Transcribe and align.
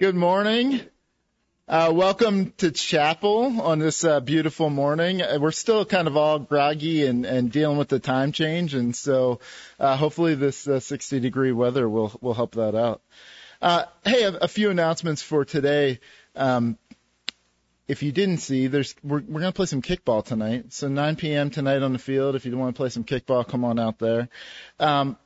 Good 0.00 0.14
morning. 0.14 0.80
Uh, 1.66 1.90
welcome 1.92 2.52
to 2.58 2.70
chapel 2.70 3.60
on 3.60 3.80
this 3.80 4.04
uh, 4.04 4.20
beautiful 4.20 4.70
morning. 4.70 5.22
Uh, 5.22 5.38
we're 5.40 5.50
still 5.50 5.84
kind 5.84 6.06
of 6.06 6.16
all 6.16 6.38
groggy 6.38 7.04
and, 7.04 7.26
and 7.26 7.50
dealing 7.50 7.78
with 7.78 7.88
the 7.88 7.98
time 7.98 8.30
change, 8.30 8.74
and 8.74 8.94
so 8.94 9.40
uh, 9.80 9.96
hopefully 9.96 10.36
this 10.36 10.68
uh, 10.68 10.78
60 10.78 11.18
degree 11.18 11.50
weather 11.50 11.88
will 11.88 12.16
will 12.20 12.32
help 12.32 12.54
that 12.54 12.76
out. 12.76 13.02
Uh, 13.60 13.86
hey, 14.04 14.22
a, 14.22 14.36
a 14.36 14.46
few 14.46 14.70
announcements 14.70 15.20
for 15.20 15.44
today. 15.44 15.98
Um, 16.36 16.78
if 17.88 18.04
you 18.04 18.12
didn't 18.12 18.38
see, 18.38 18.68
there's 18.68 18.94
we're 19.02 19.24
we're 19.26 19.40
gonna 19.40 19.50
play 19.50 19.66
some 19.66 19.82
kickball 19.82 20.24
tonight. 20.24 20.72
So 20.72 20.86
9 20.86 21.16
p.m. 21.16 21.50
tonight 21.50 21.82
on 21.82 21.92
the 21.92 21.98
field. 21.98 22.36
If 22.36 22.46
you 22.46 22.56
want 22.56 22.72
to 22.72 22.78
play 22.78 22.90
some 22.90 23.02
kickball, 23.02 23.44
come 23.44 23.64
on 23.64 23.80
out 23.80 23.98
there. 23.98 24.28
Um, 24.78 25.18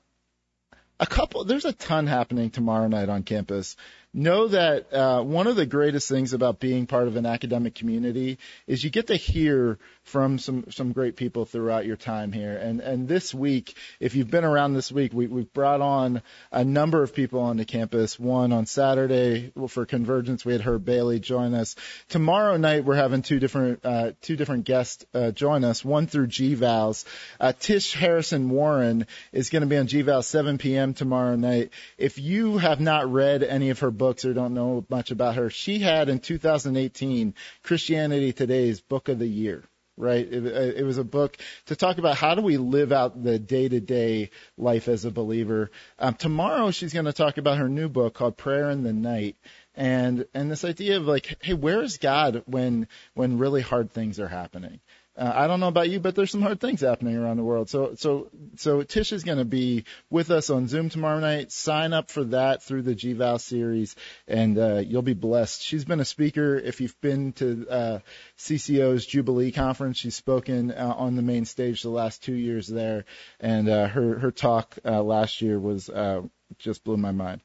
a 0.99 1.07
couple, 1.07 1.45
there's 1.45 1.65
a 1.65 1.73
ton 1.73 2.07
happening 2.07 2.51
tomorrow 2.51 2.87
night 2.87 3.09
on 3.09 3.25
campus 3.25 3.77
know 4.15 4.49
that 4.49 4.93
uh, 4.93 5.23
one 5.23 5.47
of 5.47 5.57
the 5.57 5.65
greatest 5.65 6.09
things 6.09 6.33
about 6.33 6.61
being 6.61 6.87
part 6.87 7.09
of 7.09 7.17
an 7.17 7.25
academic 7.25 7.75
community 7.75 8.39
is 8.67 8.85
you 8.85 8.91
get 8.91 9.07
to 9.07 9.17
hear 9.17 9.79
from 10.03 10.39
some 10.39 10.65
some 10.71 10.93
great 10.93 11.17
people 11.17 11.45
throughout 11.45 11.87
your 11.87 11.97
time 11.97 12.33
here. 12.33 12.57
And 12.57 12.81
and 12.81 13.09
this 13.09 13.33
week, 13.33 13.75
if 14.01 14.15
you've 14.15 14.31
been 14.31 14.45
around 14.45 14.75
this 14.75 14.93
week, 14.93 15.13
we, 15.15 15.29
we've 15.29 15.53
brought 15.53 15.81
on 15.81 16.23
a 16.51 16.65
number 16.65 17.03
of 17.03 17.15
people 17.15 17.41
onto 17.41 17.65
campus. 17.65 18.19
One 18.19 18.53
on 18.53 18.67
Saturday 18.67 19.53
for 19.69 19.87
Convergence, 19.87 20.45
we 20.45 20.53
had 20.53 20.61
Herb 20.61 20.85
Bailey 20.85 21.19
join 21.19 21.55
us. 21.55 21.77
Tomorrow 22.09 22.57
night, 22.59 22.85
we're 22.85 22.97
having 22.97 23.23
two 23.23 23.39
different 23.39 23.85
uh, 23.85 24.13
two 24.21 24.37
different 24.37 24.65
guests 24.65 25.07
uh, 25.15 25.31
join 25.31 25.65
us. 25.65 25.85
One 25.85 26.07
through 26.07 26.27
GVALs. 26.27 27.05
Uh, 27.41 27.53
Tish 27.59 27.95
Harrison 27.95 28.51
Warren 28.51 29.07
is 29.33 29.49
going 29.49 29.63
to 29.63 29.69
be 29.69 29.79
on 29.79 29.87
GVAL 29.87 30.25
7 30.25 30.59
p.m. 30.59 30.93
tomorrow 30.93 31.37
night. 31.37 31.71
If 31.97 32.19
you 32.19 32.59
have 32.59 32.81
not 32.81 33.11
read 33.11 33.43
any 33.43 33.71
of 33.71 33.79
her 33.79 33.91
books 34.03 34.25
or 34.25 34.35
don't 34.35 34.53
know 34.53 34.85
much 34.89 35.13
about 35.13 35.37
her, 35.37 35.49
she 35.49 35.79
had 35.79 36.09
in 36.09 36.19
2018 36.19 37.35
Christianity 37.63 38.33
Today's 38.33 38.81
Book 38.81 39.09
of 39.09 39.21
the 39.21 39.29
Year 39.29 39.63
right? 39.97 40.27
It, 40.27 40.47
it, 40.79 40.85
was 40.85 40.99
a 40.99 41.05
book 41.05 41.37
to 41.67 41.77
talk 41.77 41.99
about 41.99 42.17
how 42.17 42.35
do 42.35 42.41
we 42.41 42.57
live 42.57 42.93
out 42.93 43.23
the 43.23 43.39
day 43.39 43.69
to 43.69 43.79
day 43.79 44.31
life 44.57 44.89
as 44.89 45.05
a 45.05 45.11
believer. 45.11 45.71
Um, 45.99 46.15
tomorrow 46.15 46.71
she's 46.71 46.95
going 46.95 47.05
to 47.05 47.13
talk 47.13 47.37
about 47.37 47.59
her 47.59 47.69
new 47.69 47.89
book 47.89 48.15
called 48.15 48.37
Prayer 48.37 48.71
in 48.71 48.83
the 48.83 48.93
Night. 48.93 49.37
And, 49.77 50.27
and 50.35 50.51
this 50.51 50.65
idea 50.65 50.97
of 50.97 51.07
like, 51.07 51.37
hey, 51.43 51.53
where 51.53 51.83
is 51.83 51.99
God 51.99 52.43
when, 52.47 52.89
when 53.15 53.39
really 53.39 53.61
hard 53.61 53.93
things 53.93 54.19
are 54.19 54.29
happening? 54.29 54.81
Uh, 55.23 55.33
I 55.33 55.47
don't 55.47 55.61
know 55.61 55.69
about 55.69 55.89
you, 55.89 56.01
but 56.01 56.17
there's 56.17 56.33
some 56.33 56.43
hard 56.43 56.61
things 56.61 56.81
happening 56.81 57.17
around 57.17 57.37
the 57.37 57.45
world. 57.45 57.71
So, 57.71 57.95
so, 57.95 58.29
so 58.57 58.83
Tish 58.83 59.13
is 59.13 59.23
going 59.23 59.39
to 59.39 59.45
be 59.45 59.85
with 60.11 60.33
us 60.33 60.51
on 60.51 60.67
Zoom 60.67 60.89
tomorrow 60.89 61.21
night. 61.21 61.53
Sign 61.53 61.93
up 61.93 62.11
for 62.11 62.25
that 62.25 62.65
through 62.65 62.83
the 62.83 62.97
GVAL 62.97 63.41
series, 63.41 63.95
and 64.27 64.59
uh, 64.59 64.83
you'll 64.85 65.03
be 65.03 65.15
blessed. 65.15 65.63
She's 65.63 65.85
been 65.85 66.01
a 66.01 66.05
speaker. 66.05 66.57
If 66.57 66.81
you've 66.81 67.01
been 67.01 67.35
to 67.35 67.69
uh, 67.71 67.99
CCO's 68.37 69.07
Jubilee 69.07 69.53
conference, 69.53 69.99
she's 69.99 70.17
spoken 70.17 70.73
uh, 70.73 70.93
on 70.97 71.15
the 71.15 71.23
main 71.23 71.45
stage 71.45 71.83
the 71.83 71.91
last 71.91 72.25
two 72.25 72.35
years 72.35 72.67
there, 72.67 73.05
and 73.39 73.69
uh, 73.69 73.87
her 73.87 74.19
her 74.19 74.33
talk 74.33 74.77
uh, 74.85 75.05
last 75.05 75.41
year 75.41 75.57
was 75.57 75.89
uh, 75.89 76.23
just 76.59 76.83
blew 76.83 76.97
my 76.97 77.13
mind. 77.13 77.43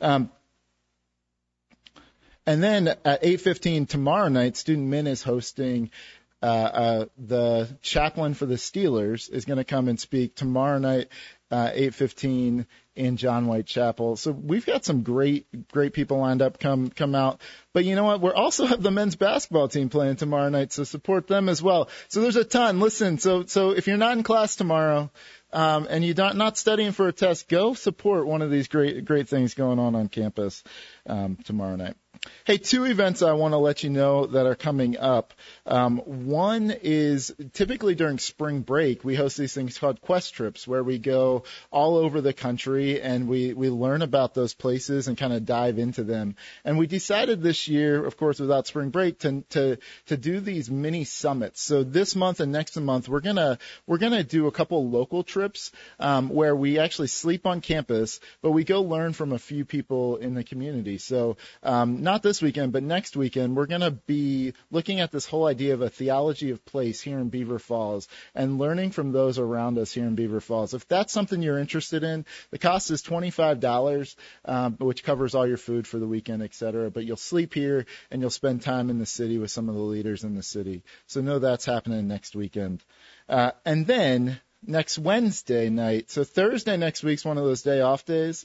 Um, 0.00 0.30
and 2.46 2.62
then 2.62 2.88
at 2.88 3.22
8:15 3.22 3.86
tomorrow 3.86 4.28
night, 4.28 4.56
Student 4.56 4.88
Min 4.88 5.06
is 5.06 5.22
hosting 5.22 5.90
uh, 6.42 6.46
uh, 6.46 7.04
the 7.16 7.68
chaplain 7.82 8.34
for 8.34 8.46
the 8.46 8.56
Steelers 8.56 9.30
is 9.30 9.44
going 9.44 9.58
to 9.58 9.64
come 9.64 9.88
and 9.88 9.98
speak 9.98 10.34
tomorrow 10.34 10.78
night, 10.78 11.08
uh, 11.50 11.70
8:15 11.72 12.66
in 12.96 13.16
John 13.16 13.46
White 13.46 13.66
Chapel. 13.66 14.16
So 14.16 14.32
we've 14.32 14.66
got 14.66 14.84
some 14.84 15.02
great, 15.02 15.46
great 15.70 15.92
people 15.92 16.18
lined 16.18 16.42
up. 16.42 16.58
Come, 16.58 16.90
come 16.90 17.14
out. 17.14 17.40
But 17.72 17.84
you 17.84 17.94
know 17.94 18.04
what? 18.04 18.20
We 18.20 18.30
also 18.30 18.66
have 18.66 18.82
the 18.82 18.90
men's 18.90 19.16
basketball 19.16 19.68
team 19.68 19.88
playing 19.88 20.16
tomorrow 20.16 20.48
night, 20.48 20.72
so 20.72 20.84
support 20.84 21.28
them 21.28 21.48
as 21.48 21.62
well. 21.62 21.88
So 22.08 22.20
there's 22.20 22.36
a 22.36 22.44
ton. 22.44 22.80
Listen, 22.80 23.18
so 23.18 23.46
so 23.46 23.70
if 23.70 23.86
you're 23.86 23.96
not 23.96 24.16
in 24.16 24.24
class 24.24 24.56
tomorrow, 24.56 25.10
um, 25.52 25.86
and 25.88 26.04
you're 26.04 26.14
not, 26.14 26.36
not 26.36 26.56
studying 26.56 26.92
for 26.92 27.08
a 27.08 27.12
test, 27.12 27.48
go 27.48 27.74
support 27.74 28.26
one 28.26 28.42
of 28.42 28.50
these 28.50 28.68
great 28.68 29.04
great 29.04 29.28
things 29.28 29.54
going 29.54 29.78
on 29.78 29.94
on 29.94 30.08
campus 30.08 30.64
um, 31.06 31.36
tomorrow 31.44 31.76
night. 31.76 31.94
Hey, 32.44 32.58
two 32.58 32.84
events 32.84 33.22
I 33.22 33.32
want 33.32 33.52
to 33.52 33.58
let 33.58 33.82
you 33.82 33.90
know 33.90 34.26
that 34.26 34.46
are 34.46 34.54
coming 34.56 34.96
up. 34.96 35.32
Um, 35.64 35.98
one 35.98 36.72
is 36.82 37.32
typically 37.52 37.94
during 37.94 38.18
spring 38.18 38.60
break, 38.60 39.04
we 39.04 39.14
host 39.14 39.36
these 39.36 39.54
things 39.54 39.78
called 39.78 40.00
quest 40.00 40.34
trips 40.34 40.66
where 40.66 40.84
we 40.84 40.98
go 40.98 41.44
all 41.70 41.96
over 41.96 42.20
the 42.20 42.32
country 42.32 43.00
and 43.00 43.28
we, 43.28 43.54
we 43.54 43.70
learn 43.70 44.02
about 44.02 44.34
those 44.34 44.54
places 44.54 45.08
and 45.08 45.16
kind 45.16 45.32
of 45.32 45.44
dive 45.44 45.78
into 45.78 46.04
them. 46.04 46.36
And 46.64 46.78
we 46.78 46.86
decided 46.86 47.42
this 47.42 47.66
year, 47.66 48.04
of 48.04 48.16
course, 48.16 48.38
without 48.38 48.66
spring 48.66 48.90
break, 48.90 49.20
to, 49.20 49.42
to, 49.50 49.78
to 50.06 50.16
do 50.16 50.38
these 50.38 50.70
mini 50.70 51.04
summits. 51.04 51.62
So 51.62 51.82
this 51.82 52.14
month 52.14 52.40
and 52.40 52.52
next 52.52 52.76
month, 52.76 53.08
we're 53.08 53.20
gonna, 53.20 53.58
we're 53.86 53.98
gonna 53.98 54.24
do 54.24 54.46
a 54.46 54.52
couple 54.52 54.88
local 54.88 55.24
trips, 55.24 55.72
um, 55.98 56.28
where 56.28 56.54
we 56.54 56.78
actually 56.78 57.08
sleep 57.08 57.46
on 57.46 57.60
campus, 57.60 58.20
but 58.42 58.50
we 58.50 58.64
go 58.64 58.82
learn 58.82 59.12
from 59.12 59.32
a 59.32 59.38
few 59.38 59.64
people 59.64 60.16
in 60.16 60.34
the 60.34 60.44
community. 60.44 60.98
So, 60.98 61.36
um, 61.62 62.02
not 62.02 62.11
this 62.20 62.42
weekend, 62.42 62.72
but 62.72 62.82
next 62.82 63.16
weekend, 63.16 63.56
we're 63.56 63.64
going 63.64 63.80
to 63.80 63.92
be 63.92 64.52
looking 64.70 65.00
at 65.00 65.10
this 65.10 65.24
whole 65.24 65.46
idea 65.46 65.72
of 65.72 65.80
a 65.80 65.88
theology 65.88 66.50
of 66.50 66.62
place 66.66 67.00
here 67.00 67.18
in 67.18 67.30
Beaver 67.30 67.58
Falls 67.58 68.08
and 68.34 68.58
learning 68.58 68.90
from 68.90 69.12
those 69.12 69.38
around 69.38 69.78
us 69.78 69.92
here 69.92 70.04
in 70.04 70.14
Beaver 70.14 70.40
Falls. 70.40 70.74
If 70.74 70.86
that's 70.86 71.12
something 71.12 71.40
you're 71.40 71.58
interested 71.58 72.02
in, 72.04 72.26
the 72.50 72.58
cost 72.58 72.90
is 72.90 73.02
$25, 73.02 74.16
um, 74.44 74.76
which 74.78 75.04
covers 75.04 75.34
all 75.34 75.46
your 75.46 75.56
food 75.56 75.86
for 75.86 75.98
the 75.98 76.06
weekend, 76.06 76.42
et 76.42 76.52
cetera. 76.52 76.90
But 76.90 77.06
you'll 77.06 77.16
sleep 77.16 77.54
here 77.54 77.86
and 78.10 78.20
you'll 78.20 78.30
spend 78.30 78.60
time 78.60 78.90
in 78.90 78.98
the 78.98 79.06
city 79.06 79.38
with 79.38 79.50
some 79.50 79.70
of 79.70 79.74
the 79.74 79.80
leaders 79.80 80.24
in 80.24 80.34
the 80.34 80.42
city. 80.42 80.82
So 81.06 81.22
know 81.22 81.38
that's 81.38 81.64
happening 81.64 82.08
next 82.08 82.36
weekend. 82.36 82.84
Uh, 83.28 83.52
and 83.64 83.86
then 83.86 84.38
next 84.66 84.98
Wednesday 84.98 85.70
night, 85.70 86.10
so 86.10 86.24
Thursday 86.24 86.76
next 86.76 87.02
week's 87.02 87.24
one 87.24 87.38
of 87.38 87.44
those 87.44 87.62
day 87.62 87.80
off 87.80 88.04
days 88.04 88.44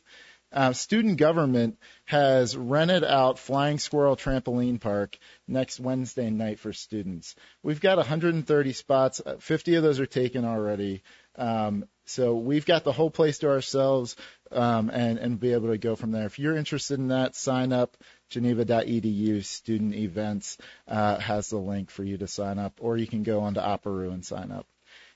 uh, 0.51 0.73
student 0.73 1.17
government 1.17 1.77
has 2.05 2.55
rented 2.55 3.03
out 3.03 3.39
Flying 3.39 3.79
Squirrel 3.79 4.15
Trampoline 4.15 4.79
Park 4.79 5.17
next 5.47 5.79
Wednesday 5.79 6.29
night 6.29 6.59
for 6.59 6.71
students. 6.71 7.35
We've 7.63 7.81
got 7.81 7.97
130 7.97 8.73
spots. 8.73 9.21
50 9.39 9.75
of 9.75 9.83
those 9.83 9.99
are 9.99 10.05
taken 10.05 10.45
already. 10.45 11.03
Um, 11.35 11.85
so 12.05 12.35
we've 12.35 12.65
got 12.65 12.85
the 12.85 12.93
whole 12.93 13.11
place 13.11 13.39
to 13.39 13.49
ourselves 13.49 14.15
um, 14.51 14.89
and, 14.89 15.19
and 15.19 15.39
be 15.39 15.51
able 15.51 15.67
to 15.67 15.77
go 15.77 15.95
from 15.95 16.11
there. 16.11 16.25
If 16.25 16.39
you're 16.39 16.55
interested 16.55 16.97
in 16.97 17.09
that, 17.09 17.35
sign 17.35 17.73
up. 17.73 17.97
Geneva.edu 18.29 19.43
student 19.43 19.95
events 19.95 20.57
uh, 20.87 21.17
has 21.19 21.49
the 21.49 21.57
link 21.57 21.89
for 21.89 22.03
you 22.03 22.17
to 22.17 22.27
sign 22.27 22.57
up, 22.59 22.79
or 22.79 22.97
you 22.97 23.07
can 23.07 23.23
go 23.23 23.41
onto 23.41 23.59
Opera 23.59 24.09
and 24.09 24.25
sign 24.25 24.51
up. 24.51 24.65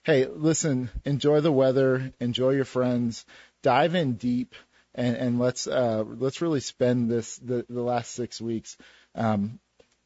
Hey, 0.04 0.26
listen, 0.26 0.90
enjoy 1.06 1.42
the 1.42 1.52
weather, 1.52 2.12
enjoy 2.20 2.52
your 2.52 2.66
friends, 2.66 3.26
dive 3.62 3.96
in 3.96 4.14
deep 4.14 4.56
and, 4.96 5.16
and 5.16 5.40
let's 5.40 5.68
uh, 5.68 6.04
let's 6.06 6.42
really 6.42 6.60
spend 6.60 7.10
this 7.10 7.38
the, 7.38 7.66
the 7.70 7.82
last 7.82 8.12
six 8.12 8.42
weeks 8.42 8.78
um, 9.16 9.60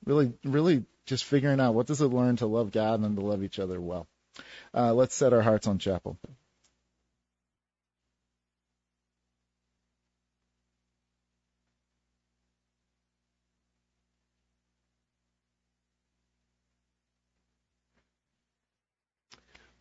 really 0.05 0.33
really 0.43 0.85
just 1.05 1.23
figuring 1.23 1.59
out 1.59 1.73
what 1.73 1.87
does 1.87 2.01
it 2.01 2.07
learn 2.07 2.35
to 2.37 2.47
love 2.47 2.71
God 2.71 2.99
and 3.01 3.15
to 3.17 3.23
love 3.23 3.43
each 3.43 3.59
other 3.59 3.79
well. 3.79 4.07
Uh, 4.73 4.93
let's 4.93 5.15
set 5.15 5.33
our 5.33 5.41
hearts 5.41 5.67
on 5.67 5.77
chapel. 5.77 6.17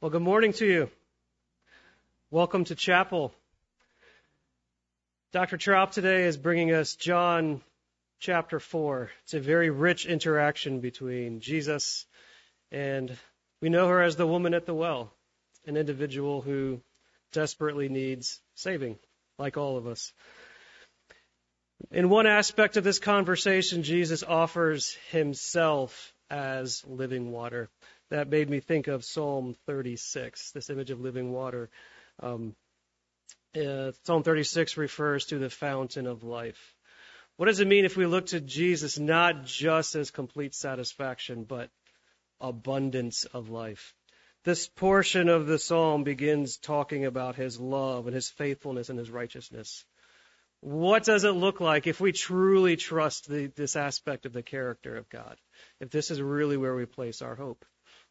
Well, 0.01 0.11
good 0.11 0.21
morning 0.23 0.53
to 0.55 0.67
you. 0.67 0.91
Welcome 2.31 2.65
to 2.65 2.75
chapel. 2.75 3.33
Dr. 5.35 5.57
Troup 5.57 5.91
today 5.91 6.27
is 6.27 6.37
bringing 6.37 6.71
us 6.71 6.95
John 6.95 7.61
chapter 8.21 8.61
4. 8.61 9.11
It's 9.25 9.35
a 9.35 9.41
very 9.41 9.69
rich 9.69 10.07
interaction 10.07 10.79
between 10.79 11.41
Jesus 11.41 12.07
and 12.71 13.11
we 13.61 13.69
know 13.69 13.89
her 13.89 14.01
as 14.01 14.15
the 14.15 14.29
woman 14.29 14.55
at 14.55 14.65
the 14.65 14.75
well, 14.75 15.13
an 15.67 15.77
individual 15.77 16.41
who 16.41 16.81
desperately 17.33 17.89
needs 17.89 18.41
saving, 18.55 18.97
like 19.37 19.57
all 19.57 19.77
of 19.77 19.89
us. 19.89 20.13
In 21.91 22.11
one 22.11 22.29
aspect 22.29 22.77
of 22.77 22.85
this 22.85 23.01
conversation, 23.01 23.83
Jesus 23.83 24.23
offers 24.23 24.97
himself 25.11 26.15
as 26.31 26.85
living 26.87 27.33
water. 27.33 27.69
That 28.11 28.29
made 28.29 28.49
me 28.49 28.61
think 28.61 28.87
of 28.87 29.05
Psalm 29.05 29.57
36, 29.67 30.53
this 30.53 30.71
image 30.71 30.93
of 30.93 31.01
living 31.01 31.33
water. 31.33 31.71
Um, 32.23 32.55
uh, 33.57 33.93
Psalm 34.05 34.23
36 34.23 34.77
refers 34.77 35.27
to 35.27 35.39
the 35.39 35.51
fountain 35.51 36.07
of 36.07 36.25
life. 36.25 36.75
What 37.37 37.47
does 37.47 37.61
it 37.61 37.69
mean 37.69 37.85
if 37.85 37.97
we 37.97 38.07
look 38.07 38.27
to 38.27 38.41
Jesus 38.41 38.99
not 38.99 39.45
just 39.45 39.95
as 39.97 40.11
complete 40.11 40.55
satisfaction, 40.55 41.45
but 41.45 41.71
abundance 42.41 43.25
of 43.25 43.51
life? 43.51 43.95
This 44.45 44.69
portion 44.69 45.29
of 45.29 45.47
the 45.47 45.59
psalm 45.59 46.05
begins 46.05 46.59
talking 46.59 47.07
about 47.07 47.35
his 47.35 47.59
love 47.59 48.07
and 48.07 48.15
his 48.15 48.29
faithfulness 48.29 48.91
and 48.91 48.99
his 48.99 49.11
righteousness. 49.11 49.85
What 50.61 51.05
does 51.05 51.25
it 51.25 51.31
look 51.31 51.61
like 51.61 51.87
if 51.87 52.01
we 52.01 52.13
truly 52.13 52.77
trust 52.77 53.29
the, 53.29 53.47
this 53.47 53.75
aspect 53.75 54.27
of 54.27 54.33
the 54.33 54.43
character 54.43 54.97
of 54.97 55.09
God? 55.09 55.37
If 55.81 55.91
this 55.91 56.11
is 56.11 56.23
really 56.23 56.57
where 56.57 56.75
we 56.75 56.87
place 56.87 57.21
our 57.21 57.35
hope? 57.35 57.65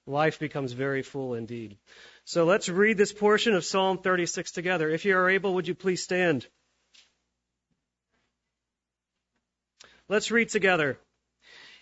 Life 0.06 0.40
becomes 0.40 0.74
very 0.74 1.02
full 1.02 1.34
indeed. 1.34 1.78
So 2.26 2.44
let's 2.46 2.68
read 2.68 2.98
this 2.98 3.14
portion 3.14 3.54
of 3.54 3.64
Psalm 3.64 3.98
36 3.98 4.52
together. 4.52 4.90
If 4.90 5.06
you 5.06 5.16
are 5.18 5.30
able, 5.30 5.54
would 5.56 5.68
you 5.68 5.76
please 5.76 6.04
stand? 6.04 6.46
Let's 10.10 10.32
read 10.32 10.50
together. 10.50 11.00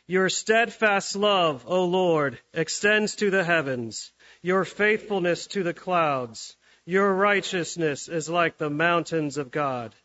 Your 0.08 0.30
steadfast 0.30 1.16
love, 1.16 1.64
O 1.68 1.86
Lord, 1.86 2.40
extends 2.54 3.16
to 3.16 3.30
the 3.30 3.44
heavens, 3.44 4.12
your 4.42 4.66
faithfulness 4.66 5.48
to 5.48 5.64
the 5.64 5.74
clouds. 5.74 6.56
Your 6.86 7.14
righteousness 7.14 8.10
is 8.10 8.30
like 8.30 8.58
the 8.58 8.70
mountains 8.70 9.38
of 9.38 9.52
God. 9.52 9.96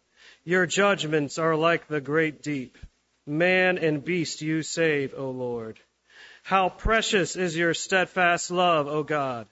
Your 0.45 0.67
judgments 0.67 1.39
are 1.39 1.57
like 1.57 1.89
the 1.89 2.01
great 2.01 2.43
deep. 2.43 2.79
Man 3.27 3.79
and 3.79 4.05
beast 4.05 4.43
you 4.43 4.63
save, 4.63 5.15
O 5.15 5.31
Lord. 5.31 5.81
How 6.47 6.69
precious 6.69 7.35
is 7.35 7.57
your 7.57 7.75
steadfast 7.75 8.53
love, 8.53 8.87
O 8.87 9.03
God. 9.03 9.49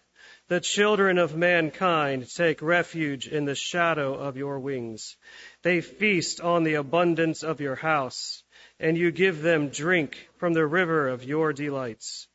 The 0.46 0.60
children 0.60 1.18
of 1.18 1.34
mankind 1.34 2.32
take 2.32 2.62
refuge 2.62 3.26
in 3.26 3.46
the 3.46 3.56
shadow 3.56 4.14
of 4.14 4.36
your 4.36 4.60
wings. 4.60 5.16
They 5.62 5.80
feast 5.80 6.40
on 6.40 6.62
the 6.62 6.74
abundance 6.74 7.42
of 7.42 7.60
your 7.60 7.74
house, 7.74 8.44
and 8.78 8.96
you 8.96 9.10
give 9.10 9.42
them 9.42 9.70
drink 9.70 10.28
from 10.36 10.52
the 10.52 10.64
river 10.64 11.08
of 11.08 11.24
your 11.24 11.52
delights. 11.52 12.28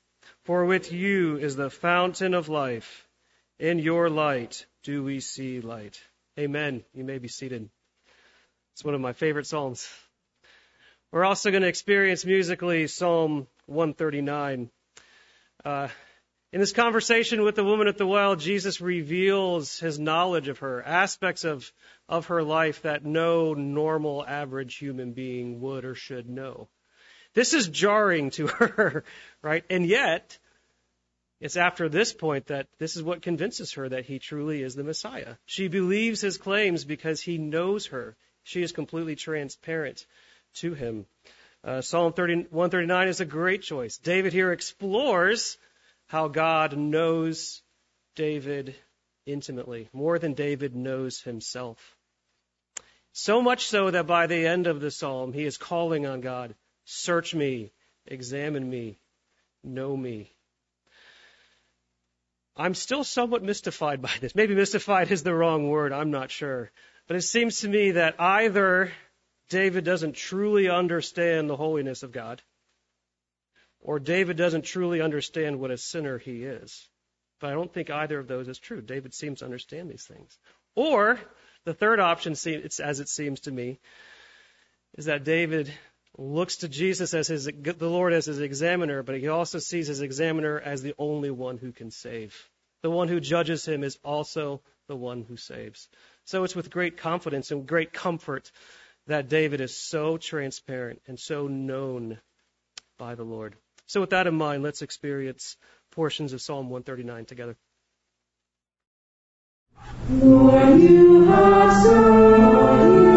For 0.44 0.66
with 0.66 0.92
you 0.92 1.38
is 1.38 1.56
the 1.56 1.70
fountain 1.70 2.34
of 2.34 2.50
life. 2.50 3.08
In 3.60 3.80
your 3.80 4.10
light 4.10 4.66
do 4.84 5.06
we 5.06 5.22
see 5.22 5.62
light. 5.62 6.02
Amen. 6.38 6.84
You 6.94 7.06
may 7.06 7.20
be 7.20 7.30
seated. 7.30 7.70
It's 8.74 8.84
one 8.84 8.94
of 8.94 9.00
my 9.00 9.14
favorite 9.14 9.48
Psalms. 9.48 9.88
We're 11.14 11.24
also 11.24 11.50
going 11.50 11.64
to 11.64 11.70
experience 11.70 12.26
musically 12.26 12.88
Psalm 12.88 13.48
139. 13.70 14.70
Uh, 15.64 15.88
in 16.52 16.60
this 16.60 16.74
conversation 16.74 17.44
with 17.44 17.56
the 17.56 17.64
woman 17.64 17.88
at 17.88 17.98
the 17.98 18.08
well, 18.08 18.36
Jesus 18.36 18.82
reveals 18.82 19.78
his 19.80 20.00
knowledge 20.00 20.48
of 20.48 20.60
her, 20.60 20.82
aspects 20.82 21.44
of, 21.44 21.72
of 22.08 22.28
her 22.28 22.42
life 22.42 22.82
that 22.82 23.06
no 23.06 23.54
normal 23.54 24.26
average 24.26 24.76
human 24.76 25.14
being 25.14 25.62
would 25.62 25.86
or 25.86 25.94
should 25.94 26.28
know. 26.28 26.68
This 27.36 27.54
is 27.54 27.68
jarring 27.68 28.32
to 28.32 28.48
her, 28.48 29.04
right? 29.44 29.64
And 29.70 29.86
yet, 29.86 30.40
it's 31.40 31.56
after 31.56 31.88
this 31.88 32.14
point 32.14 32.48
that 32.48 32.68
this 32.80 32.96
is 32.96 33.04
what 33.04 33.22
convinces 33.22 33.74
her 33.74 33.88
that 33.88 34.06
he 34.06 34.18
truly 34.18 34.64
is 34.64 34.74
the 34.74 34.84
Messiah. 34.84 35.36
She 35.46 35.68
believes 35.68 36.20
his 36.20 36.38
claims 36.38 36.84
because 36.84 37.22
he 37.22 37.38
knows 37.38 37.86
her. 37.88 38.18
She 38.44 38.64
is 38.64 38.72
completely 38.72 39.16
transparent 39.16 40.06
to 40.56 40.74
him. 40.74 41.06
Uh, 41.64 41.82
Psalm 41.82 42.14
30, 42.14 42.48
139 42.52 43.08
is 43.10 43.20
a 43.20 43.26
great 43.26 43.62
choice. 43.62 43.98
David 43.98 44.32
here 44.32 44.52
explores 44.52 45.58
how 46.08 46.28
God 46.28 46.78
knows 46.78 47.62
David 48.16 48.76
intimately, 49.26 49.90
more 49.94 50.20
than 50.20 50.34
David 50.34 50.76
knows 50.76 51.22
himself. 51.22 51.98
So 53.12 53.42
much 53.42 53.68
so 53.68 53.92
that 53.92 54.08
by 54.08 54.28
the 54.28 54.48
end 54.48 54.68
of 54.68 54.80
the 54.80 54.92
psalm, 54.92 55.34
he 55.34 55.44
is 55.44 55.58
calling 55.58 56.06
on 56.06 56.22
God, 56.22 56.56
search 56.86 57.36
me, 57.36 57.72
examine 58.06 58.68
me, 58.70 58.98
know 59.64 59.96
me. 59.96 60.32
I'm 62.56 62.74
still 62.74 63.04
somewhat 63.04 63.44
mystified 63.44 64.02
by 64.02 64.12
this. 64.22 64.36
Maybe 64.36 64.56
mystified 64.56 65.12
is 65.12 65.24
the 65.24 65.34
wrong 65.34 65.70
word, 65.70 65.92
I'm 65.92 66.12
not 66.12 66.32
sure. 66.32 66.72
But 67.08 67.18
it 67.18 67.22
seems 67.22 67.62
to 67.62 67.70
me 67.70 67.92
that 67.92 68.20
either 68.20 68.92
David 69.50 69.84
doesn't 69.84 70.14
truly 70.14 70.70
understand 70.70 71.50
the 71.50 71.56
holiness 71.56 72.04
of 72.04 72.12
God, 72.12 72.42
or 73.82 74.00
David 74.00 74.38
doesn't 74.38 74.64
truly 74.64 75.02
understand 75.02 75.60
what 75.60 75.72
a 75.72 75.78
sinner 75.78 76.18
he 76.18 76.44
is. 76.44 76.88
But 77.40 77.52
I 77.52 77.54
don't 77.54 77.74
think 77.74 77.90
either 77.90 78.20
of 78.20 78.28
those 78.28 78.48
is 78.48 78.60
true. 78.60 78.82
David 78.82 79.14
seems 79.14 79.40
to 79.40 79.46
understand 79.46 79.90
these 79.90 80.04
things. 80.04 80.38
Or 80.76 81.20
the 81.64 81.74
third 81.74 82.00
option, 82.00 82.34
as 82.34 83.00
it 83.00 83.10
seems 83.10 83.42
to 83.42 83.52
me, 83.52 83.80
is 84.98 85.06
that 85.06 85.24
David 85.24 85.74
looks 86.18 86.58
to 86.58 86.68
Jesus 86.68 87.14
as 87.14 87.28
his, 87.28 87.46
the 87.46 87.90
Lord 87.90 88.12
as 88.12 88.26
his 88.26 88.40
examiner, 88.40 89.04
but 89.04 89.18
he 89.18 89.30
also 89.30 89.60
sees 89.60 89.88
his 89.88 90.02
examiner 90.02 90.60
as 90.60 90.82
the 90.82 90.96
only 90.98 91.32
one 91.32 91.58
who 91.58 91.72
can 91.72 91.92
save. 91.92 92.50
The 92.82 92.90
one 92.90 93.08
who 93.08 93.20
judges 93.20 93.66
him 93.66 93.84
is 93.84 93.98
also 94.04 94.62
the 94.88 94.96
one 94.96 95.24
who 95.24 95.38
saves. 95.38 95.88
So 96.26 96.44
it's 96.44 96.56
with 96.56 96.70
great 96.70 96.98
confidence 96.98 97.52
and 97.52 97.66
great 97.66 97.94
comfort 97.94 98.52
that 99.10 99.28
David 99.28 99.60
is 99.60 99.76
so 99.76 100.18
transparent 100.18 101.02
and 101.08 101.20
so 101.20 101.48
known 101.48 102.20
by 103.00 103.16
the 103.16 103.24
Lord. 103.24 103.56
So 103.88 104.02
with 104.02 104.12
that 104.12 104.28
in 104.28 104.36
mind, 104.36 104.62
let's 104.62 104.84
experience 104.84 105.58
portions 105.92 106.32
of 106.34 106.42
Psalm 106.42 106.70
139 106.70 107.26
together. 107.26 107.58
Lord, 110.10 110.82
you 110.82 111.26
so 111.26 113.09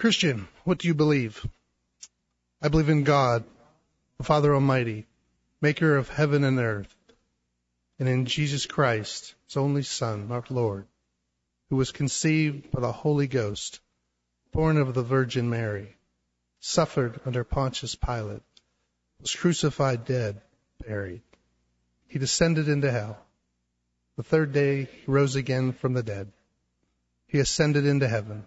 Christian, 0.00 0.48
what 0.64 0.78
do 0.78 0.88
you 0.88 0.94
believe? 0.94 1.46
I 2.62 2.68
believe 2.68 2.88
in 2.88 3.04
God, 3.04 3.44
the 4.16 4.24
Father 4.24 4.54
Almighty, 4.54 5.06
maker 5.60 5.94
of 5.94 6.08
heaven 6.08 6.42
and 6.42 6.58
earth, 6.58 6.96
and 7.98 8.08
in 8.08 8.24
Jesus 8.24 8.64
Christ, 8.64 9.34
his 9.44 9.58
only 9.58 9.82
Son, 9.82 10.32
our 10.32 10.42
Lord, 10.48 10.86
who 11.68 11.76
was 11.76 11.92
conceived 11.92 12.70
by 12.70 12.80
the 12.80 12.92
Holy 12.92 13.26
Ghost, 13.26 13.80
born 14.52 14.78
of 14.78 14.94
the 14.94 15.02
Virgin 15.02 15.50
Mary, 15.50 15.94
suffered 16.60 17.20
under 17.26 17.44
Pontius 17.44 17.94
Pilate, 17.94 18.40
was 19.20 19.34
crucified, 19.34 20.06
dead, 20.06 20.40
buried. 20.82 21.20
He 22.06 22.18
descended 22.18 22.70
into 22.70 22.90
hell. 22.90 23.22
The 24.16 24.22
third 24.22 24.54
day 24.54 24.84
he 24.84 25.12
rose 25.12 25.36
again 25.36 25.74
from 25.74 25.92
the 25.92 26.02
dead. 26.02 26.32
He 27.26 27.38
ascended 27.38 27.84
into 27.84 28.08
heaven 28.08 28.46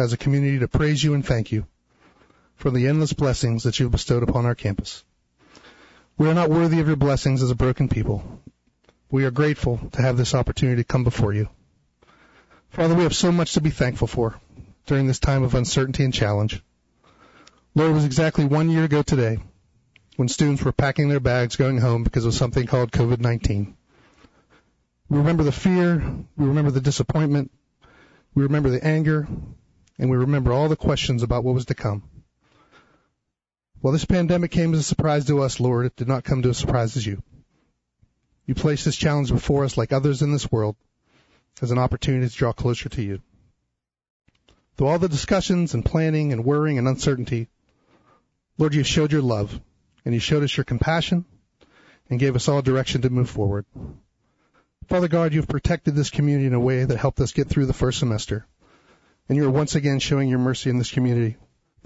as 0.00 0.12
a 0.12 0.16
community 0.16 0.58
to 0.58 0.68
praise 0.68 1.02
you 1.02 1.14
and 1.14 1.24
thank 1.24 1.52
you 1.52 1.66
for 2.56 2.70
the 2.70 2.88
endless 2.88 3.12
blessings 3.12 3.62
that 3.62 3.78
you 3.78 3.86
have 3.86 3.92
bestowed 3.92 4.22
upon 4.22 4.46
our 4.46 4.54
campus. 4.54 5.04
We 6.18 6.28
are 6.28 6.34
not 6.34 6.50
worthy 6.50 6.80
of 6.80 6.86
your 6.86 6.96
blessings 6.96 7.42
as 7.42 7.50
a 7.50 7.54
broken 7.54 7.88
people. 7.88 8.22
We 9.10 9.24
are 9.24 9.30
grateful 9.30 9.78
to 9.92 10.02
have 10.02 10.16
this 10.16 10.34
opportunity 10.34 10.82
to 10.82 10.86
come 10.86 11.04
before 11.04 11.32
you. 11.32 11.48
Father, 12.70 12.94
we 12.94 13.04
have 13.04 13.16
so 13.16 13.32
much 13.32 13.54
to 13.54 13.60
be 13.60 13.70
thankful 13.70 14.06
for 14.06 14.38
during 14.86 15.06
this 15.06 15.18
time 15.18 15.42
of 15.42 15.54
uncertainty 15.54 16.04
and 16.04 16.14
challenge. 16.14 16.62
Lord, 17.74 17.90
it 17.90 17.94
was 17.94 18.04
exactly 18.04 18.44
one 18.44 18.68
year 18.70 18.84
ago 18.84 19.02
today 19.02 19.38
when 20.16 20.28
students 20.28 20.62
were 20.62 20.72
packing 20.72 21.08
their 21.08 21.20
bags 21.20 21.56
going 21.56 21.78
home 21.78 22.04
because 22.04 22.26
of 22.26 22.34
something 22.34 22.66
called 22.66 22.92
COVID-19. 22.92 23.72
We 25.08 25.18
remember 25.18 25.42
the 25.42 25.52
fear, 25.52 26.02
we 26.36 26.46
remember 26.46 26.70
the 26.70 26.80
disappointment, 26.80 27.50
we 28.34 28.42
remember 28.42 28.70
the 28.70 28.84
anger, 28.84 29.26
and 30.00 30.08
we 30.08 30.16
remember 30.16 30.50
all 30.50 30.70
the 30.70 30.76
questions 30.76 31.22
about 31.22 31.44
what 31.44 31.54
was 31.54 31.66
to 31.66 31.74
come. 31.74 32.02
Well, 33.82 33.92
this 33.92 34.06
pandemic 34.06 34.50
came 34.50 34.72
as 34.72 34.80
a 34.80 34.82
surprise 34.82 35.26
to 35.26 35.42
us, 35.42 35.60
Lord. 35.60 35.84
It 35.84 35.94
did 35.94 36.08
not 36.08 36.24
come 36.24 36.40
to 36.40 36.48
a 36.48 36.54
surprise 36.54 36.96
as 36.96 37.06
you. 37.06 37.22
You 38.46 38.54
placed 38.54 38.86
this 38.86 38.96
challenge 38.96 39.30
before 39.30 39.64
us, 39.64 39.76
like 39.76 39.92
others 39.92 40.22
in 40.22 40.32
this 40.32 40.50
world, 40.50 40.76
as 41.60 41.70
an 41.70 41.78
opportunity 41.78 42.26
to 42.26 42.34
draw 42.34 42.54
closer 42.54 42.88
to 42.88 43.02
you. 43.02 43.20
Through 44.76 44.86
all 44.86 44.98
the 44.98 45.08
discussions 45.08 45.74
and 45.74 45.84
planning 45.84 46.32
and 46.32 46.46
worrying 46.46 46.78
and 46.78 46.88
uncertainty, 46.88 47.48
Lord, 48.56 48.74
you 48.74 48.84
showed 48.84 49.12
your 49.12 49.22
love 49.22 49.60
and 50.06 50.14
you 50.14 50.20
showed 50.20 50.42
us 50.42 50.56
your 50.56 50.64
compassion 50.64 51.26
and 52.08 52.18
gave 52.18 52.36
us 52.36 52.48
all 52.48 52.62
direction 52.62 53.02
to 53.02 53.10
move 53.10 53.28
forward. 53.28 53.66
Father 54.88 55.08
God, 55.08 55.34
you've 55.34 55.46
protected 55.46 55.94
this 55.94 56.08
community 56.08 56.46
in 56.46 56.54
a 56.54 56.60
way 56.60 56.84
that 56.84 56.96
helped 56.96 57.20
us 57.20 57.32
get 57.32 57.48
through 57.48 57.66
the 57.66 57.74
first 57.74 57.98
semester. 57.98 58.46
And 59.30 59.36
you 59.36 59.46
are 59.46 59.50
once 59.50 59.76
again 59.76 60.00
showing 60.00 60.28
your 60.28 60.40
mercy 60.40 60.70
in 60.70 60.78
this 60.78 60.90
community 60.90 61.36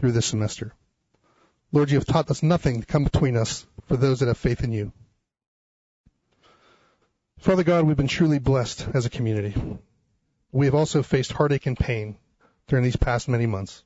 through 0.00 0.12
this 0.12 0.24
semester. 0.24 0.72
Lord, 1.72 1.90
you 1.90 1.98
have 1.98 2.06
taught 2.06 2.30
us 2.30 2.42
nothing 2.42 2.80
to 2.80 2.86
come 2.86 3.04
between 3.04 3.36
us 3.36 3.66
for 3.86 3.98
those 3.98 4.20
that 4.20 4.28
have 4.28 4.38
faith 4.38 4.64
in 4.64 4.72
you. 4.72 4.94
Father 7.36 7.62
God, 7.62 7.84
we've 7.84 7.98
been 7.98 8.08
truly 8.08 8.38
blessed 8.38 8.88
as 8.94 9.04
a 9.04 9.10
community. 9.10 9.54
We 10.52 10.64
have 10.64 10.74
also 10.74 11.02
faced 11.02 11.32
heartache 11.32 11.66
and 11.66 11.76
pain 11.76 12.16
during 12.66 12.82
these 12.82 12.96
past 12.96 13.28
many 13.28 13.44
months. 13.44 13.84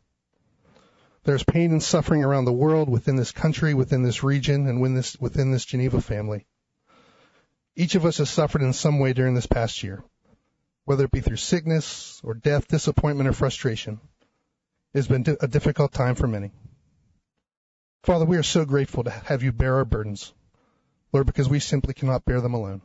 There's 1.24 1.42
pain 1.42 1.72
and 1.72 1.82
suffering 1.82 2.22
around 2.22 2.44
the 2.44 2.52
world, 2.52 2.88
within 2.88 3.16
this 3.16 3.32
country, 3.32 3.74
within 3.74 4.04
this 4.04 4.22
region, 4.22 4.68
and 4.68 4.80
within 4.80 4.94
this, 4.94 5.16
within 5.18 5.50
this 5.50 5.64
Geneva 5.64 6.00
family. 6.00 6.46
Each 7.74 7.96
of 7.96 8.06
us 8.06 8.18
has 8.18 8.30
suffered 8.30 8.62
in 8.62 8.72
some 8.72 9.00
way 9.00 9.14
during 9.14 9.34
this 9.34 9.46
past 9.46 9.82
year 9.82 10.04
whether 10.88 11.04
it 11.04 11.10
be 11.10 11.20
through 11.20 11.36
sickness 11.36 12.18
or 12.24 12.32
death, 12.32 12.66
disappointment 12.66 13.28
or 13.28 13.34
frustration, 13.34 14.00
it 14.94 14.96
has 14.96 15.06
been 15.06 15.22
a 15.42 15.46
difficult 15.46 15.92
time 15.92 16.14
for 16.14 16.26
many. 16.26 16.50
Father, 18.04 18.24
we 18.24 18.38
are 18.38 18.42
so 18.42 18.64
grateful 18.64 19.04
to 19.04 19.10
have 19.10 19.42
you 19.42 19.52
bear 19.52 19.74
our 19.74 19.84
burdens, 19.84 20.32
Lord, 21.12 21.26
because 21.26 21.46
we 21.46 21.60
simply 21.60 21.92
cannot 21.92 22.24
bear 22.24 22.40
them 22.40 22.54
alone. 22.54 22.80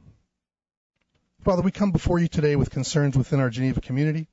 Father, 1.45 1.61
we 1.61 1.71
come 1.71 1.91
before 1.91 2.19
you 2.19 2.27
today 2.27 2.57
with 2.57 2.71
concerns 2.71 3.17
within 3.17 3.39
our 3.39 3.49
Geneva 3.49 3.79
community. 3.79 4.27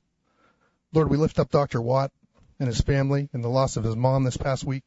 Lord, 0.91 1.09
we 1.09 1.15
lift 1.15 1.39
up 1.39 1.49
Dr. 1.49 1.81
Watt 1.81 2.11
and 2.59 2.67
his 2.67 2.81
family 2.81 3.29
and 3.31 3.41
the 3.41 3.47
loss 3.47 3.77
of 3.77 3.85
his 3.85 3.95
mom 3.95 4.25
this 4.25 4.35
past 4.35 4.65
week. 4.65 4.83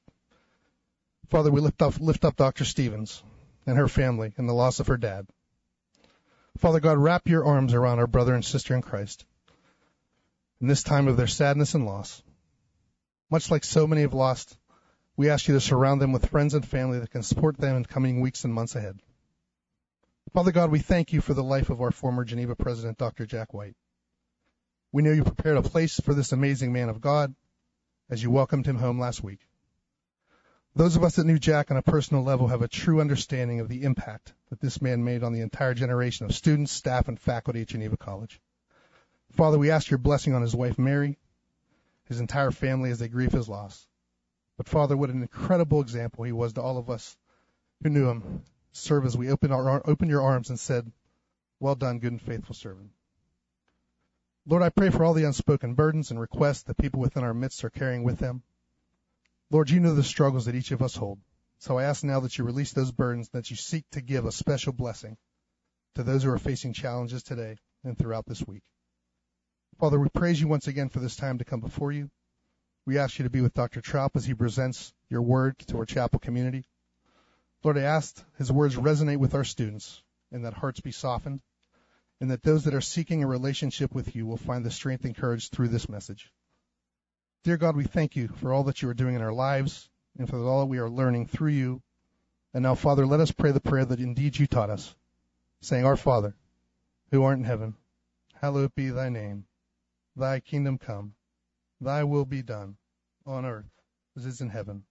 Father, 1.31 1.51
we 1.51 1.63
lift 1.63 1.81
up, 1.81 1.99
lift 2.01 2.27
up 2.27 2.37
Dr. 2.37 2.67
Stevens 2.67 3.23
and 3.65 3.79
her 3.79 3.89
family 3.89 4.35
and 4.37 4.47
the 4.47 4.53
loss 4.53 4.79
of 4.79 4.89
her 4.89 4.99
dad. 4.99 5.27
Father 6.59 6.81
God, 6.81 6.99
wrap 6.99 7.29
your 7.29 7.45
arms 7.45 7.75
around 7.75 7.99
our 7.99 8.07
brother 8.07 8.35
and 8.35 8.45
sister 8.45 8.75
in 8.75 8.83
Christ 8.83 9.25
in 10.61 10.69
this 10.69 10.83
time 10.83 11.09
of 11.09 11.17
their 11.17 11.27
sadness 11.27 11.75
and 11.75 11.85
loss. 11.85 12.23
Much 13.31 13.51
like 13.51 13.65
so 13.65 13.87
many 13.87 14.03
have 14.03 14.15
lost, 14.15 14.57
we 15.17 15.31
ask 15.31 15.49
you 15.49 15.55
to 15.55 15.61
surround 15.61 16.01
them 16.01 16.13
with 16.13 16.31
friends 16.31 16.55
and 16.55 16.67
family 16.67 16.99
that 17.01 17.11
can 17.11 17.23
support 17.23 17.57
them 17.59 17.77
in 17.77 17.85
coming 17.85 18.21
weeks 18.21 18.45
and 18.45 18.55
months 18.55 18.75
ahead. 18.75 18.99
Father 20.33 20.53
God, 20.53 20.71
we 20.71 20.79
thank 20.79 21.13
you 21.13 21.21
for 21.21 21.35
the 21.35 21.45
life 21.45 21.71
of 21.71 21.81
our 21.81 21.91
former 21.91 22.25
Geneva 22.25 22.57
president, 22.57 22.99
Dr. 22.99 23.27
Jack 23.27 23.53
White. 23.53 23.77
We 24.91 25.03
know 25.03 25.13
you 25.13 25.25
prepared 25.25 25.57
a 25.57 25.63
place 25.63 26.01
for 26.01 26.15
this 26.15 26.33
amazing 26.33 26.73
man 26.73 26.89
of 26.89 27.01
God 27.01 27.35
as 28.11 28.23
you 28.23 28.31
welcomed 28.31 28.67
him 28.67 28.77
home 28.77 28.99
last 28.99 29.23
week. 29.23 29.41
Those 30.77 30.97
of 30.97 31.05
us 31.05 31.17
that 31.17 31.27
knew 31.27 31.39
Jack 31.39 31.71
on 31.71 31.77
a 31.77 31.83
personal 31.83 32.25
level 32.25 32.49
have 32.49 32.63
a 32.63 32.69
true 32.69 33.01
understanding 33.01 33.61
of 33.61 33.69
the 33.69 33.85
impact 33.85 34.35
that 34.51 34.61
this 34.61 34.83
man 34.83 35.05
made 35.05 35.23
on 35.23 35.33
the 35.33 35.41
entire 35.41 35.73
generation 35.73 36.27
of 36.27 36.35
students, 36.35 36.73
staff, 36.73 37.07
and 37.07 37.19
faculty 37.19 37.61
at 37.63 37.69
Geneva 37.69 37.97
College. 37.97 38.41
Father, 39.33 39.57
we 39.57 39.71
ask 39.71 39.89
your 39.89 39.99
blessing 39.99 40.35
on 40.35 40.43
his 40.43 40.55
wife 40.55 40.77
Mary, 40.77 41.17
his 42.07 42.19
entire 42.19 42.51
family 42.51 42.91
as 42.91 42.99
they 42.99 43.07
grieve 43.07 43.31
his 43.31 43.49
loss. 43.49 43.87
But 44.57 44.69
Father, 44.69 44.97
what 44.97 45.11
an 45.11 45.23
incredible 45.23 45.81
example 45.81 46.25
he 46.25 46.33
was 46.33 46.55
to 46.55 46.63
all 46.63 46.77
of 46.77 46.91
us 46.91 47.17
who 47.83 47.89
knew 47.91 48.09
him. 48.09 48.43
Serve 48.73 49.07
as 49.07 49.17
we 49.17 49.31
open 49.31 49.53
our 49.53 49.83
your 50.01 50.23
arms 50.23 50.51
and 50.51 50.59
said, 50.59 50.91
"Well 51.61 51.77
done, 51.77 52.01
good 52.01 52.11
and 52.11 52.21
faithful 52.21 52.57
servant." 52.57 52.91
Lord, 54.45 54.65
I 54.65 54.71
pray 54.71 54.91
for 54.91 55.05
all 55.05 55.15
the 55.15 55.25
unspoken 55.25 55.75
burdens 55.75 56.11
and 56.11 56.19
requests 56.19 56.65
that 56.65 56.77
people 56.77 57.01
within 57.01 57.23
our 57.23 57.33
midst 57.33 57.65
are 57.65 57.71
carrying 57.71 58.03
with 58.03 58.19
them. 58.19 58.43
Lord, 59.51 59.71
you 59.71 59.81
know 59.81 59.95
the 59.95 60.03
struggles 60.03 60.47
that 60.47 60.55
each 60.55 60.71
of 60.71 60.83
us 60.83 60.97
hold. 60.97 61.21
So 61.59 61.79
I 61.79 61.85
ask 61.85 62.05
now 62.05 62.21
that 62.21 62.37
you 62.37 62.45
release 62.45 62.73
those 62.73 62.93
burdens, 62.93 63.29
that 63.31 63.51
you 63.51 63.57
seek 63.57 63.85
to 63.93 64.01
give 64.01 64.25
a 64.25 64.33
special 64.33 64.73
blessing 64.73 65.17
to 65.95 66.03
those 66.03 66.25
who 66.25 66.31
are 66.31 66.39
facing 66.39 66.73
challenges 66.73 67.23
today 67.23 67.57
and 67.85 67.97
throughout 67.97 68.27
this 68.27 68.47
week. 68.47 68.63
Father, 69.79 69.99
we 69.99 70.09
praise 70.09 70.41
you 70.41 70.49
once 70.49 70.69
again 70.69 70.89
for 70.89 71.01
this 71.01 71.17
time 71.17 71.39
to 71.39 71.45
come 71.45 71.61
before 71.61 71.93
you. 71.93 72.11
We 72.87 72.99
ask 72.99 73.19
you 73.19 73.23
to 73.25 73.31
be 73.31 73.41
with 73.41 73.55
Dr. 73.55 73.81
Troup 73.81 74.15
as 74.15 74.25
he 74.25 74.35
presents 74.35 74.93
your 75.09 75.23
word 75.23 75.59
to 75.69 75.79
our 75.79 75.87
chapel 75.87 76.19
community. 76.19 76.65
Lord, 77.63 77.79
I 77.79 77.83
ask 77.83 78.23
his 78.37 78.53
words 78.53 78.77
resonate 78.77 79.17
with 79.17 79.35
our 79.35 79.45
students 79.45 80.03
and 80.31 80.45
that 80.45 80.53
hearts 80.53 80.81
be 80.81 80.93
softened 80.93 81.41
and 82.21 82.31
that 82.31 82.43
those 82.43 82.65
that 82.65 82.75
are 82.75 82.81
seeking 82.81 83.23
a 83.23 83.27
relationship 83.27 83.95
with 83.95 84.15
you 84.15 84.27
will 84.27 84.37
find 84.37 84.65
the 84.65 84.71
strength 84.71 85.05
and 85.05 85.17
courage 85.17 85.49
through 85.51 85.69
this 85.69 85.89
message. 85.89 86.31
Dear 87.45 87.59
God, 87.59 87.77
we 87.77 87.85
thank 87.85 88.17
you 88.17 88.29
for 88.29 88.55
all 88.55 88.65
that 88.65 88.81
you 88.81 88.89
are 88.89 88.95
doing 88.95 89.17
in 89.17 89.21
our 89.21 89.31
lives 89.31 89.91
and 90.19 90.27
for 90.27 90.39
all 90.39 90.61
that 90.61 90.71
we 90.71 90.79
are 90.79 90.89
learning 90.89 91.27
through 91.27 91.51
you. 91.51 91.83
And 92.55 92.63
now, 92.63 92.75
Father, 92.75 93.07
let 93.07 93.21
us 93.21 93.33
pray 93.33 93.53
the 93.53 93.61
prayer 93.61 93.85
that 93.85 94.01
indeed 94.01 94.39
you 94.39 94.47
taught 94.47 94.71
us, 94.71 94.95
saying, 95.61 95.85
Our 95.85 95.99
Father, 95.99 96.35
who 97.11 97.23
art 97.23 97.37
in 97.37 97.45
heaven, 97.45 97.75
hallowed 98.41 98.75
be 98.75 98.89
thy 98.89 99.11
name. 99.11 99.45
Thy 100.17 100.41
kingdom 100.41 100.79
come. 100.79 101.17
Thy 101.83 102.05
will 102.05 102.25
be 102.25 102.41
done, 102.41 102.79
on 103.27 103.45
earth 103.45 103.71
as 104.17 104.25
it 104.25 104.31
is 104.31 104.41
in 104.41 104.49
heaven. 104.49 104.85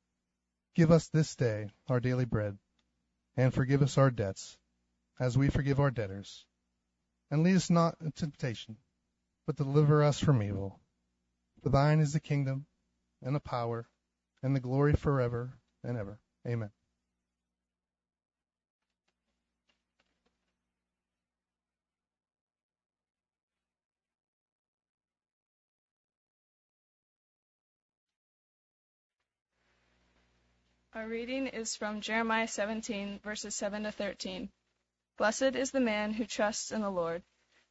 Give 0.76 0.92
us 0.92 1.08
this 1.08 1.36
day 1.36 1.72
our 1.88 2.00
daily 2.00 2.26
bread, 2.26 2.60
and 3.36 3.52
forgive 3.52 3.82
us 3.82 3.98
our 3.98 4.12
debts, 4.12 4.60
as 5.20 5.36
we 5.36 5.50
forgive 5.50 5.80
our 5.80 5.90
debtors. 5.90 6.46
And 7.32 7.42
lead 7.42 7.56
us 7.56 7.72
not 7.72 7.98
into 8.00 8.12
temptation, 8.12 8.78
but 9.48 9.56
deliver 9.56 10.04
us 10.04 10.20
from 10.20 10.44
evil. 10.44 10.80
For 11.64 11.70
thine 11.70 12.02
is 12.02 12.12
the 12.12 12.20
kingdom, 12.20 12.66
and 13.22 13.34
the 13.34 13.40
power, 13.40 13.88
and 14.42 14.54
the 14.54 14.60
glory 14.60 14.92
forever 14.96 15.58
and 15.82 15.98
ever. 15.98 16.20
Amen. 16.46 16.72
Our 30.94 31.08
reading 31.08 31.48
is 31.48 31.78
from 31.78 32.02
Jeremiah 32.02 32.50
17, 32.50 33.20
verses 33.24 33.56
7 33.56 33.84
to 33.84 33.92
13. 33.94 34.52
Blessed 35.18 35.56
is 35.56 35.72
the 35.72 35.80
man 35.80 36.12
who 36.12 36.26
trusts 36.26 36.74
in 36.74 36.82
the 36.82 36.92
Lord, 36.92 37.24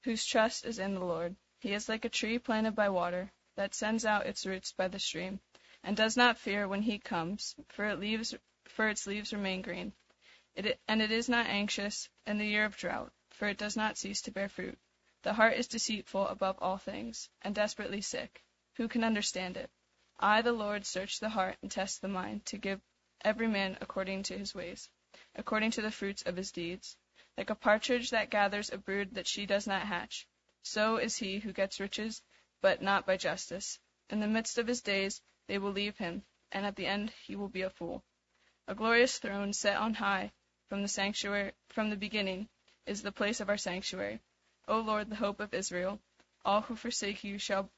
whose 0.04 0.24
trust 0.24 0.64
is 0.64 0.78
in 0.78 0.94
the 0.94 1.04
Lord. 1.04 1.36
He 1.58 1.74
is 1.74 1.90
like 1.90 2.06
a 2.06 2.08
tree 2.08 2.38
planted 2.38 2.74
by 2.74 2.88
water, 2.88 3.30
that 3.56 3.74
sends 3.74 4.04
out 4.04 4.26
its 4.26 4.46
roots 4.46 4.72
by 4.72 4.88
the 4.88 4.98
stream, 4.98 5.40
and 5.82 5.96
does 5.96 6.16
not 6.16 6.38
fear 6.38 6.66
when 6.66 6.82
heat 6.82 7.04
comes, 7.04 7.54
for, 7.68 7.84
it 7.86 7.98
leaves, 7.98 8.34
for 8.64 8.88
its 8.88 9.06
leaves 9.06 9.32
remain 9.32 9.62
green. 9.62 9.92
It, 10.54 10.80
and 10.86 11.00
it 11.02 11.10
is 11.10 11.28
not 11.28 11.46
anxious 11.46 12.08
in 12.26 12.38
the 12.38 12.46
year 12.46 12.64
of 12.64 12.76
drought, 12.76 13.12
for 13.30 13.48
it 13.48 13.58
does 13.58 13.76
not 13.76 13.98
cease 13.98 14.22
to 14.22 14.30
bear 14.30 14.48
fruit. 14.48 14.78
The 15.22 15.34
heart 15.34 15.54
is 15.54 15.68
deceitful 15.68 16.28
above 16.28 16.58
all 16.60 16.78
things, 16.78 17.28
and 17.42 17.54
desperately 17.54 18.00
sick. 18.00 18.42
Who 18.74 18.88
can 18.88 19.04
understand 19.04 19.56
it? 19.56 19.70
I, 20.18 20.42
the 20.42 20.52
Lord, 20.52 20.84
search 20.84 21.20
the 21.20 21.30
heart 21.30 21.58
and 21.62 21.70
test 21.70 22.00
the 22.00 22.08
mind, 22.08 22.46
to 22.46 22.58
give 22.58 22.80
every 23.22 23.48
man 23.48 23.78
according 23.80 24.24
to 24.24 24.38
his 24.38 24.54
ways, 24.54 24.88
according 25.34 25.72
to 25.72 25.82
the 25.82 25.90
fruits 25.90 26.22
of 26.22 26.36
his 26.36 26.52
deeds. 26.52 26.96
Like 27.36 27.50
a 27.50 27.54
partridge 27.54 28.10
that 28.10 28.30
gathers 28.30 28.70
a 28.70 28.78
brood 28.78 29.14
that 29.14 29.26
she 29.26 29.46
does 29.46 29.66
not 29.66 29.86
hatch, 29.86 30.26
so 30.62 30.96
is 30.96 31.16
he 31.16 31.38
who 31.38 31.52
gets 31.52 31.80
riches, 31.80 32.22
but 32.62 32.80
not 32.80 33.04
by 33.04 33.18
justice. 33.18 33.78
In 34.08 34.20
the 34.20 34.26
midst 34.26 34.56
of 34.56 34.66
his 34.66 34.80
days 34.80 35.20
they 35.46 35.58
will 35.58 35.72
leave 35.72 35.98
him, 35.98 36.24
and 36.50 36.64
at 36.64 36.76
the 36.76 36.86
end 36.86 37.10
he 37.10 37.36
will 37.36 37.50
be 37.50 37.60
a 37.60 37.68
fool. 37.68 38.02
A 38.66 38.74
glorious 38.74 39.18
throne 39.18 39.52
set 39.52 39.76
on 39.76 39.92
high 39.92 40.32
from 40.70 40.80
the 40.80 40.88
sanctuary 40.88 41.52
from 41.68 41.90
the 41.90 41.96
beginning 41.96 42.48
is 42.86 43.02
the 43.02 43.12
place 43.12 43.40
of 43.40 43.50
our 43.50 43.58
sanctuary. 43.58 44.20
O 44.66 44.80
Lord, 44.80 45.10
the 45.10 45.16
hope 45.16 45.40
of 45.40 45.52
Israel, 45.52 46.00
all 46.46 46.62
who 46.62 46.76
forsake 46.76 47.22
you 47.22 47.36
shall 47.36 47.68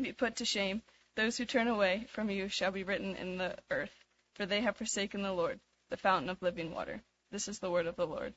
be 0.00 0.12
put 0.12 0.36
to 0.36 0.44
shame. 0.44 0.82
Those 1.16 1.36
who 1.36 1.44
turn 1.44 1.66
away 1.66 2.06
from 2.10 2.30
you 2.30 2.48
shall 2.48 2.70
be 2.70 2.84
written 2.84 3.16
in 3.16 3.38
the 3.38 3.58
earth 3.70 4.04
for 4.34 4.46
they 4.46 4.60
have 4.60 4.76
forsaken 4.76 5.22
the 5.22 5.32
Lord, 5.32 5.60
the 5.90 5.96
fountain 5.96 6.28
of 6.28 6.42
living 6.42 6.74
water. 6.74 7.00
This 7.30 7.48
is 7.48 7.60
the 7.60 7.70
word 7.70 7.86
of 7.86 7.96
the 7.96 8.06
Lord. 8.06 8.34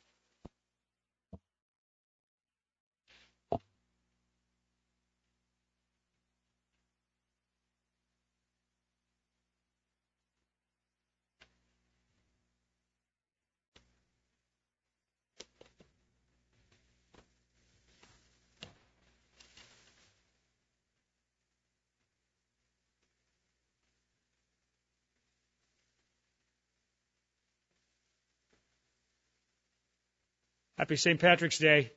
Happy 30.77 30.96
St. 30.96 31.19
Patrick's 31.19 31.57
Day. 31.57 31.91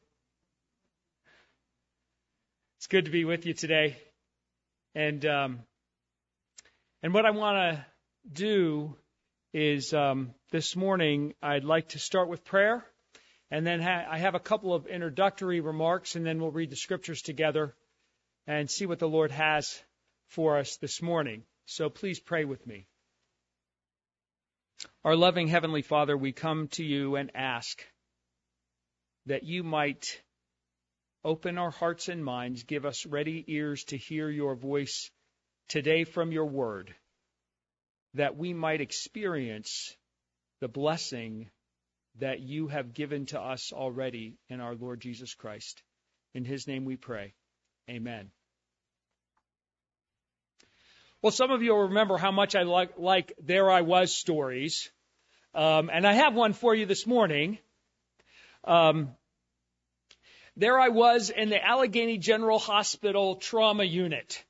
It's 2.78 2.86
good 2.86 3.04
to 3.04 3.10
be 3.10 3.26
with 3.26 3.44
you 3.44 3.52
today. 3.52 3.98
And 4.94 5.22
um, 5.26 5.60
and 7.02 7.12
what 7.12 7.26
I 7.26 7.32
want 7.32 7.58
to 7.58 7.86
do 8.32 8.96
is 9.52 9.92
um, 9.92 10.32
this 10.50 10.76
morning 10.76 11.34
I'd 11.42 11.64
like 11.64 11.90
to 11.90 11.98
start 11.98 12.30
with 12.30 12.42
prayer, 12.42 12.82
and 13.50 13.66
then 13.66 13.82
ha- 13.82 14.06
I 14.10 14.16
have 14.16 14.34
a 14.34 14.40
couple 14.40 14.72
of 14.72 14.86
introductory 14.86 15.60
remarks, 15.60 16.16
and 16.16 16.24
then 16.24 16.40
we'll 16.40 16.50
read 16.50 16.70
the 16.70 16.76
scriptures 16.76 17.20
together 17.20 17.74
and 18.46 18.70
see 18.70 18.86
what 18.86 18.98
the 18.98 19.06
Lord 19.06 19.30
has 19.30 19.78
for 20.28 20.56
us 20.56 20.78
this 20.78 21.02
morning. 21.02 21.42
So 21.66 21.90
please 21.90 22.18
pray 22.18 22.46
with 22.46 22.66
me. 22.66 22.86
Our 25.04 25.16
loving 25.16 25.48
Heavenly 25.48 25.82
Father, 25.82 26.16
we 26.16 26.32
come 26.32 26.68
to 26.68 26.82
you 26.82 27.16
and 27.16 27.30
ask 27.34 27.84
that 29.30 29.44
you 29.44 29.62
might 29.62 30.20
open 31.24 31.56
our 31.56 31.70
hearts 31.70 32.08
and 32.08 32.24
minds, 32.24 32.64
give 32.64 32.84
us 32.84 33.06
ready 33.06 33.44
ears 33.46 33.84
to 33.84 33.96
hear 33.96 34.28
your 34.28 34.56
voice 34.56 35.08
today 35.68 36.02
from 36.02 36.32
your 36.32 36.46
word, 36.46 36.92
that 38.14 38.36
we 38.36 38.52
might 38.52 38.80
experience 38.80 39.94
the 40.60 40.66
blessing 40.66 41.48
that 42.18 42.40
you 42.40 42.66
have 42.66 42.92
given 42.92 43.26
to 43.26 43.40
us 43.40 43.72
already 43.72 44.36
in 44.48 44.60
our 44.60 44.74
Lord 44.74 45.00
Jesus 45.00 45.32
Christ. 45.34 45.80
In 46.34 46.44
his 46.44 46.66
name 46.66 46.84
we 46.84 46.96
pray. 46.96 47.32
Amen. 47.88 48.32
Well, 51.22 51.30
some 51.30 51.52
of 51.52 51.62
you 51.62 51.70
will 51.70 51.84
remember 51.84 52.18
how 52.18 52.32
much 52.32 52.56
I 52.56 52.62
like, 52.62 52.98
like 52.98 53.32
There 53.40 53.70
I 53.70 53.82
Was 53.82 54.12
stories. 54.12 54.90
Um, 55.54 55.88
and 55.88 56.04
I 56.04 56.14
have 56.14 56.34
one 56.34 56.52
for 56.52 56.74
you 56.74 56.84
this 56.84 57.06
morning. 57.06 57.58
Um, 58.64 59.14
there 60.60 60.78
I 60.78 60.88
was 60.88 61.30
in 61.30 61.48
the 61.48 61.64
Allegheny 61.64 62.18
General 62.18 62.58
Hospital 62.58 63.36
trauma 63.36 63.84
unit. 63.84 64.44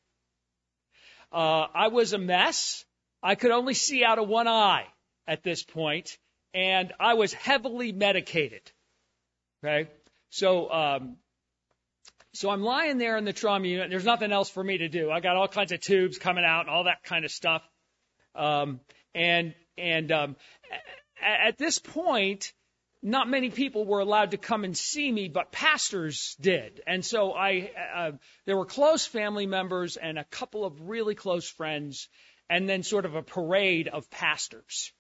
Uh, 1.33 1.67
I 1.73 1.89
was 1.89 2.13
a 2.13 2.19
mess. 2.19 2.85
I 3.23 3.37
could 3.37 3.53
only 3.53 3.75
see 3.75 4.05
out 4.05 4.19
of 4.19 4.29
one 4.29 4.49
eye 4.49 4.87
at 5.29 5.45
this 5.45 5.63
point, 5.63 6.19
and 6.53 6.93
I 6.99 7.15
was 7.15 7.33
heavily 7.33 7.93
medicated. 7.93 8.63
Okay, 9.63 9.89
so 10.31 10.73
um, 10.73 11.17
so 12.33 12.51
I'm 12.51 12.63
lying 12.63 12.99
there 12.99 13.17
in 13.17 13.25
the 13.25 13.33
trauma 13.33 13.69
unit. 13.69 13.85
And 13.85 13.93
there's 13.93 14.05
nothing 14.05 14.33
else 14.33 14.51
for 14.51 14.65
me 14.65 14.79
to 14.79 14.89
do. 14.89 15.13
I 15.13 15.21
got 15.21 15.37
all 15.37 15.47
kinds 15.47 15.71
of 15.71 15.81
tubes 15.81 16.19
coming 16.19 16.45
out 16.45 16.63
and 16.63 16.71
all 16.71 16.85
that 16.85 17.05
kind 17.05 17.25
of 17.25 17.31
stuff. 17.31 17.63
Um, 18.35 18.81
and 19.15 19.55
and 19.79 20.11
um, 20.11 20.37
at 21.23 21.57
this 21.57 21.79
point, 21.79 22.53
not 23.03 23.29
many 23.29 23.51
people 23.51 23.87
were 23.87 24.01
allowed 24.01 24.33
to 24.33 24.37
come 24.37 24.65
and 24.65 24.77
see 24.77 25.11
me, 25.11 25.29
but 25.29 25.53
pastors 25.53 26.37
did. 26.41 26.83
And 26.87 27.05
so 27.05 27.33
I, 27.33 27.71
uh, 27.97 28.13
there 28.45 28.57
were 28.57 28.67
close 28.67 29.07
family 29.07 29.47
members 29.47 29.97
and 29.97 30.19
a 30.19 30.25
couple 30.25 30.65
of 30.65 30.89
really 30.89 31.15
close 31.15 31.49
friends, 31.49 32.09
and 32.51 32.69
then 32.69 32.83
sort 32.83 33.07
of 33.07 33.15
a 33.15 33.23
parade 33.23 33.89
of 33.89 34.11
pastors 34.11 34.93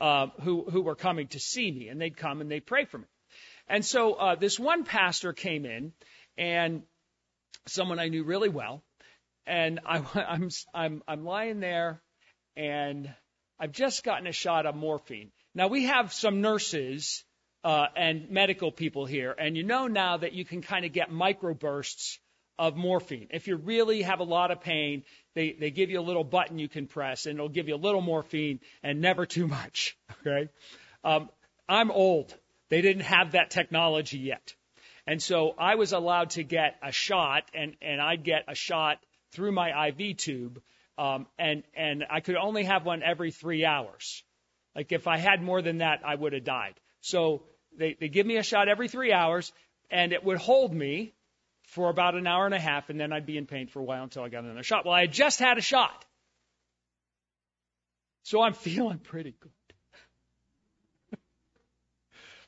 uh, 0.00 0.28
who 0.42 0.64
who 0.68 0.82
were 0.82 0.96
coming 0.96 1.28
to 1.28 1.40
see 1.40 1.70
me, 1.70 1.88
and 1.88 2.00
they'd 2.00 2.16
come 2.16 2.40
and 2.40 2.50
they'd 2.50 2.66
pray 2.66 2.84
for 2.84 2.98
me. 2.98 3.06
And 3.68 3.84
so 3.84 4.14
uh, 4.14 4.34
this 4.34 4.58
one 4.58 4.84
pastor 4.84 5.32
came 5.32 5.64
in, 5.66 5.92
and 6.36 6.82
someone 7.66 7.98
I 7.98 8.08
knew 8.08 8.24
really 8.24 8.48
well, 8.48 8.82
and 9.46 9.80
I, 9.86 9.98
I'm 10.14 10.48
I'm 10.74 11.02
I'm 11.06 11.24
lying 11.24 11.60
there, 11.60 12.02
and 12.56 13.12
I've 13.60 13.72
just 13.72 14.02
gotten 14.02 14.26
a 14.26 14.32
shot 14.32 14.66
of 14.66 14.74
morphine. 14.74 15.30
Now 15.54 15.68
we 15.68 15.84
have 15.84 16.12
some 16.12 16.40
nurses 16.40 17.24
uh, 17.64 17.86
and 17.96 18.30
medical 18.30 18.70
people 18.70 19.04
here, 19.04 19.34
and 19.36 19.56
you 19.56 19.62
know 19.62 19.86
now 19.86 20.16
that 20.16 20.32
you 20.32 20.44
can 20.44 20.62
kind 20.62 20.84
of 20.84 20.92
get 20.92 21.10
microbursts 21.10 22.18
of 22.58 22.76
morphine. 22.76 23.28
If 23.30 23.46
you 23.46 23.56
really 23.56 24.02
have 24.02 24.20
a 24.20 24.24
lot 24.24 24.50
of 24.50 24.60
pain, 24.60 25.04
they, 25.34 25.52
they 25.52 25.70
give 25.70 25.90
you 25.90 26.00
a 26.00 26.02
little 26.02 26.24
button 26.24 26.58
you 26.58 26.68
can 26.68 26.86
press, 26.86 27.26
and 27.26 27.36
it'll 27.36 27.48
give 27.48 27.68
you 27.68 27.74
a 27.74 27.76
little 27.76 28.00
morphine 28.00 28.60
and 28.82 29.00
never 29.00 29.26
too 29.26 29.46
much. 29.46 29.96
Okay, 30.26 30.48
um, 31.04 31.30
I'm 31.68 31.92
old. 31.92 32.34
They 32.70 32.82
didn't 32.82 33.04
have 33.04 33.32
that 33.32 33.50
technology 33.50 34.18
yet, 34.18 34.52
and 35.06 35.22
so 35.22 35.54
I 35.56 35.76
was 35.76 35.92
allowed 35.92 36.30
to 36.30 36.42
get 36.42 36.76
a 36.82 36.90
shot, 36.90 37.44
and 37.54 37.76
and 37.80 38.00
I'd 38.00 38.24
get 38.24 38.44
a 38.48 38.56
shot 38.56 38.98
through 39.30 39.52
my 39.52 39.88
IV 39.88 40.16
tube, 40.16 40.60
um, 40.98 41.26
and 41.38 41.62
and 41.76 42.04
I 42.10 42.18
could 42.18 42.34
only 42.34 42.64
have 42.64 42.84
one 42.84 43.04
every 43.04 43.30
three 43.30 43.64
hours. 43.64 44.24
Like 44.74 44.90
if 44.90 45.06
I 45.06 45.18
had 45.18 45.40
more 45.40 45.62
than 45.62 45.78
that, 45.78 46.00
I 46.04 46.16
would 46.16 46.32
have 46.32 46.44
died. 46.44 46.74
So 47.00 47.44
they, 47.76 47.96
they 47.98 48.08
give 48.08 48.26
me 48.26 48.36
a 48.36 48.42
shot 48.42 48.68
every 48.68 48.88
three 48.88 49.12
hours, 49.12 49.52
and 49.90 50.12
it 50.12 50.24
would 50.24 50.38
hold 50.38 50.74
me 50.74 51.14
for 51.68 51.90
about 51.90 52.14
an 52.14 52.26
hour 52.26 52.46
and 52.46 52.54
a 52.54 52.58
half, 52.58 52.88
and 52.88 52.98
then 52.98 53.12
I'd 53.12 53.26
be 53.26 53.36
in 53.36 53.46
pain 53.46 53.66
for 53.68 53.80
a 53.80 53.84
while 53.84 54.02
until 54.02 54.22
I 54.22 54.28
got 54.28 54.44
another 54.44 54.62
shot. 54.62 54.84
Well, 54.84 54.94
I 54.94 55.02
had 55.02 55.12
just 55.12 55.38
had 55.38 55.58
a 55.58 55.60
shot. 55.60 56.04
So 58.22 58.42
I'm 58.42 58.52
feeling 58.54 58.98
pretty 58.98 59.34
good. 59.38 59.52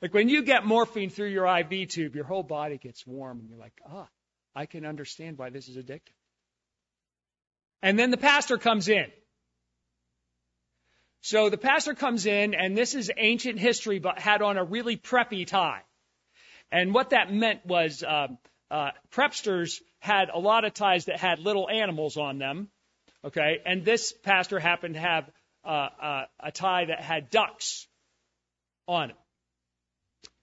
like 0.03 0.15
when 0.15 0.29
you 0.29 0.43
get 0.43 0.65
morphine 0.65 1.11
through 1.11 1.29
your 1.29 1.47
IV 1.47 1.89
tube, 1.89 2.15
your 2.15 2.25
whole 2.25 2.43
body 2.43 2.79
gets 2.79 3.07
warm, 3.07 3.41
and 3.41 3.49
you're 3.49 3.59
like, 3.59 3.79
ah, 3.89 4.09
I 4.55 4.67
can 4.67 4.87
understand 4.87 5.39
why 5.39 5.51
this 5.51 5.69
is 5.69 5.77
addictive. 5.77 6.15
And 7.83 7.99
then 7.99 8.11
the 8.11 8.17
pastor 8.17 8.59
comes 8.59 8.89
in. 8.89 9.07
So 11.23 11.51
the 11.51 11.59
pastor 11.59 11.95
comes 11.95 12.27
in, 12.27 12.55
and 12.55 12.77
this 12.77 12.95
is 12.95 13.11
ancient 13.17 13.59
history, 13.59 13.99
but 13.99 14.19
had 14.19 14.41
on 14.43 14.57
a 14.57 14.65
really 14.65 14.97
preppy 14.97 15.47
tie. 15.47 15.83
And 16.73 16.95
what 16.95 17.11
that 17.11 17.33
meant 17.33 17.67
was 17.67 18.03
uh, 18.03 18.29
uh, 18.71 18.91
prepsters 19.11 19.81
had 19.99 20.31
a 20.33 20.39
lot 20.39 20.65
of 20.65 20.73
ties 20.73 21.07
that 21.07 21.19
had 21.19 21.39
little 21.39 21.69
animals 21.69 22.17
on 22.17 22.39
them. 22.39 22.69
Okay, 23.23 23.59
and 23.67 23.85
this 23.85 24.13
pastor 24.23 24.59
happened 24.59 24.95
to 24.95 25.01
have 25.01 25.31
uh, 25.63 25.69
uh, 25.69 26.25
a 26.41 26.51
tie 26.51 26.87
that 26.87 27.03
had 27.03 27.29
ducks 27.29 27.87
on 28.89 29.11
it. 29.11 29.17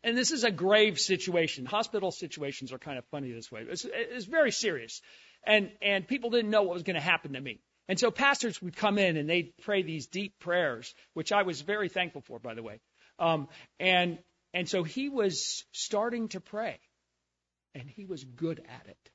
And 0.04 0.16
this 0.16 0.32
is 0.32 0.44
a 0.44 0.52
grave 0.52 1.00
situation. 1.00 1.66
Hospital 1.66 2.12
situations 2.12 2.72
are 2.72 2.78
kind 2.78 3.00
of 3.00 3.06
funny 3.06 3.32
this 3.32 3.52
way. 3.52 3.66
It's, 3.68 3.86
it's 3.92 4.26
very 4.26 4.52
serious, 4.52 5.02
and 5.44 5.72
and 5.82 6.08
people 6.08 6.30
didn't 6.30 6.52
know 6.52 6.62
what 6.62 6.76
was 6.76 6.84
going 6.84 6.96
to 6.96 7.02
happen 7.02 7.34
to 7.34 7.42
me. 7.42 7.60
And 7.88 8.00
so 8.00 8.12
pastors 8.12 8.62
would 8.62 8.76
come 8.76 8.98
in 8.98 9.18
and 9.18 9.30
they'd 9.30 9.54
pray 9.62 9.82
these 9.82 10.08
deep 10.08 10.40
prayers, 10.40 10.94
which 11.14 11.32
I 11.32 11.44
was 11.44 11.62
very 11.62 11.90
thankful 11.90 12.22
for, 12.22 12.40
by 12.40 12.54
the 12.54 12.64
way. 12.64 12.80
Um, 13.20 13.48
and 13.80 14.20
and 14.54 14.68
so 14.68 14.84
he 14.84 15.10
was 15.10 15.66
starting 15.72 16.30
to 16.30 16.40
pray, 16.40 16.80
and 17.76 17.90
he 17.90 18.06
was 18.06 18.24
good 18.24 18.60
at 18.60 18.88
it. 18.88 19.12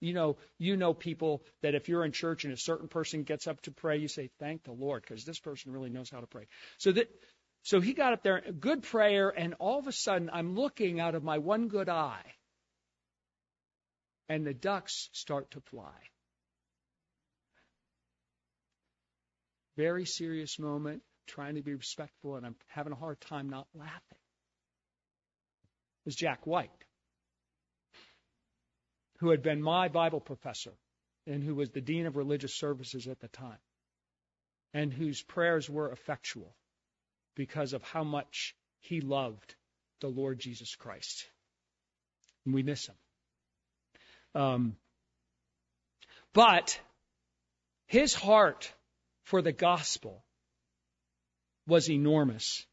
You 0.00 0.12
know, 0.12 0.36
you 0.58 0.76
know 0.76 0.94
people 0.94 1.42
that 1.62 1.74
if 1.74 1.88
you're 1.88 2.04
in 2.04 2.12
church 2.12 2.44
and 2.44 2.52
a 2.52 2.56
certain 2.56 2.88
person 2.88 3.24
gets 3.24 3.46
up 3.46 3.60
to 3.62 3.70
pray, 3.70 3.98
you 3.98 4.08
say, 4.08 4.30
"Thank 4.38 4.64
the 4.64 4.72
Lord," 4.72 5.02
because 5.02 5.24
this 5.24 5.38
person 5.38 5.72
really 5.72 5.90
knows 5.90 6.10
how 6.10 6.20
to 6.20 6.26
pray. 6.26 6.46
So 6.78 6.92
that, 6.92 7.08
so 7.62 7.80
he 7.80 7.94
got 7.94 8.12
up 8.12 8.22
there, 8.22 8.40
good 8.40 8.82
prayer, 8.82 9.28
and 9.28 9.54
all 9.58 9.78
of 9.78 9.86
a 9.86 9.92
sudden, 9.92 10.30
I'm 10.32 10.54
looking 10.54 11.00
out 11.00 11.14
of 11.14 11.24
my 11.24 11.38
one 11.38 11.68
good 11.68 11.88
eye, 11.88 12.34
and 14.28 14.46
the 14.46 14.54
ducks 14.54 15.08
start 15.12 15.50
to 15.52 15.60
fly. 15.60 15.94
Very 19.78 20.04
serious 20.04 20.58
moment, 20.58 21.02
trying 21.28 21.54
to 21.54 21.62
be 21.62 21.74
respectful, 21.74 22.34
and 22.34 22.44
I'm 22.44 22.56
having 22.66 22.92
a 22.92 22.96
hard 22.96 23.20
time 23.20 23.48
not 23.48 23.68
laughing. 23.74 24.18
It 25.62 26.06
was 26.06 26.16
Jack 26.16 26.46
White 26.46 26.70
who 29.18 29.30
had 29.30 29.42
been 29.42 29.62
my 29.62 29.88
Bible 29.88 30.20
professor 30.20 30.72
and 31.26 31.44
who 31.44 31.54
was 31.54 31.70
the 31.70 31.80
dean 31.80 32.06
of 32.06 32.16
religious 32.16 32.54
services 32.54 33.06
at 33.06 33.20
the 33.20 33.28
time, 33.28 33.58
and 34.74 34.92
whose 34.92 35.22
prayers 35.22 35.70
were 35.70 35.92
effectual 35.92 36.54
because 37.36 37.72
of 37.72 37.82
how 37.82 38.02
much 38.02 38.56
he 38.80 39.00
loved 39.00 39.54
the 40.00 40.08
Lord 40.08 40.40
Jesus 40.40 40.74
Christ. 40.74 41.24
And 42.44 42.54
we 42.54 42.64
miss 42.64 42.88
him. 42.88 42.94
Um, 44.34 44.76
but 46.32 46.80
his 47.86 48.14
heart 48.14 48.72
for 49.28 49.42
the 49.42 49.52
gospel 49.52 50.24
was 51.66 51.90
enormous. 51.90 52.64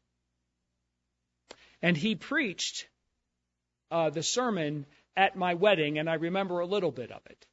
And 1.82 1.94
he 1.94 2.14
preached 2.14 2.88
uh, 3.90 4.08
the 4.08 4.22
sermon 4.22 4.86
at 5.14 5.36
my 5.36 5.52
wedding, 5.52 5.98
and 5.98 6.08
I 6.08 6.14
remember 6.14 6.60
a 6.60 6.66
little 6.66 6.90
bit 6.90 7.12
of 7.12 7.20
it. 7.26 7.46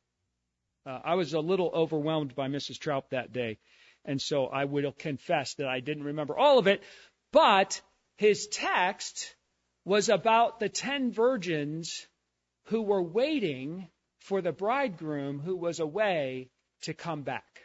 Uh, 0.85 1.01
I 1.03 1.15
was 1.15 1.33
a 1.33 1.41
little 1.41 1.69
overwhelmed 1.73 2.33
by 2.33 2.47
Mrs. 2.47 2.79
Troup 2.79 3.09
that 3.09 3.33
day, 3.33 3.59
and 4.05 4.21
so 4.21 4.45
I 4.45 4.63
will 4.65 4.93
confess 4.93 5.55
that 5.55 5.67
I 5.67 5.81
didn't 5.81 6.05
remember 6.05 6.37
all 6.37 6.57
of 6.57 6.67
it. 6.67 6.81
But 7.33 7.81
his 8.15 8.47
text 8.47 9.35
was 9.83 10.07
about 10.07 10.61
the 10.61 10.69
ten 10.69 11.11
virgins 11.11 12.07
who 12.67 12.81
were 12.81 13.03
waiting 13.03 13.89
for 14.19 14.41
the 14.41 14.53
bridegroom 14.53 15.41
who 15.41 15.57
was 15.57 15.81
away 15.81 16.51
to 16.83 16.93
come 16.93 17.23
back. 17.23 17.63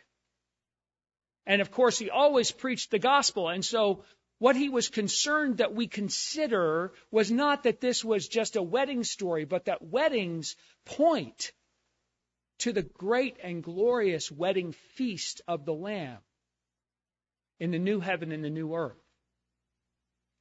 And 1.48 1.62
of 1.62 1.70
course, 1.70 1.98
he 1.98 2.10
always 2.10 2.52
preached 2.52 2.90
the 2.90 2.98
gospel. 2.98 3.48
And 3.48 3.64
so 3.64 4.04
what 4.38 4.54
he 4.54 4.68
was 4.68 4.88
concerned 4.88 5.58
that 5.58 5.74
we 5.74 5.88
consider 5.88 6.92
was 7.10 7.30
not 7.30 7.62
that 7.62 7.80
this 7.80 8.04
was 8.04 8.28
just 8.28 8.54
a 8.54 8.62
wedding 8.62 9.02
story, 9.02 9.46
but 9.46 9.64
that 9.64 9.82
weddings 9.82 10.56
point 10.84 11.52
to 12.58 12.72
the 12.72 12.82
great 12.82 13.38
and 13.42 13.62
glorious 13.62 14.30
wedding 14.30 14.72
feast 14.94 15.40
of 15.48 15.64
the 15.64 15.72
Lamb 15.72 16.18
in 17.58 17.70
the 17.70 17.78
new 17.78 17.98
heaven 17.98 18.30
and 18.30 18.44
the 18.44 18.50
new 18.50 18.74
earth. 18.74 19.02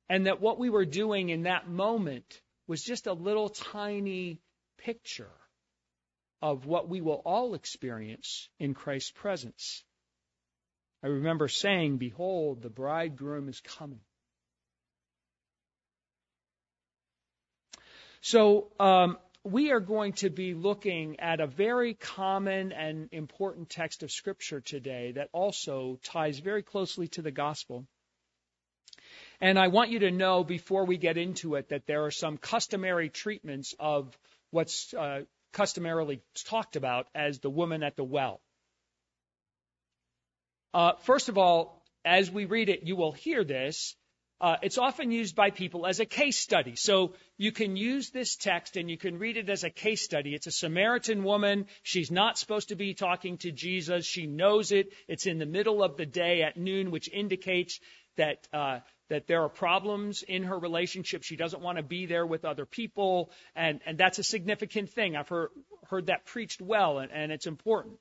And 0.10 0.28
that 0.28 0.42
what 0.42 0.60
we 0.60 0.70
were 0.70 0.86
doing 0.86 1.30
in 1.30 1.44
that 1.44 1.70
moment 1.70 2.42
was 2.68 2.84
just 2.84 3.08
a 3.08 3.14
little 3.14 3.50
tiny 3.50 4.42
picture 4.78 5.32
of 6.42 6.66
what 6.66 6.90
we 6.90 7.00
will 7.00 7.22
all 7.26 7.54
experience 7.54 8.50
in 8.60 8.74
Christ's 8.74 9.12
presence. 9.12 9.84
I 11.04 11.08
remember 11.08 11.48
saying, 11.48 11.98
Behold, 11.98 12.62
the 12.62 12.70
bridegroom 12.70 13.50
is 13.50 13.62
coming. 13.62 14.02
So, 18.22 18.72
um, 18.80 19.18
we 19.44 19.72
are 19.72 19.80
going 19.80 20.14
to 20.14 20.30
be 20.30 20.54
looking 20.54 21.20
at 21.22 21.40
a 21.40 21.48
very 21.48 21.94
common 21.94 22.74
and 22.74 23.08
important 23.14 23.70
text 23.70 24.04
of 24.04 24.12
Scripture 24.12 24.60
today 24.60 25.14
that 25.14 25.30
also 25.32 26.00
ties 26.04 26.40
very 26.40 26.64
closely 26.64 27.08
to 27.10 27.22
the 27.22 27.32
gospel. 27.32 27.88
And 29.40 29.58
I 29.58 29.68
want 29.68 29.92
you 29.92 30.00
to 30.00 30.12
know 30.12 30.44
before 30.44 30.86
we 30.86 30.98
get 30.98 31.18
into 31.18 31.56
it 31.56 31.70
that 31.70 31.86
there 31.86 32.04
are 32.06 32.12
some 32.12 32.38
customary 32.38 33.08
treatments 33.08 33.74
of 33.80 34.18
what's 34.52 34.94
uh, 34.94 35.22
customarily 35.54 36.22
talked 36.46 36.76
about 36.76 37.08
as 37.16 37.40
the 37.40 37.50
woman 37.50 37.84
at 37.84 37.96
the 37.96 38.04
well. 38.04 38.42
Uh, 40.74 40.94
first 41.02 41.30
of 41.30 41.38
all, 41.38 41.84
as 42.06 42.32
we 42.32 42.46
read 42.46 42.70
it, 42.70 42.84
you 42.84 42.96
will 42.96 43.12
hear 43.12 43.44
this. 43.44 43.96
Uh, 44.40 44.56
it's 44.62 44.78
often 44.78 45.12
used 45.12 45.36
by 45.36 45.50
people 45.50 45.88
as 45.88 46.00
a 46.00 46.06
case 46.06 46.38
study. 46.38 46.76
So 46.76 47.16
you 47.38 47.52
can 47.52 47.76
use 47.76 48.12
this 48.12 48.36
text 48.36 48.78
and 48.78 48.90
you 48.90 48.98
can 48.98 49.18
read 49.18 49.36
it 49.36 49.50
as 49.50 49.64
a 49.64 49.72
case 49.72 50.04
study. 50.04 50.36
It's 50.36 50.46
a 50.46 50.52
Samaritan 50.52 51.24
woman. 51.24 51.66
She's 51.82 52.12
not 52.12 52.38
supposed 52.38 52.70
to 52.70 52.76
be 52.76 52.94
talking 52.94 53.38
to 53.40 53.52
Jesus. 53.52 54.06
She 54.06 54.28
knows 54.28 54.72
it. 54.72 54.94
It's 55.08 55.26
in 55.26 55.40
the 55.40 55.48
middle 55.48 55.84
of 55.84 55.98
the 55.98 56.06
day 56.06 56.44
at 56.44 56.56
noon, 56.56 56.92
which 56.92 57.10
indicates 57.12 57.80
that 58.18 58.48
uh, 58.54 58.80
that 59.10 59.26
there 59.28 59.44
are 59.44 59.50
problems 59.50 60.22
in 60.22 60.44
her 60.44 60.60
relationship. 60.60 61.24
She 61.24 61.36
doesn't 61.36 61.62
want 61.62 61.78
to 61.78 61.84
be 61.84 62.06
there 62.06 62.26
with 62.26 62.46
other 62.46 62.66
people, 62.66 63.32
and 63.56 63.80
and 63.86 63.98
that's 63.98 64.20
a 64.20 64.24
significant 64.24 64.92
thing. 64.92 65.16
I've 65.16 65.30
heard 65.30 65.50
heard 65.90 66.08
that 66.08 66.26
preached 66.26 66.62
well, 66.62 67.00
and, 67.00 67.12
and 67.12 67.32
it's 67.32 67.48
important. 67.48 67.98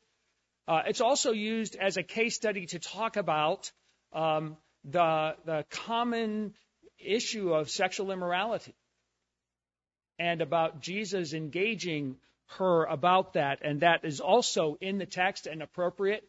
Uh, 0.68 0.83
it's 0.87 1.00
also 1.00 1.33
used 1.33 1.76
as 1.76 1.96
a 1.96 2.02
case 2.02 2.35
study 2.35 2.66
to 2.66 2.79
talk 2.79 3.16
about 3.16 3.70
um, 4.12 4.57
the, 4.85 5.35
the 5.44 5.64
common 5.70 6.55
issue 6.98 7.52
of 7.52 7.70
sexual 7.70 8.11
immorality 8.11 8.74
and 10.18 10.40
about 10.40 10.81
Jesus 10.81 11.35
engaging 11.35 12.16
her 12.59 12.85
about 12.85 13.35
that, 13.35 13.61
and 13.62 13.81
that 13.81 14.05
is 14.05 14.20
also 14.20 14.76
in 14.81 14.98
the 14.98 15.07
text 15.07 15.46
and 15.46 15.62
appropriate. 15.62 16.24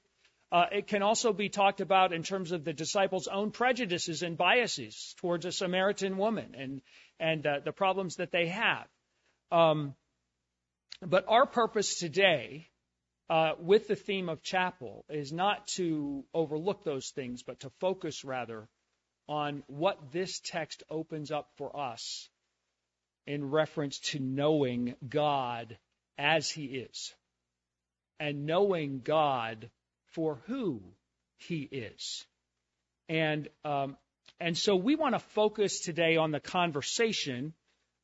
Uh, 0.51 0.65
it 0.71 0.87
can 0.87 1.01
also 1.01 1.33
be 1.33 1.49
talked 1.49 1.81
about 1.81 2.13
in 2.13 2.23
terms 2.23 2.51
of 2.51 2.63
the 2.63 2.73
disciples' 2.73 3.27
own 3.27 3.51
prejudices 3.51 4.23
and 4.23 4.37
biases 4.37 5.13
towards 5.17 5.45
a 5.45 5.51
Samaritan 5.51 6.17
woman 6.17 6.55
and 6.57 6.81
and 7.19 7.45
uh, 7.45 7.59
the 7.63 7.71
problems 7.71 8.17
that 8.17 8.31
they 8.31 8.47
have. 8.47 8.87
Um, 9.51 9.95
but 11.01 11.25
our 11.27 11.45
purpose 11.45 11.99
today 11.99 12.67
uh, 13.29 13.53
with 13.59 13.87
the 13.87 13.95
theme 13.95 14.29
of 14.29 14.41
chapel 14.41 15.05
is 15.09 15.33
not 15.33 15.67
to 15.67 16.23
overlook 16.33 16.83
those 16.83 17.09
things, 17.09 17.43
but 17.43 17.59
to 17.61 17.69
focus 17.79 18.23
rather 18.23 18.67
on 19.27 19.63
what 19.67 20.11
this 20.11 20.39
text 20.39 20.83
opens 20.89 21.31
up 21.31 21.49
for 21.57 21.77
us 21.77 22.29
in 23.25 23.49
reference 23.49 23.99
to 23.99 24.19
knowing 24.19 24.95
God 25.07 25.77
as 26.17 26.49
He 26.49 26.65
is 26.65 27.13
and 28.19 28.45
knowing 28.45 29.01
God 29.03 29.69
for 30.13 30.39
who 30.47 30.81
He 31.37 31.61
is. 31.61 32.25
And 33.09 33.49
um, 33.65 33.97
and 34.39 34.57
so 34.57 34.75
we 34.75 34.95
want 34.95 35.15
to 35.15 35.19
focus 35.19 35.79
today 35.79 36.17
on 36.17 36.31
the 36.31 36.39
conversation 36.39 37.53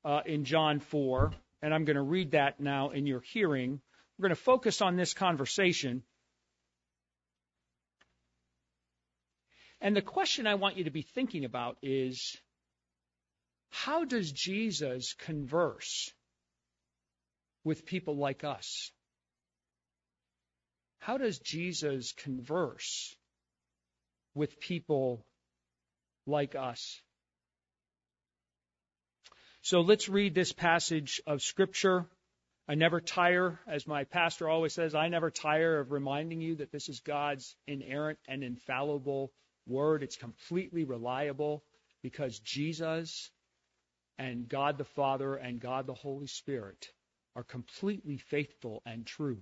uh, 0.03 0.21
in 0.25 0.45
John 0.45 0.79
4, 0.79 1.31
and 1.61 1.73
I'm 1.73 1.85
going 1.85 1.95
to 1.95 2.01
read 2.01 2.31
that 2.31 2.59
now 2.59 2.89
in 2.89 3.05
your 3.05 3.21
hearing 3.21 3.81
we're 4.17 4.27
going 4.27 4.35
to 4.35 4.41
focus 4.41 4.81
on 4.81 4.95
this 4.95 5.13
conversation. 5.13 6.03
And 9.81 9.95
the 9.95 10.01
question 10.01 10.47
I 10.47 10.55
want 10.55 10.77
you 10.77 10.85
to 10.85 10.91
be 10.91 11.01
thinking 11.01 11.45
about 11.45 11.77
is 11.81 12.37
how 13.69 14.05
does 14.05 14.31
Jesus 14.31 15.13
converse 15.13 16.11
with 17.63 17.85
people 17.85 18.15
like 18.15 18.43
us? 18.43 18.91
How 20.99 21.17
does 21.17 21.39
Jesus 21.39 22.13
converse 22.13 23.13
with 24.35 24.59
people 24.59 25.25
like 26.25 26.55
us? 26.55 27.01
So 29.63 29.81
let's 29.81 30.07
read 30.07 30.33
this 30.33 30.53
passage 30.53 31.21
of 31.25 31.41
Scripture. 31.41 32.05
I 32.67 32.75
never 32.75 33.01
tire, 33.01 33.59
as 33.67 33.85
my 33.85 34.05
pastor 34.05 34.47
always 34.47 34.73
says, 34.73 34.95
I 34.95 35.09
never 35.09 35.29
tire 35.29 35.79
of 35.79 35.91
reminding 35.91 36.39
you 36.39 36.55
that 36.55 36.71
this 36.71 36.87
is 36.87 37.01
God's 37.01 37.55
inerrant 37.67 38.19
and 38.27 38.43
infallible 38.43 39.33
word. 39.67 40.01
It's 40.01 40.15
completely 40.15 40.85
reliable 40.85 41.63
because 42.01 42.39
Jesus 42.39 43.29
and 44.17 44.47
God 44.47 44.77
the 44.77 44.85
Father 44.85 45.35
and 45.35 45.59
God 45.59 45.87
the 45.87 45.93
Holy 45.93 46.27
Spirit 46.27 46.87
are 47.35 47.43
completely 47.43 48.17
faithful 48.17 48.81
and 48.85 49.05
true 49.05 49.41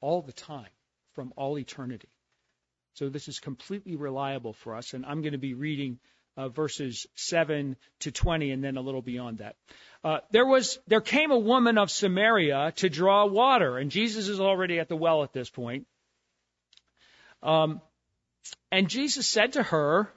all 0.00 0.20
the 0.20 0.32
time 0.32 0.70
from 1.14 1.32
all 1.36 1.58
eternity. 1.58 2.08
So 2.94 3.08
this 3.08 3.28
is 3.28 3.38
completely 3.38 3.96
reliable 3.96 4.52
for 4.52 4.74
us, 4.74 4.92
and 4.92 5.06
I'm 5.06 5.22
going 5.22 5.32
to 5.32 5.38
be 5.38 5.54
reading 5.54 5.98
uh, 6.40 6.48
verses 6.48 7.06
7 7.16 7.76
to 8.00 8.10
20 8.10 8.50
and 8.50 8.64
then 8.64 8.78
a 8.78 8.80
little 8.80 9.02
beyond 9.02 9.38
that. 9.38 9.56
Uh, 10.02 10.20
there 10.30 10.46
was, 10.46 10.78
there 10.86 11.02
came 11.02 11.30
a 11.30 11.38
woman 11.38 11.76
of 11.76 11.90
Samaria 11.90 12.72
to 12.76 12.88
draw 12.88 13.26
water, 13.26 13.76
and 13.76 13.90
Jesus 13.90 14.28
is 14.28 14.40
already 14.40 14.78
at 14.78 14.88
the 14.88 14.96
well 14.96 15.22
at 15.22 15.34
this 15.34 15.50
point. 15.50 15.86
Um, 17.42 17.82
and 18.72 18.88
Jesus 18.88 19.26
said 19.28 19.52
to 19.52 19.62
her, 19.62 20.10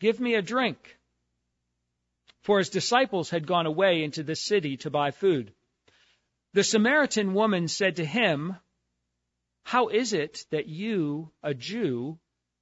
Give 0.00 0.18
me 0.18 0.34
a 0.34 0.42
drink. 0.42 0.98
For 2.42 2.58
his 2.58 2.70
disciples 2.70 3.30
had 3.30 3.46
gone 3.46 3.66
away 3.66 4.02
into 4.02 4.24
the 4.24 4.34
city 4.34 4.78
to 4.78 4.90
buy 4.90 5.12
food. 5.12 5.52
The 6.54 6.64
Samaritan 6.64 7.34
woman 7.34 7.68
said 7.68 7.96
to 7.96 8.04
him, 8.04 8.56
How 9.62 9.86
is 9.88 10.12
it 10.12 10.44
that 10.50 10.66
you, 10.66 11.30
a 11.44 11.54
Jew, 11.54 12.18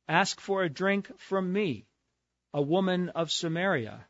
ask 0.06 0.38
for 0.38 0.62
a 0.62 0.68
drink 0.68 1.10
from 1.18 1.50
me, 1.50 1.86
a 2.52 2.62
woman 2.62 3.10
of 3.10 3.30
Samaria? 3.30 4.06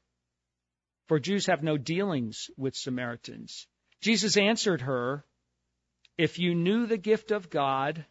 For 1.09 1.19
Jews 1.19 1.47
have 1.47 1.63
no 1.63 1.77
dealings 1.77 2.51
with 2.57 2.77
Samaritans. 2.77 3.67
Jesus 4.01 4.37
answered 4.37 4.83
her, 4.83 5.25
If 6.17 6.39
you 6.39 6.55
knew 6.55 6.87
the 6.87 6.97
gift 6.97 7.33
of 7.33 7.51
God 7.51 8.07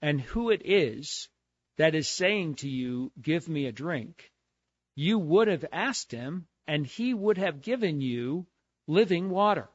and 0.00 0.20
who 0.20 0.50
it 0.50 0.62
is 0.64 1.28
that 1.78 1.94
is 1.94 2.08
saying 2.08 2.56
to 2.56 2.68
you, 2.68 3.10
Give 3.20 3.48
me 3.48 3.66
a 3.66 3.72
drink, 3.72 4.30
you 4.94 5.18
would 5.18 5.48
have 5.48 5.64
asked 5.72 6.12
him, 6.12 6.46
and 6.66 6.86
he 6.86 7.14
would 7.14 7.38
have 7.38 7.62
given 7.62 8.00
you 8.00 8.46
living 8.86 9.30
water. 9.30 9.68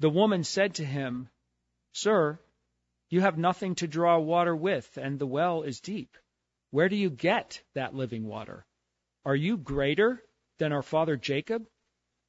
The 0.00 0.10
woman 0.10 0.44
said 0.44 0.74
to 0.74 0.84
him, 0.84 1.28
Sir, 1.92 2.38
you 3.08 3.20
have 3.20 3.38
nothing 3.38 3.74
to 3.76 3.86
draw 3.86 4.18
water 4.18 4.54
with, 4.54 4.96
and 4.96 5.18
the 5.18 5.26
well 5.26 5.62
is 5.62 5.80
deep. 5.80 6.16
Where 6.72 6.88
do 6.88 6.96
you 6.96 7.10
get 7.10 7.62
that 7.74 7.94
living 7.94 8.24
water? 8.24 8.64
Are 9.26 9.36
you 9.36 9.58
greater 9.58 10.24
than 10.58 10.72
our 10.72 10.82
father 10.82 11.18
Jacob? 11.18 11.66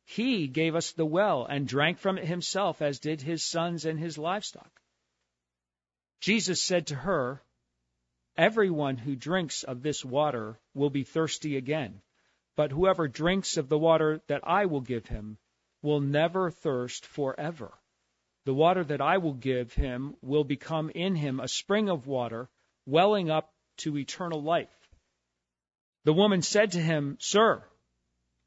He 0.04 0.50
gave 0.50 0.76
us 0.76 0.92
the 0.92 1.06
well 1.06 1.46
and 1.46 1.66
drank 1.66 1.98
from 1.98 2.18
it 2.18 2.26
himself, 2.26 2.82
as 2.82 3.00
did 3.00 3.22
his 3.22 3.46
sons 3.46 3.86
and 3.86 3.98
his 3.98 4.18
livestock. 4.18 4.82
Jesus 6.20 6.62
said 6.62 6.88
to 6.88 6.96
her, 6.96 7.42
Everyone 8.36 8.98
who 8.98 9.16
drinks 9.16 9.64
of 9.64 9.82
this 9.82 10.04
water 10.04 10.60
will 10.74 10.90
be 10.90 11.06
thirsty 11.06 11.56
again, 11.56 12.02
but 12.58 12.72
whoever 12.72 13.08
drinks 13.08 13.56
of 13.56 13.70
the 13.70 13.80
water 13.80 14.22
that 14.28 14.46
I 14.46 14.66
will 14.66 14.82
give 14.82 15.08
him 15.08 15.38
will 15.82 16.02
never 16.02 16.52
thirst 16.52 17.06
forever. 17.06 17.80
The 18.44 18.54
water 18.54 18.84
that 18.84 19.00
I 19.00 19.20
will 19.20 19.36
give 19.36 19.72
him 19.72 20.18
will 20.22 20.44
become 20.44 20.90
in 20.90 21.16
him 21.16 21.40
a 21.40 21.48
spring 21.48 21.88
of 21.88 22.08
water 22.08 22.50
welling 22.86 23.30
up 23.30 23.53
to 23.78 23.98
eternal 23.98 24.42
life. 24.42 24.70
The 26.06 26.14
woman 26.14 26.42
said 26.42 26.74
to 26.74 26.82
him, 26.82 27.18
Sir, 27.20 27.64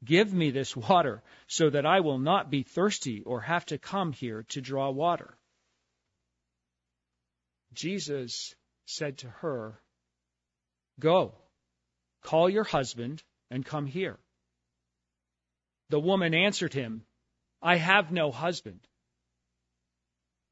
give 0.03 0.33
me 0.33 0.51
this 0.51 0.75
water 0.75 1.23
so 1.47 1.69
that 1.69 1.85
I 1.85 2.01
will 2.01 2.19
not 2.19 2.51
be 2.51 2.63
thirsty 2.63 3.23
or 3.23 3.41
have 3.41 3.65
to 3.67 3.77
come 3.77 4.13
here 4.13 4.43
to 4.49 4.61
draw 4.61 4.89
water. 4.89 5.37
Jesus 7.73 8.55
said 8.85 9.19
to 9.19 9.29
her, 9.29 9.81
Go, 10.99 11.35
call 12.21 12.49
your 12.49 12.63
husband 12.63 13.23
and 13.51 13.65
come 13.65 13.85
here. 13.85 14.17
The 15.89 15.99
woman 15.99 16.33
answered 16.33 16.73
him, 16.73 17.05
I 17.61 17.77
have 17.77 18.11
no 18.11 18.31
husband. 18.31 18.79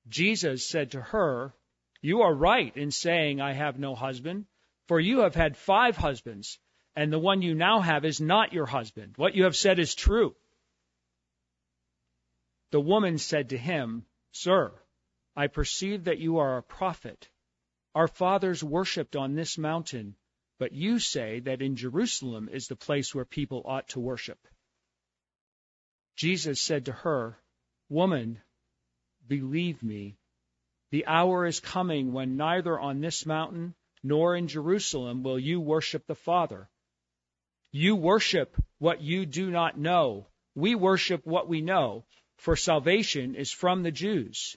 Jesus 0.08 0.66
said 0.68 0.92
to 0.92 1.02
her, 1.02 1.54
You 2.02 2.22
are 2.22 2.34
right 2.34 2.76
in 2.76 2.92
saying, 2.92 3.42
I 3.42 3.54
have 3.54 3.80
no 3.80 3.96
husband, 3.96 4.46
for 4.88 5.00
you 5.00 5.20
have 5.20 5.36
had 5.36 5.58
five 5.58 5.98
husbands, 5.98 6.60
and 6.96 7.12
the 7.12 7.20
one 7.20 7.42
you 7.42 7.56
now 7.56 7.82
have 7.82 8.06
is 8.06 8.22
not 8.22 8.54
your 8.54 8.66
husband. 8.66 9.14
What 9.18 9.36
you 9.36 9.44
have 9.44 9.56
said 9.56 9.80
is 9.80 9.96
true. 9.96 10.36
The 12.72 12.80
woman 12.80 13.18
said 13.18 13.50
to 13.50 13.58
him, 13.58 14.06
Sir, 14.32 14.74
I 15.36 15.48
perceive 15.48 16.06
that 16.06 16.20
you 16.20 16.38
are 16.38 16.58
a 16.58 16.64
prophet. 16.64 17.30
Our 17.94 18.08
fathers 18.08 18.64
worshipped 18.64 19.16
on 19.16 19.36
this 19.36 19.58
mountain, 19.58 20.16
but 20.60 20.72
you 20.72 21.00
say 21.00 21.40
that 21.42 21.62
in 21.62 21.76
Jerusalem 21.76 22.50
is 22.52 22.68
the 22.68 22.76
place 22.76 23.14
where 23.14 23.26
people 23.26 23.62
ought 23.66 23.90
to 23.90 24.00
worship. 24.00 24.48
Jesus 26.16 26.62
said 26.62 26.86
to 26.86 26.92
her, 26.92 27.38
Woman, 27.90 28.42
believe 29.28 29.84
me, 29.84 30.18
the 30.92 31.06
hour 31.06 31.46
is 31.46 31.60
coming 31.60 32.14
when 32.14 32.38
neither 32.38 32.80
on 32.80 33.02
this 33.02 33.26
mountain 33.26 33.76
nor 34.06 34.36
in 34.36 34.48
Jerusalem 34.48 35.24
will 35.24 35.40
you 35.40 35.60
worship 35.60 36.06
the 36.06 36.14
Father. 36.14 36.70
You 37.72 37.96
worship 37.96 38.56
what 38.78 39.02
you 39.02 39.26
do 39.26 39.50
not 39.50 39.80
know. 39.80 40.28
We 40.54 40.76
worship 40.76 41.26
what 41.26 41.48
we 41.48 41.62
know, 41.62 42.06
for 42.38 42.56
salvation 42.56 43.34
is 43.34 43.52
from 43.52 43.82
the 43.82 43.92
Jews. 43.92 44.56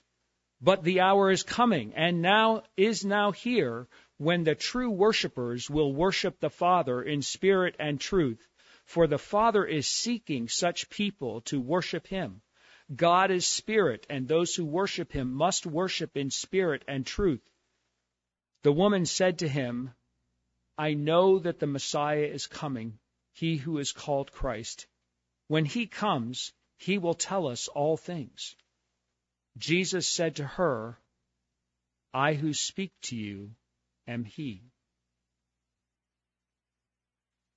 But 0.61 0.83
the 0.83 0.99
hour 0.99 1.31
is 1.31 1.41
coming, 1.41 1.95
and 1.95 2.21
now 2.21 2.61
is 2.77 3.03
now 3.03 3.31
here, 3.31 3.87
when 4.17 4.43
the 4.43 4.53
true 4.53 4.91
worshippers 4.91 5.67
will 5.67 5.95
worship 5.95 6.39
the 6.39 6.51
Father 6.51 7.01
in 7.01 7.23
spirit 7.23 7.75
and 7.79 7.99
truth, 7.99 8.47
for 8.85 9.07
the 9.07 9.17
Father 9.17 9.65
is 9.65 9.87
seeking 9.87 10.47
such 10.47 10.91
people 10.91 11.41
to 11.49 11.59
worship 11.59 12.05
him. 12.05 12.43
God 12.95 13.31
is 13.31 13.47
spirit, 13.47 14.05
and 14.11 14.27
those 14.27 14.53
who 14.53 14.65
worship 14.65 15.11
him 15.11 15.33
must 15.33 15.65
worship 15.65 16.15
in 16.15 16.29
spirit 16.29 16.83
and 16.87 17.03
truth. 17.03 17.41
The 18.63 18.71
woman 18.73 19.05
said 19.05 19.39
to 19.39 19.47
him, 19.47 19.93
I 20.77 20.93
know 20.93 21.39
that 21.39 21.59
the 21.59 21.67
Messiah 21.67 22.25
is 22.25 22.47
coming, 22.47 22.99
he 23.33 23.57
who 23.57 23.77
is 23.77 23.91
called 23.91 24.31
Christ. 24.31 24.87
When 25.47 25.65
he 25.65 25.87
comes, 25.87 26.53
he 26.77 26.97
will 26.97 27.13
tell 27.13 27.47
us 27.47 27.67
all 27.67 27.97
things. 27.97 28.55
Jesus 29.57 30.07
said 30.07 30.37
to 30.37 30.45
her, 30.45 30.97
I 32.13 32.33
who 32.33 32.53
speak 32.53 32.91
to 33.03 33.15
you 33.15 33.55
am 34.07 34.23
he. 34.23 34.63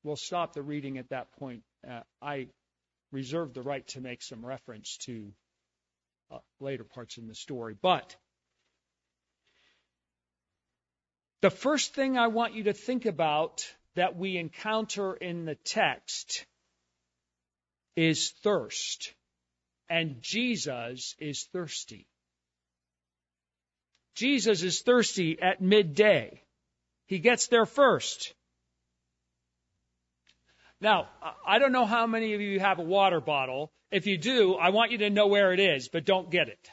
We'll 0.02 0.16
stop 0.16 0.52
the 0.52 0.62
reading 0.62 0.98
at 0.98 1.10
that 1.10 1.32
point. 1.32 1.62
Uh, 1.88 2.02
I 2.20 2.48
reserve 3.12 3.54
the 3.54 3.62
right 3.62 3.86
to 3.88 4.00
make 4.00 4.22
some 4.22 4.44
reference 4.44 4.96
to 4.98 5.32
uh, 6.30 6.38
later 6.60 6.84
parts 6.84 7.18
in 7.18 7.28
the 7.28 7.34
story. 7.34 7.76
But 7.80 8.16
the 11.42 11.50
first 11.50 11.94
thing 11.94 12.16
I 12.16 12.28
want 12.28 12.54
you 12.54 12.64
to 12.64 12.72
think 12.72 13.04
about 13.04 13.68
that 13.96 14.16
we 14.16 14.38
encounter 14.38 15.12
in 15.12 15.44
the 15.44 15.56
text 15.56 16.46
is 17.96 18.30
thirst 18.42 19.12
and 19.90 20.22
Jesus 20.22 21.14
is 21.18 21.44
thirsty. 21.52 22.06
Jesus 24.14 24.62
is 24.62 24.80
thirsty 24.80 25.38
at 25.42 25.60
midday. 25.60 26.40
He 27.06 27.18
gets 27.18 27.48
there 27.48 27.66
first. 27.66 28.32
Now, 30.80 31.08
I 31.46 31.58
don't 31.58 31.72
know 31.72 31.86
how 31.86 32.06
many 32.06 32.34
of 32.34 32.40
you 32.40 32.60
have 32.60 32.78
a 32.78 32.84
water 32.84 33.20
bottle. 33.20 33.70
If 33.90 34.06
you 34.06 34.16
do, 34.16 34.54
I 34.54 34.70
want 34.70 34.92
you 34.92 34.98
to 34.98 35.10
know 35.10 35.26
where 35.26 35.52
it 35.52 35.60
is, 35.60 35.88
but 35.88 36.04
don't 36.04 36.30
get 36.30 36.48
it. 36.48 36.70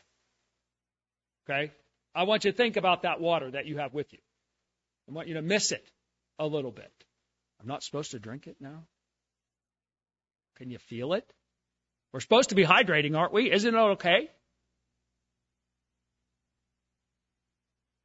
Okay? 1.44 1.72
I 2.16 2.24
want 2.24 2.46
you 2.46 2.52
to 2.52 2.58
think 2.58 2.78
about 2.78 3.02
that 3.02 3.20
water 3.20 3.52
that 3.52 3.66
you 3.66 3.80
have 3.80 3.94
with 3.94 4.14
you. 4.14 4.20
I 5.10 5.12
want 5.12 5.28
you 5.28 5.34
to 5.36 5.42
miss 5.42 5.72
it 5.72 5.90
a 6.38 6.46
little 6.46 6.72
bit. 6.72 6.92
I'm 7.60 7.68
not 7.68 7.84
supposed 7.84 8.12
to 8.12 8.20
drink 8.20 8.46
it 8.46 8.58
now. 8.60 8.84
Can 10.58 10.70
you 10.70 10.78
feel 10.78 11.14
it? 11.14 11.26
We're 12.14 12.20
supposed 12.20 12.50
to 12.50 12.56
be 12.56 12.64
hydrating, 12.64 13.18
aren't 13.18 13.34
we? 13.34 13.52
Isn't 13.52 13.74
it 13.74 13.78
okay? 13.78 14.30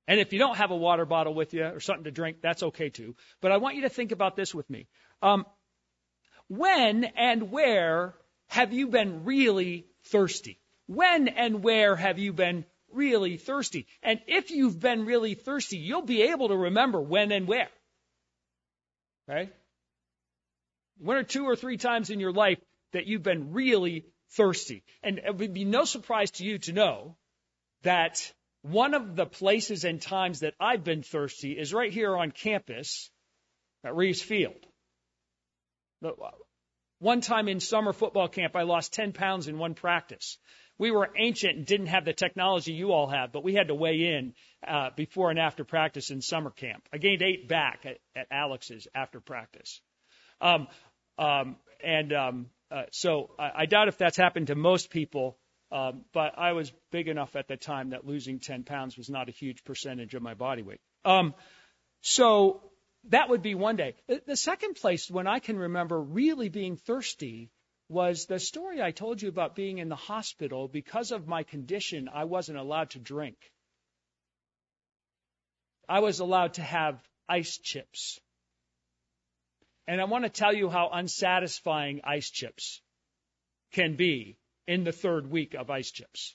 And 0.06 0.20
if 0.20 0.32
you 0.32 0.38
don't 0.38 0.56
have 0.56 0.70
a 0.70 0.76
water 0.76 1.04
bottle 1.04 1.34
with 1.34 1.54
you 1.54 1.64
or 1.64 1.80
something 1.80 2.04
to 2.04 2.10
drink, 2.10 2.38
that's 2.42 2.62
okay 2.62 2.90
too. 2.90 3.16
But 3.40 3.52
I 3.52 3.58
want 3.58 3.76
you 3.76 3.82
to 3.82 3.88
think 3.88 4.12
about 4.12 4.36
this 4.36 4.54
with 4.54 4.68
me. 4.68 4.88
Um, 5.22 5.46
when 6.48 7.04
and 7.04 7.50
where 7.50 8.14
have 8.48 8.72
you 8.72 8.88
been 8.88 9.24
really 9.24 9.86
thirsty? 10.04 10.60
When 10.86 11.28
and 11.28 11.62
where 11.62 11.96
have 11.96 12.18
you 12.18 12.32
been 12.32 12.66
really 12.94 13.36
thirsty? 13.36 13.86
And 14.02 14.20
if 14.26 14.50
you've 14.50 14.78
been 14.78 15.04
really 15.04 15.34
thirsty, 15.34 15.78
you'll 15.78 16.02
be 16.02 16.22
able 16.22 16.48
to 16.48 16.56
remember 16.56 17.00
when 17.00 17.32
and 17.32 17.46
where. 17.46 17.68
Okay? 19.28 19.50
One 20.98 21.16
or 21.16 21.24
two 21.24 21.44
or 21.44 21.56
three 21.56 21.76
times 21.76 22.10
in 22.10 22.20
your 22.20 22.32
life, 22.32 22.58
that 22.92 23.06
you've 23.06 23.22
been 23.22 23.52
really 23.52 24.06
thirsty. 24.30 24.84
And 25.02 25.18
it 25.18 25.36
would 25.36 25.52
be 25.52 25.64
no 25.64 25.84
surprise 25.84 26.30
to 26.32 26.44
you 26.44 26.58
to 26.58 26.72
know 26.72 27.16
that 27.82 28.32
one 28.62 28.94
of 28.94 29.14
the 29.14 29.26
places 29.26 29.84
and 29.84 30.00
times 30.00 30.40
that 30.40 30.54
I've 30.58 30.84
been 30.84 31.02
thirsty 31.02 31.52
is 31.52 31.74
right 31.74 31.92
here 31.92 32.16
on 32.16 32.30
campus 32.30 33.10
at 33.84 33.94
Reeves 33.94 34.22
Field. 34.22 34.66
Uh, 36.02 36.10
one 37.00 37.20
time 37.20 37.48
in 37.48 37.60
summer 37.60 37.92
football 37.92 38.28
camp, 38.28 38.56
I 38.56 38.62
lost 38.62 38.94
10 38.94 39.12
pounds 39.12 39.48
in 39.48 39.58
one 39.58 39.74
practice. 39.74 40.38
We 40.78 40.90
were 40.90 41.08
ancient 41.16 41.56
and 41.56 41.66
didn't 41.66 41.86
have 41.86 42.04
the 42.04 42.12
technology 42.12 42.72
you 42.72 42.92
all 42.92 43.08
have, 43.08 43.32
but 43.32 43.44
we 43.44 43.54
had 43.54 43.68
to 43.68 43.74
weigh 43.74 44.16
in 44.16 44.34
uh, 44.66 44.90
before 44.96 45.30
and 45.30 45.38
after 45.38 45.64
practice 45.64 46.10
in 46.10 46.20
summer 46.20 46.50
camp. 46.50 46.88
I 46.92 46.98
gained 46.98 47.22
eight 47.22 47.48
back 47.48 47.86
at, 47.86 47.98
at 48.16 48.26
Alex's 48.30 48.88
after 48.94 49.20
practice. 49.20 49.80
Um, 50.40 50.66
um, 51.18 51.56
and 51.82 52.12
um, 52.12 52.46
uh, 52.70 52.84
so 52.90 53.30
I, 53.38 53.50
I 53.62 53.66
doubt 53.66 53.88
if 53.88 53.98
that's 53.98 54.16
happened 54.16 54.48
to 54.48 54.54
most 54.56 54.90
people 54.90 55.38
Um, 55.74 56.04
but 56.12 56.38
I 56.38 56.52
was 56.52 56.72
big 56.92 57.08
enough 57.08 57.34
at 57.34 57.48
the 57.48 57.56
time 57.56 57.90
that 57.90 58.06
losing 58.06 58.38
10 58.38 58.62
pounds 58.62 58.96
was 58.96 59.10
not 59.10 59.28
a 59.28 59.32
huge 59.32 59.64
percentage 59.64 60.14
of 60.14 60.22
my 60.22 60.34
body 60.34 60.62
weight. 60.62 60.80
Um, 61.04 61.34
so 62.00 62.62
that 63.08 63.28
would 63.28 63.42
be 63.42 63.56
one 63.56 63.74
day. 63.74 63.94
The, 64.06 64.22
the 64.24 64.36
second 64.36 64.74
place 64.74 65.10
when 65.10 65.26
I 65.26 65.40
can 65.40 65.58
remember 65.58 66.00
really 66.00 66.48
being 66.48 66.76
thirsty 66.76 67.50
was 67.88 68.26
the 68.26 68.38
story 68.38 68.82
I 68.82 68.90
told 68.90 69.20
you 69.20 69.28
about 69.28 69.54
being 69.54 69.78
in 69.78 69.88
the 69.88 69.96
hospital. 69.96 70.68
Because 70.68 71.12
of 71.12 71.28
my 71.28 71.42
condition, 71.42 72.08
I 72.12 72.24
wasn't 72.24 72.58
allowed 72.58 72.90
to 72.90 72.98
drink. 72.98 73.36
I 75.88 76.00
was 76.00 76.20
allowed 76.20 76.54
to 76.54 76.62
have 76.62 76.98
ice 77.28 77.58
chips. 77.58 78.18
And 79.86 80.00
I 80.00 80.04
want 80.04 80.24
to 80.24 80.30
tell 80.30 80.54
you 80.54 80.70
how 80.70 80.88
unsatisfying 80.92 82.00
ice 82.04 82.30
chips 82.30 82.80
can 83.72 83.96
be 83.96 84.38
in 84.66 84.84
the 84.84 84.92
third 84.92 85.30
week 85.30 85.54
of 85.54 85.70
ice 85.70 85.90
chips. 85.90 86.34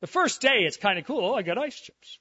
The 0.00 0.08
first 0.08 0.40
day, 0.40 0.64
it's 0.64 0.76
kind 0.76 0.98
of 0.98 1.04
cool. 1.04 1.24
Oh, 1.24 1.34
I 1.34 1.42
got 1.42 1.58
ice 1.58 1.78
chips. 1.78 2.18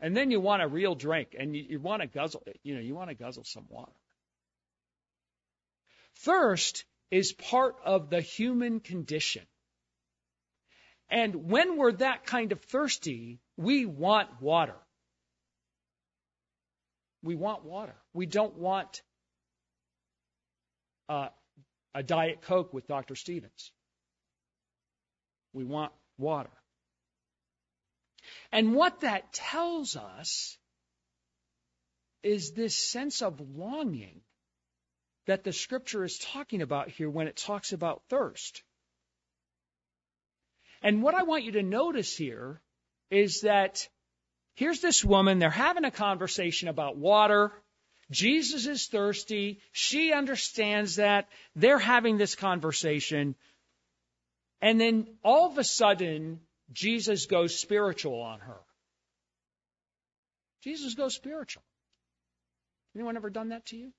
And 0.00 0.16
then 0.16 0.30
you 0.30 0.40
want 0.40 0.62
a 0.62 0.68
real 0.68 0.94
drink 0.94 1.34
and 1.38 1.54
you, 1.54 1.64
you 1.68 1.80
want 1.80 2.02
to 2.02 2.08
guzzle, 2.08 2.42
you 2.62 2.74
know, 2.74 2.80
you 2.80 2.94
want 2.94 3.10
to 3.10 3.14
guzzle 3.14 3.44
some 3.44 3.66
water. 3.68 3.92
Thirst 6.20 6.84
is 7.10 7.32
part 7.32 7.76
of 7.84 8.10
the 8.10 8.20
human 8.20 8.80
condition. 8.80 9.46
And 11.08 11.48
when 11.50 11.76
we're 11.76 11.92
that 11.92 12.26
kind 12.26 12.52
of 12.52 12.60
thirsty, 12.62 13.40
we 13.56 13.86
want 13.86 14.40
water. 14.40 14.76
We 17.22 17.36
want 17.36 17.64
water. 17.64 17.94
We 18.12 18.26
don't 18.26 18.56
want 18.56 19.02
uh, 21.08 21.28
a 21.94 22.02
Diet 22.02 22.42
Coke 22.42 22.74
with 22.74 22.86
Dr. 22.86 23.14
Stevens. 23.14 23.72
We 25.52 25.64
want 25.64 25.92
water. 26.18 26.50
And 28.50 28.74
what 28.74 29.00
that 29.00 29.32
tells 29.32 29.96
us 29.96 30.58
is 32.22 32.52
this 32.52 32.74
sense 32.74 33.22
of 33.22 33.40
longing 33.40 34.20
that 35.26 35.44
the 35.44 35.52
scripture 35.52 36.04
is 36.04 36.18
talking 36.18 36.62
about 36.62 36.88
here 36.88 37.10
when 37.10 37.26
it 37.26 37.36
talks 37.36 37.72
about 37.72 38.02
thirst. 38.08 38.62
And 40.82 41.02
what 41.02 41.14
I 41.14 41.24
want 41.24 41.44
you 41.44 41.52
to 41.52 41.62
notice 41.62 42.16
here 42.16 42.60
is 43.10 43.40
that 43.42 43.88
here's 44.54 44.80
this 44.80 45.04
woman, 45.04 45.38
they're 45.38 45.50
having 45.50 45.84
a 45.84 45.90
conversation 45.90 46.68
about 46.68 46.96
water. 46.96 47.52
Jesus 48.10 48.66
is 48.66 48.86
thirsty. 48.86 49.60
She 49.72 50.12
understands 50.12 50.96
that. 50.96 51.28
They're 51.56 51.78
having 51.78 52.18
this 52.18 52.36
conversation. 52.36 53.34
And 54.60 54.80
then 54.80 55.06
all 55.24 55.50
of 55.50 55.58
a 55.58 55.64
sudden, 55.64 56.40
Jesus 56.72 57.26
goes 57.26 57.58
spiritual 57.58 58.20
on 58.20 58.40
her. 58.40 58.60
Jesus 60.62 60.94
goes 60.94 61.14
spiritual. 61.14 61.62
Anyone 62.94 63.16
ever 63.16 63.30
done 63.30 63.50
that 63.50 63.66
to 63.66 63.76
you? 63.76 63.92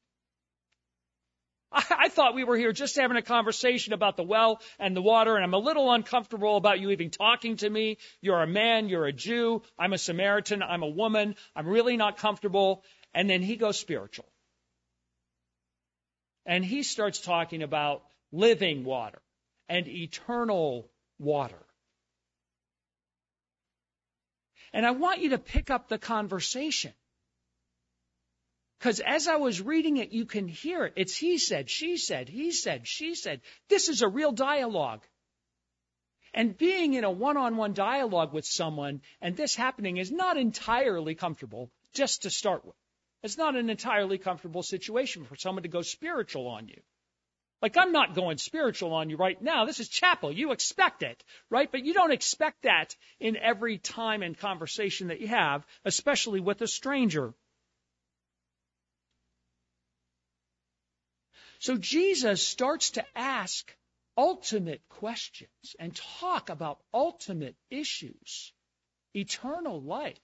I, 1.71 1.83
I 1.99 2.09
thought 2.09 2.35
we 2.35 2.43
were 2.43 2.57
here 2.57 2.71
just 2.71 2.95
having 2.95 3.17
a 3.17 3.21
conversation 3.21 3.93
about 3.93 4.17
the 4.17 4.23
well 4.23 4.61
and 4.79 4.95
the 4.95 5.01
water, 5.01 5.35
and 5.35 5.43
I'm 5.43 5.53
a 5.53 5.59
little 5.59 5.91
uncomfortable 5.91 6.57
about 6.57 6.79
you 6.79 6.91
even 6.91 7.09
talking 7.09 7.57
to 7.57 7.69
me. 7.69 7.97
You're 8.21 8.41
a 8.41 8.47
man, 8.47 8.89
you're 8.89 9.05
a 9.05 9.13
Jew, 9.13 9.61
I'm 9.77 9.93
a 9.93 9.97
Samaritan, 9.97 10.63
I'm 10.63 10.83
a 10.83 10.89
woman, 10.89 11.35
I'm 11.55 11.67
really 11.67 11.97
not 11.97 12.17
comfortable. 12.17 12.83
And 13.13 13.29
then 13.29 13.41
he 13.41 13.55
goes 13.55 13.79
spiritual. 13.79 14.27
And 16.45 16.63
he 16.63 16.83
starts 16.83 17.19
talking 17.19 17.63
about 17.63 18.03
living 18.31 18.83
water 18.83 19.21
and 19.67 19.87
eternal 19.87 20.89
water. 21.19 21.65
And 24.73 24.85
I 24.85 24.91
want 24.91 25.19
you 25.19 25.29
to 25.29 25.37
pick 25.37 25.69
up 25.69 25.89
the 25.89 25.97
conversation. 25.97 26.93
Because 28.79 28.99
as 28.99 29.27
I 29.27 29.37
was 29.37 29.61
reading 29.61 29.97
it, 29.97 30.11
you 30.11 30.25
can 30.25 30.47
hear 30.47 30.85
it. 30.85 30.93
It's 30.95 31.15
he 31.15 31.39
said, 31.39 31.69
she 31.69 31.97
said, 31.97 32.29
he 32.29 32.51
said, 32.51 32.87
she 32.87 33.15
said. 33.15 33.41
This 33.69 33.89
is 33.89 34.01
a 34.01 34.07
real 34.07 34.31
dialogue. 34.31 35.03
And 36.33 36.55
being 36.55 36.93
in 36.93 37.03
a 37.03 37.09
one 37.09 37.37
on 37.37 37.57
one 37.57 37.73
dialogue 37.73 38.33
with 38.33 38.45
someone 38.45 39.01
and 39.21 39.35
this 39.35 39.55
happening 39.55 39.97
is 39.97 40.11
not 40.11 40.37
entirely 40.37 41.15
comfortable, 41.15 41.71
just 41.93 42.23
to 42.23 42.29
start 42.29 42.65
with. 42.65 42.75
It's 43.23 43.37
not 43.37 43.55
an 43.55 43.71
entirely 43.71 44.19
comfortable 44.19 44.61
situation 44.61 45.25
for 45.25 45.35
someone 45.35 45.63
to 45.63 45.69
go 45.69 45.81
spiritual 45.81 46.47
on 46.47 46.67
you. 46.67 46.79
Like 47.63 47.75
I'm 47.75 47.91
not 47.91 48.13
going 48.13 48.37
spiritual 48.37 48.93
on 48.93 49.09
you 49.09 49.17
right 49.17 49.41
now. 49.41 49.65
This 49.65 49.79
is 49.79 49.89
chapel. 49.89 50.31
You 50.31 50.51
expect 50.51 51.01
it, 51.01 51.23
right? 51.49 51.71
But 51.71 51.83
you 51.83 51.95
don't 51.95 52.11
expect 52.11 52.61
that 52.61 52.95
in 53.19 53.35
every 53.35 53.79
time 53.79 54.21
and 54.21 54.37
conversation 54.37 55.07
that 55.07 55.19
you 55.19 55.27
have, 55.29 55.65
especially 55.83 56.39
with 56.39 56.61
a 56.61 56.67
stranger. 56.67 57.33
So 61.59 61.77
Jesus 61.77 62.45
starts 62.45 62.91
to 62.91 63.05
ask 63.15 63.75
ultimate 64.15 64.81
questions 64.89 65.75
and 65.79 65.95
talk 66.19 66.49
about 66.49 66.81
ultimate 66.93 67.55
issues, 67.69 68.53
eternal 69.13 69.81
life. 69.81 70.19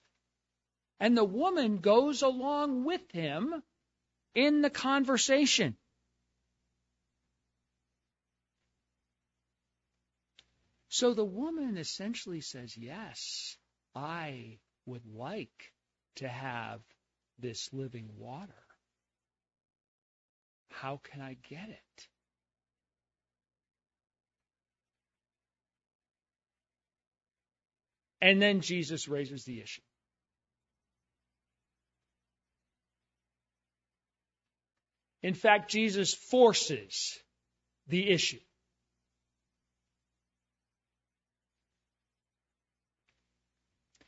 And 1.00 1.16
the 1.16 1.24
woman 1.24 1.78
goes 1.78 2.22
along 2.22 2.84
with 2.84 3.02
him 3.10 3.62
in 4.34 4.62
the 4.62 4.70
conversation. 4.70 5.76
So 10.88 11.12
the 11.12 11.24
woman 11.24 11.76
essentially 11.76 12.40
says, 12.40 12.76
Yes, 12.76 13.56
I 13.96 14.58
would 14.86 15.04
like 15.06 15.72
to 16.16 16.28
have 16.28 16.80
this 17.38 17.72
living 17.72 18.08
water. 18.16 18.63
How 20.80 21.00
can 21.10 21.20
I 21.20 21.36
get 21.48 21.68
it? 21.68 22.08
And 28.20 28.40
then 28.40 28.60
Jesus 28.60 29.06
raises 29.06 29.44
the 29.44 29.60
issue. 29.60 29.82
In 35.22 35.34
fact, 35.34 35.70
Jesus 35.70 36.14
forces 36.14 37.18
the 37.86 38.10
issue. 38.10 38.40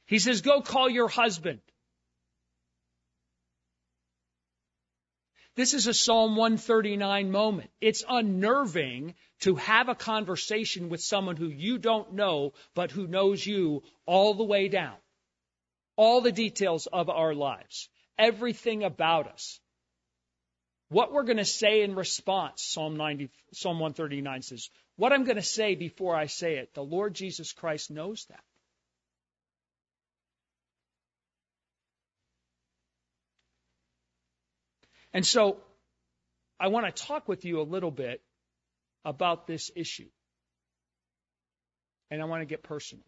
He 0.07 0.19
says, 0.19 0.41
Go 0.41 0.63
call 0.63 0.89
your 0.89 1.09
husband. 1.09 1.61
This 5.57 5.73
is 5.73 5.87
a 5.87 5.95
Psalm 5.95 6.37
139 6.37 7.31
moment. 7.31 7.71
It's 7.81 8.05
unnerving 8.07 9.15
to 9.41 9.57
have 9.57 9.89
a 9.89 9.95
conversation 9.95 10.91
with 10.91 11.01
someone 11.01 11.37
who 11.37 11.49
you 11.49 11.79
don't 11.79 12.13
know, 12.13 12.53
but 12.75 12.91
who 12.91 13.07
knows 13.07 13.45
you 13.45 13.83
all 14.05 14.35
the 14.35 14.45
way 14.45 14.69
down. 14.69 14.97
All 15.97 16.21
the 16.21 16.31
details 16.33 16.87
of 16.87 17.09
our 17.09 17.35
lives. 17.35 17.89
Everything 18.19 18.85
about 18.85 19.29
us. 19.29 19.59
What 20.91 21.13
we're 21.13 21.25
going 21.25 21.39
to 21.39 21.45
say 21.45 21.83
in 21.83 21.95
response, 21.95 22.63
Psalm 22.63 22.97
90, 22.99 23.31
Psalm 23.55 23.81
139 23.81 24.43
says, 24.43 24.69
what 24.97 25.13
I'm 25.13 25.25
going 25.25 25.37
to 25.37 25.43
say 25.43 25.75
before 25.75 26.15
I 26.15 26.27
say 26.27 26.57
it, 26.57 26.75
the 26.75 26.85
Lord 26.85 27.15
Jesus 27.15 27.53
Christ 27.53 27.91
knows 27.91 28.27
that. 28.29 28.45
And 35.13 35.25
so 35.25 35.59
I 36.59 36.69
want 36.69 36.87
to 36.87 37.03
talk 37.05 37.29
with 37.29 37.45
you 37.45 37.61
a 37.61 37.63
little 37.63 37.91
bit 37.91 38.23
about 39.05 39.47
this 39.47 39.71
issue. 39.75 40.09
And 42.11 42.21
I 42.21 42.25
want 42.25 42.43
to 42.43 42.47
get 42.47 42.63
personal. 42.63 43.05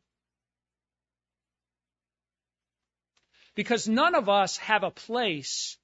Because 3.55 3.89
none 3.89 4.15
of 4.15 4.29
us 4.29 4.57
have 4.59 4.85
a 4.85 4.91
place 4.91 5.77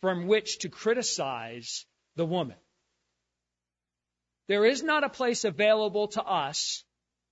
from 0.00 0.26
which 0.26 0.60
to 0.60 0.68
criticize 0.68 1.86
the 2.16 2.26
woman. 2.26 2.56
There 4.48 4.64
is 4.64 4.82
not 4.82 5.04
a 5.04 5.08
place 5.08 5.44
available 5.44 6.08
to 6.08 6.22
us 6.22 6.82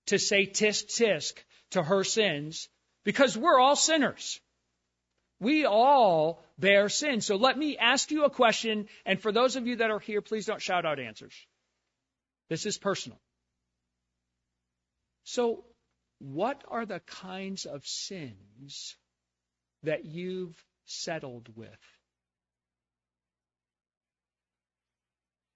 to 0.07 0.19
say 0.19 0.47
tisk 0.47 0.87
tisk 0.97 1.33
to 1.71 1.83
her 1.83 2.05
sins 2.05 2.69
because 3.05 3.37
we're 3.37 3.59
all 3.59 3.75
sinners. 3.75 4.41
We 5.41 5.67
all 5.67 6.43
bear 6.59 6.89
sin. 6.89 7.21
So 7.21 7.37
let 7.37 7.57
me 7.57 7.79
ask 7.79 8.11
you 8.11 8.25
a 8.25 8.31
question, 8.31 8.89
and 9.07 9.21
for 9.21 9.31
those 9.31 9.57
of 9.57 9.67
you 9.67 9.77
that 9.77 9.91
are 9.91 10.01
here, 10.01 10.21
please 10.21 10.47
don't 10.47 10.63
shout 10.63 10.85
out 10.85 10.99
answers. 10.99 11.35
This 12.49 12.67
is 12.67 12.79
personal. 12.79 13.21
So, 15.25 15.65
what 16.19 16.65
are 16.67 16.87
the 16.87 17.01
kinds 17.01 17.67
of 17.67 17.87
sins 17.87 18.97
that 19.85 20.05
you've 20.05 20.57
settled 20.87 21.49
with? 21.55 21.79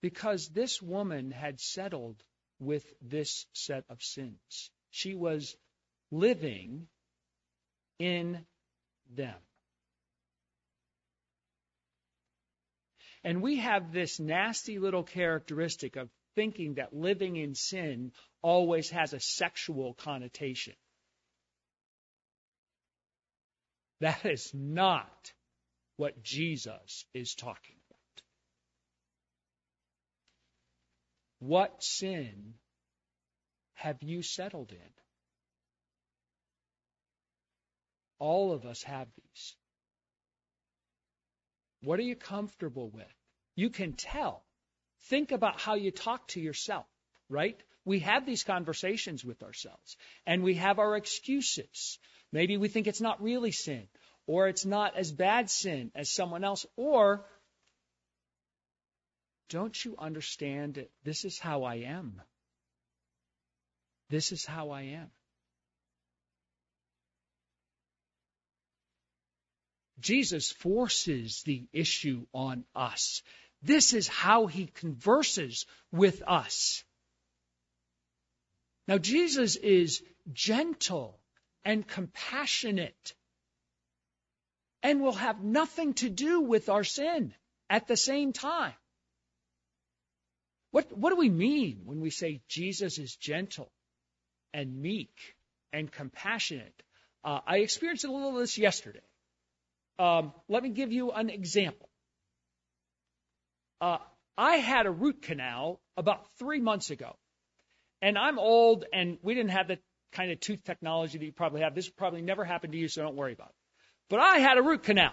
Because 0.03 0.49
this 0.49 0.81
woman 0.83 1.31
had 1.31 1.59
settled 1.59 2.23
with 2.61 2.85
this 3.01 3.47
set 3.55 3.85
of 3.89 4.03
sins. 4.03 4.71
She 4.91 5.15
was 5.15 5.57
living 6.11 6.87
in 7.99 8.45
them. 9.11 9.35
And 13.25 13.41
we 13.43 13.59
have 13.59 13.93
this 13.93 14.19
nasty 14.19 14.79
little 14.79 15.05
characteristic 15.05 15.97
of 15.97 16.11
thinking 16.35 16.75
that 16.75 16.95
living 16.95 17.37
in 17.37 17.55
sin 17.55 18.13
always 18.43 18.91
has 18.91 19.13
a 19.13 19.21
sexual 19.21 19.95
connotation. 19.95 20.75
That 24.01 24.27
is 24.27 24.53
not 24.53 25.33
what 25.97 26.23
Jesus 26.25 27.05
is 27.15 27.35
talking 27.35 27.77
about. 27.89 28.23
What 31.39 31.83
sin 31.85 32.55
have 33.75 34.03
you 34.03 34.23
settled 34.23 34.73
in? 34.73 34.91
All 38.19 38.53
of 38.53 38.65
us 38.65 38.83
have 38.83 39.09
these. 39.17 39.55
What 41.83 41.99
are 41.99 42.05
you 42.05 42.17
comfortable 42.17 42.91
with? 42.91 43.15
You 43.55 43.71
can 43.71 43.93
tell. 43.95 44.45
Think 45.07 45.33
about 45.33 45.61
how 45.61 45.75
you 45.75 45.91
talk 45.91 46.29
to 46.29 46.41
yourself, 46.41 46.87
right? 47.29 47.61
We 47.85 48.01
have 48.01 48.25
these 48.25 48.45
conversations 48.45 49.25
with 49.25 49.43
ourselves 49.43 49.97
and 50.25 50.43
we 50.43 50.55
have 50.55 50.79
our 50.79 50.97
excuses. 50.97 51.99
Maybe 52.31 52.57
we 52.57 52.69
think 52.69 52.87
it's 52.87 53.01
not 53.01 53.23
really 53.23 53.51
sin 53.51 53.89
or 54.27 54.49
it's 54.49 54.65
not 54.65 54.97
as 54.97 55.11
bad 55.11 55.51
sin 55.51 55.91
as 55.95 56.09
someone 56.09 56.45
else 56.45 56.65
or 56.77 57.27
don't 59.49 59.85
you 59.85 59.97
understand? 59.99 60.87
This 61.05 61.25
is 61.25 61.39
how 61.39 61.65
I 61.65 61.75
am. 61.75 62.23
This 64.09 64.33
is 64.33 64.47
how 64.47 64.71
I 64.71 64.83
am. 64.83 65.11
Jesus 70.03 70.51
forces 70.51 71.43
the 71.45 71.67
issue 71.73 72.27
on 72.35 72.65
us. 72.75 73.23
This 73.63 73.95
is 73.95 74.09
how 74.09 74.47
he 74.47 74.67
converses 74.67 75.67
with 75.93 76.23
us. 76.27 76.85
Now, 78.89 78.99
Jesus 78.99 79.57
is 79.57 80.03
gentle 80.33 81.19
and 81.65 81.87
compassionate 81.87 83.15
and 84.83 85.01
will 85.01 85.13
have 85.13 85.43
nothing 85.43 85.95
to 85.95 86.11
do 86.11 86.41
with 86.41 86.69
our 86.69 86.83
sin 86.85 87.33
at 87.71 87.87
the 87.87 87.97
same 87.97 88.33
time. 88.33 88.75
What, 90.73 90.91
what 90.97 91.11
do 91.11 91.17
we 91.17 91.31
mean 91.31 91.83
when 91.85 92.01
we 92.01 92.11
say 92.11 92.43
Jesus 92.49 92.99
is 92.99 93.15
gentle 93.15 93.71
and 94.53 94.83
meek 94.83 95.37
and 95.73 95.91
compassionate? 95.93 96.83
Uh, 97.23 97.41
I 97.47 97.59
experienced 97.59 98.05
a 98.05 98.11
little 98.11 98.31
of 98.31 98.37
this 98.41 98.59
yesterday. 98.59 99.01
Um, 100.03 100.33
let 100.49 100.65
me 100.65 100.71
give 100.71 100.91
you 100.91 101.13
an 101.13 101.31
example. 101.31 101.89
Uh, 103.81 103.99
I 104.37 104.57
had 104.57 104.87
a 104.87 104.91
root 104.91 105.23
canal 105.23 105.81
about 105.97 106.27
three 106.41 106.59
months 106.59 106.91
ago, 106.91 107.15
and 108.01 108.19
I'm 108.19 108.41
old, 108.41 108.85
and 108.93 109.19
we 109.23 109.35
didn't 109.35 109.53
have 109.53 109.69
the 109.69 109.79
kind 110.11 110.33
of 110.33 110.41
tooth 110.41 110.65
technology 110.65 111.19
that 111.19 111.25
you 111.25 111.31
probably 111.31 111.61
have. 111.61 111.77
This 111.77 111.89
probably 111.89 112.21
never 112.21 112.45
happened 112.45 112.73
to 112.73 112.79
you, 112.81 112.89
so 112.89 113.03
don't 113.03 113.15
worry 113.15 113.33
about 113.33 113.51
it. 113.51 113.55
But 114.11 114.19
I 114.19 114.39
had 114.39 114.59
a 114.59 114.63
root 114.63 114.83
canal, 114.83 115.13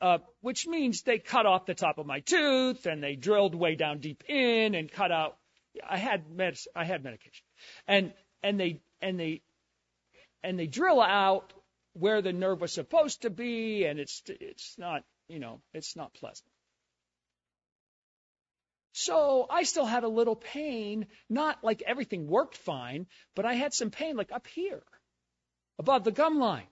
uh, 0.00 0.18
which 0.42 0.64
means 0.68 1.02
they 1.02 1.18
cut 1.18 1.46
off 1.46 1.66
the 1.66 1.74
top 1.74 1.98
of 1.98 2.06
my 2.06 2.20
tooth 2.20 2.86
and 2.86 3.02
they 3.02 3.16
drilled 3.16 3.56
way 3.56 3.74
down 3.74 3.98
deep 3.98 4.22
in 4.28 4.76
and 4.76 4.92
cut 4.92 5.10
out. 5.10 5.36
I 5.84 5.96
had 5.96 6.30
med- 6.30 6.56
I 6.76 6.84
had 6.84 7.02
medication, 7.02 7.44
and 7.88 8.12
and 8.44 8.60
they 8.60 8.80
and 9.00 9.18
they 9.18 9.42
and 10.44 10.56
they 10.56 10.68
drill 10.68 11.00
out 11.00 11.52
where 11.94 12.22
the 12.22 12.32
nerve 12.32 12.60
was 12.60 12.72
supposed 12.72 13.22
to 13.22 13.30
be, 13.30 13.84
and 13.84 13.98
it's 13.98 14.22
it's 14.26 14.76
not 14.78 15.04
you 15.28 15.38
know 15.38 15.60
it's 15.72 15.96
not 15.96 16.14
pleasant. 16.14 16.48
So 18.92 19.46
I 19.48 19.62
still 19.62 19.86
had 19.86 20.04
a 20.04 20.08
little 20.08 20.36
pain, 20.36 21.06
not 21.28 21.64
like 21.64 21.82
everything 21.82 22.26
worked 22.26 22.56
fine, 22.56 23.06
but 23.34 23.46
I 23.46 23.54
had 23.54 23.72
some 23.72 23.90
pain 23.90 24.16
like 24.16 24.32
up 24.32 24.46
here, 24.46 24.82
above 25.78 26.04
the 26.04 26.12
gum 26.12 26.38
line, 26.38 26.66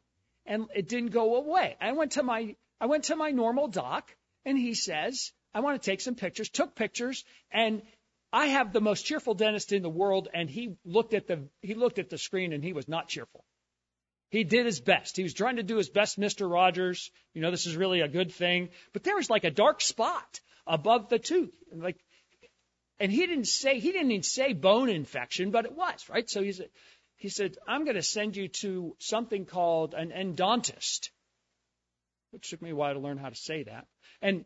and 0.44 0.66
it 0.74 0.88
didn't 0.88 1.10
go 1.10 1.36
away. 1.36 1.76
I 1.80 1.92
went 1.92 2.12
to 2.12 2.22
my 2.22 2.56
I 2.80 2.86
went 2.86 3.04
to 3.04 3.16
my 3.16 3.30
normal 3.30 3.68
doc, 3.68 4.14
and 4.44 4.58
he 4.58 4.74
says 4.74 5.32
I 5.54 5.60
want 5.60 5.80
to 5.80 5.90
take 5.90 6.00
some 6.00 6.14
pictures. 6.14 6.48
Took 6.48 6.74
pictures, 6.74 7.24
and 7.50 7.82
I 8.32 8.46
have 8.46 8.72
the 8.72 8.80
most 8.80 9.04
cheerful 9.04 9.34
dentist 9.34 9.72
in 9.72 9.82
the 9.82 9.90
world, 9.90 10.28
and 10.32 10.48
he 10.48 10.76
looked 10.84 11.14
at 11.14 11.26
the 11.26 11.48
he 11.62 11.74
looked 11.74 11.98
at 11.98 12.10
the 12.10 12.18
screen, 12.18 12.52
and 12.52 12.62
he 12.62 12.72
was 12.72 12.86
not 12.86 13.08
cheerful. 13.08 13.44
He 14.30 14.44
did 14.44 14.64
his 14.64 14.80
best. 14.80 15.16
He 15.16 15.24
was 15.24 15.34
trying 15.34 15.56
to 15.56 15.64
do 15.64 15.76
his 15.76 15.88
best, 15.88 16.18
Mr. 16.18 16.50
Rogers. 16.50 17.10
You 17.34 17.42
know, 17.42 17.50
this 17.50 17.66
is 17.66 17.76
really 17.76 18.00
a 18.00 18.08
good 18.08 18.32
thing. 18.32 18.70
But 18.92 19.02
there 19.02 19.16
was 19.16 19.28
like 19.28 19.44
a 19.44 19.50
dark 19.50 19.80
spot 19.80 20.40
above 20.66 21.08
the 21.08 21.18
tooth. 21.18 21.52
Like, 21.74 21.98
and 23.00 23.10
he 23.10 23.26
didn't 23.26 23.46
say, 23.46 23.80
he 23.80 23.90
didn't 23.90 24.12
even 24.12 24.22
say 24.22 24.52
bone 24.52 24.88
infection, 24.88 25.50
but 25.50 25.64
it 25.64 25.72
was, 25.72 26.08
right? 26.08 26.30
So 26.30 26.42
he 26.42 26.52
said, 26.52 26.68
he 27.16 27.28
said, 27.28 27.56
I'm 27.66 27.84
going 27.84 27.96
to 27.96 28.02
send 28.02 28.36
you 28.36 28.48
to 28.60 28.94
something 28.98 29.46
called 29.46 29.94
an 29.94 30.10
endodontist, 30.10 31.10
which 32.30 32.50
took 32.50 32.62
me 32.62 32.70
a 32.70 32.76
while 32.76 32.94
to 32.94 33.00
learn 33.00 33.18
how 33.18 33.30
to 33.30 33.34
say 33.34 33.64
that. 33.64 33.86
And, 34.22 34.44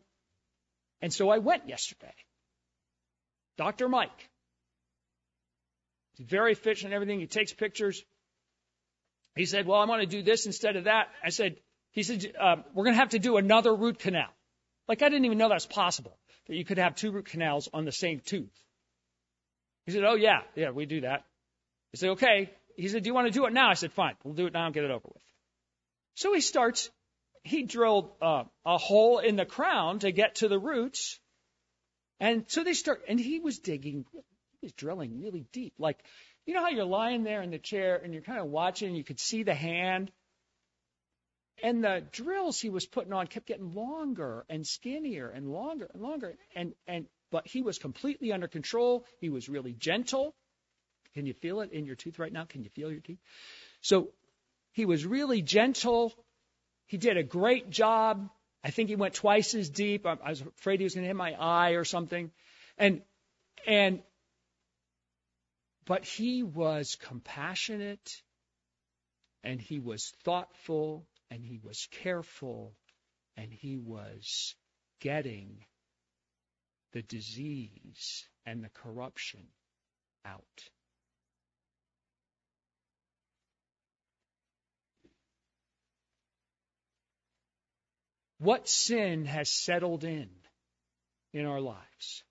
and 1.02 1.12
so 1.12 1.28
I 1.28 1.38
went 1.38 1.68
yesterday. 1.68 2.14
Dr. 3.58 3.88
Mike. 3.88 4.30
He's 6.16 6.26
very 6.26 6.52
efficient 6.52 6.86
and 6.86 6.94
everything. 6.94 7.20
He 7.20 7.26
takes 7.26 7.52
pictures. 7.52 8.02
He 9.36 9.46
said, 9.46 9.66
well, 9.66 9.80
I 9.80 9.84
want 9.86 10.00
to 10.02 10.06
do 10.06 10.22
this 10.22 10.46
instead 10.46 10.76
of 10.76 10.84
that. 10.84 11.08
I 11.22 11.30
said, 11.30 11.56
he 11.90 12.02
said, 12.02 12.32
uh, 12.40 12.56
we're 12.72 12.84
going 12.84 12.94
to 12.94 13.00
have 13.00 13.10
to 13.10 13.18
do 13.18 13.36
another 13.36 13.74
root 13.74 13.98
canal. 13.98 14.28
Like 14.88 15.02
I 15.02 15.08
didn't 15.08 15.24
even 15.24 15.38
know 15.38 15.48
that 15.48 15.54
was 15.54 15.66
possible, 15.66 16.18
that 16.46 16.54
you 16.54 16.64
could 16.64 16.78
have 16.78 16.94
two 16.94 17.10
root 17.10 17.26
canals 17.26 17.68
on 17.72 17.84
the 17.84 17.92
same 17.92 18.20
tooth. 18.20 18.52
He 19.86 19.92
said, 19.92 20.04
oh 20.04 20.14
yeah, 20.14 20.42
yeah, 20.54 20.70
we 20.70 20.86
do 20.86 21.02
that. 21.02 21.24
I 21.94 21.96
said, 21.96 22.10
okay. 22.10 22.50
He 22.76 22.88
said, 22.88 23.02
do 23.02 23.08
you 23.08 23.14
want 23.14 23.28
to 23.28 23.32
do 23.32 23.46
it 23.46 23.52
now? 23.52 23.70
I 23.70 23.74
said, 23.74 23.92
fine, 23.92 24.14
we'll 24.24 24.34
do 24.34 24.46
it 24.46 24.52
now 24.52 24.66
and 24.66 24.74
get 24.74 24.84
it 24.84 24.90
over 24.90 25.08
with. 25.12 25.22
So 26.14 26.32
he 26.34 26.40
starts, 26.40 26.90
he 27.42 27.62
drilled 27.62 28.10
uh, 28.20 28.44
a 28.64 28.78
hole 28.78 29.18
in 29.18 29.36
the 29.36 29.44
crown 29.44 30.00
to 30.00 30.10
get 30.10 30.36
to 30.36 30.48
the 30.48 30.58
roots. 30.58 31.20
And 32.20 32.44
so 32.48 32.64
they 32.64 32.74
start, 32.74 33.02
and 33.08 33.18
he 33.18 33.38
was 33.38 33.58
digging, 33.58 34.04
he 34.12 34.66
was 34.66 34.72
drilling 34.72 35.20
really 35.20 35.46
deep. 35.52 35.74
Like 35.78 35.98
you 36.46 36.54
know 36.54 36.60
how 36.60 36.68
you're 36.68 36.84
lying 36.84 37.24
there 37.24 37.42
in 37.42 37.50
the 37.50 37.58
chair 37.58 38.00
and 38.02 38.12
you're 38.12 38.22
kind 38.22 38.40
of 38.40 38.46
watching 38.46 38.88
and 38.88 38.96
you 38.96 39.04
could 39.04 39.20
see 39.20 39.42
the 39.42 39.54
hand? 39.54 40.10
And 41.62 41.82
the 41.82 42.04
drills 42.12 42.60
he 42.60 42.68
was 42.68 42.84
putting 42.84 43.12
on 43.12 43.26
kept 43.26 43.46
getting 43.46 43.74
longer 43.74 44.44
and 44.48 44.66
skinnier 44.66 45.28
and 45.28 45.50
longer 45.50 45.88
and 45.92 46.02
longer. 46.02 46.34
And, 46.54 46.74
and, 46.86 47.06
but 47.30 47.46
he 47.46 47.62
was 47.62 47.78
completely 47.78 48.32
under 48.32 48.48
control. 48.48 49.06
He 49.20 49.28
was 49.28 49.48
really 49.48 49.72
gentle. 49.72 50.34
Can 51.14 51.26
you 51.26 51.32
feel 51.32 51.60
it 51.60 51.72
in 51.72 51.86
your 51.86 51.94
tooth 51.94 52.18
right 52.18 52.32
now? 52.32 52.44
Can 52.44 52.64
you 52.64 52.70
feel 52.70 52.90
your 52.90 53.00
teeth? 53.00 53.20
So 53.80 54.08
he 54.72 54.84
was 54.84 55.06
really 55.06 55.42
gentle. 55.42 56.12
He 56.86 56.96
did 56.96 57.16
a 57.16 57.22
great 57.22 57.70
job. 57.70 58.28
I 58.64 58.70
think 58.70 58.88
he 58.88 58.96
went 58.96 59.14
twice 59.14 59.54
as 59.54 59.70
deep. 59.70 60.06
I, 60.06 60.16
I 60.22 60.30
was 60.30 60.40
afraid 60.40 60.80
he 60.80 60.84
was 60.84 60.94
going 60.94 61.04
to 61.04 61.08
hit 61.08 61.16
my 61.16 61.32
eye 61.32 61.72
or 61.72 61.84
something. 61.84 62.30
And, 62.76 63.02
and 63.66 64.02
but 65.86 66.04
he 66.04 66.42
was 66.42 66.96
compassionate 66.96 68.22
and 69.42 69.60
he 69.60 69.78
was 69.78 70.12
thoughtful 70.24 71.06
and 71.30 71.44
he 71.44 71.58
was 71.62 71.88
careful 71.90 72.74
and 73.36 73.52
he 73.52 73.76
was 73.76 74.54
getting 75.00 75.64
the 76.92 77.02
disease 77.02 78.26
and 78.46 78.64
the 78.64 78.70
corruption 78.70 79.46
out. 80.24 80.42
What 88.38 88.68
sin 88.68 89.24
has 89.26 89.48
settled 89.50 90.04
in 90.04 90.28
in 91.32 91.46
our 91.46 91.60
lives? 91.60 92.23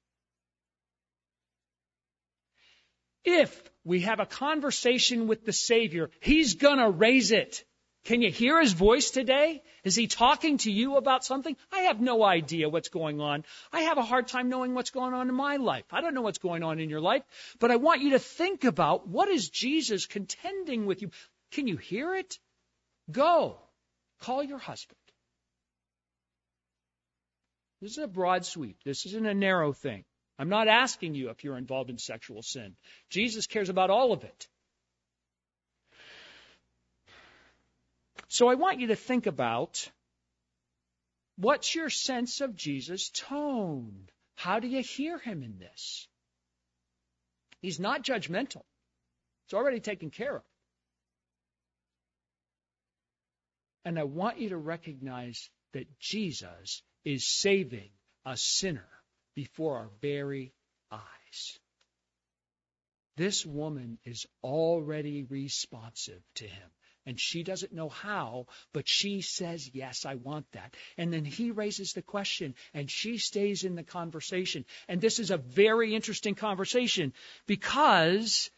If 3.25 3.63
we 3.83 4.01
have 4.01 4.19
a 4.19 4.25
conversation 4.25 5.27
with 5.27 5.45
the 5.45 5.53
Savior, 5.53 6.09
He's 6.19 6.55
gonna 6.55 6.89
raise 6.89 7.31
it. 7.31 7.63
Can 8.05 8.21
you 8.21 8.31
hear 8.31 8.59
His 8.59 8.73
voice 8.73 9.11
today? 9.11 9.63
Is 9.85 9.95
He 9.95 10.07
talking 10.07 10.57
to 10.59 10.71
you 10.71 10.97
about 10.97 11.23
something? 11.23 11.55
I 11.71 11.83
have 11.83 12.01
no 12.01 12.23
idea 12.23 12.67
what's 12.67 12.89
going 12.89 13.21
on. 13.21 13.45
I 13.71 13.81
have 13.81 13.97
a 13.97 14.03
hard 14.03 14.27
time 14.27 14.49
knowing 14.49 14.73
what's 14.73 14.91
going 14.91 15.13
on 15.13 15.29
in 15.29 15.35
my 15.35 15.55
life. 15.55 15.85
I 15.91 16.01
don't 16.01 16.13
know 16.13 16.21
what's 16.21 16.37
going 16.37 16.63
on 16.63 16.79
in 16.79 16.89
your 16.89 17.01
life, 17.01 17.23
but 17.59 17.71
I 17.71 17.77
want 17.77 18.01
you 18.01 18.11
to 18.11 18.19
think 18.19 18.65
about 18.65 19.07
what 19.07 19.29
is 19.29 19.49
Jesus 19.49 20.05
contending 20.05 20.85
with 20.85 21.01
you. 21.01 21.11
Can 21.51 21.67
you 21.67 21.77
hear 21.77 22.15
it? 22.15 22.39
Go. 23.09 23.59
Call 24.19 24.43
your 24.43 24.57
husband. 24.57 24.97
This 27.81 27.91
is 27.91 27.97
a 27.97 28.07
broad 28.07 28.45
sweep. 28.45 28.77
This 28.83 29.05
isn't 29.05 29.25
a 29.25 29.33
narrow 29.33 29.73
thing. 29.73 30.05
I'm 30.43 30.49
not 30.49 30.67
asking 30.67 31.15
you 31.15 31.29
if 31.29 31.45
you're 31.45 31.57
involved 31.57 31.89
in 31.89 31.97
sexual 31.97 32.41
sin. 32.41 32.75
Jesus 33.09 33.47
cares 33.47 33.69
about 33.69 33.89
all 33.89 34.11
of 34.11 34.25
it. 34.25 34.47
So 38.27 38.49
I 38.49 38.55
want 38.55 38.81
you 38.81 38.87
to 38.87 38.97
think 38.97 39.25
about 39.25 39.89
what's 41.37 41.73
your 41.73 41.89
sense 41.89 42.41
of 42.41 42.57
Jesus' 42.57 43.09
tone? 43.09 44.09
How 44.35 44.59
do 44.59 44.67
you 44.67 44.81
hear 44.81 45.17
him 45.17 45.43
in 45.43 45.59
this? 45.59 46.09
He's 47.61 47.79
not 47.79 48.03
judgmental. 48.03 48.63
It's 49.45 49.53
already 49.53 49.79
taken 49.79 50.09
care 50.09 50.35
of. 50.35 50.43
And 53.85 53.97
I 53.97 54.03
want 54.03 54.39
you 54.39 54.49
to 54.49 54.57
recognize 54.57 55.49
that 55.71 55.87
Jesus 56.01 56.81
is 57.05 57.25
saving 57.25 57.91
a 58.25 58.35
sinner 58.35 58.89
before 59.35 59.77
our 59.77 59.89
very 60.01 60.53
eyes. 60.91 61.59
This 63.15 63.45
woman 63.45 63.99
is 64.03 64.25
already 64.43 65.23
responsive 65.23 66.21
to 66.35 66.47
him. 66.47 66.69
And 67.05 67.19
she 67.19 67.43
doesn't 67.43 67.73
know 67.73 67.89
how, 67.89 68.47
but 68.71 68.87
she 68.87 69.21
says, 69.21 69.69
Yes, 69.73 70.05
I 70.05 70.15
want 70.15 70.49
that. 70.53 70.73
And 70.97 71.11
then 71.11 71.25
he 71.25 71.51
raises 71.51 71.91
the 71.91 72.01
question, 72.01 72.55
and 72.73 72.89
she 72.89 73.17
stays 73.17 73.65
in 73.65 73.75
the 73.75 73.83
conversation. 73.83 74.65
And 74.87 75.01
this 75.01 75.19
is 75.19 75.29
a 75.29 75.37
very 75.37 75.93
interesting 75.93 76.33
conversation 76.33 77.13
because 77.45 78.49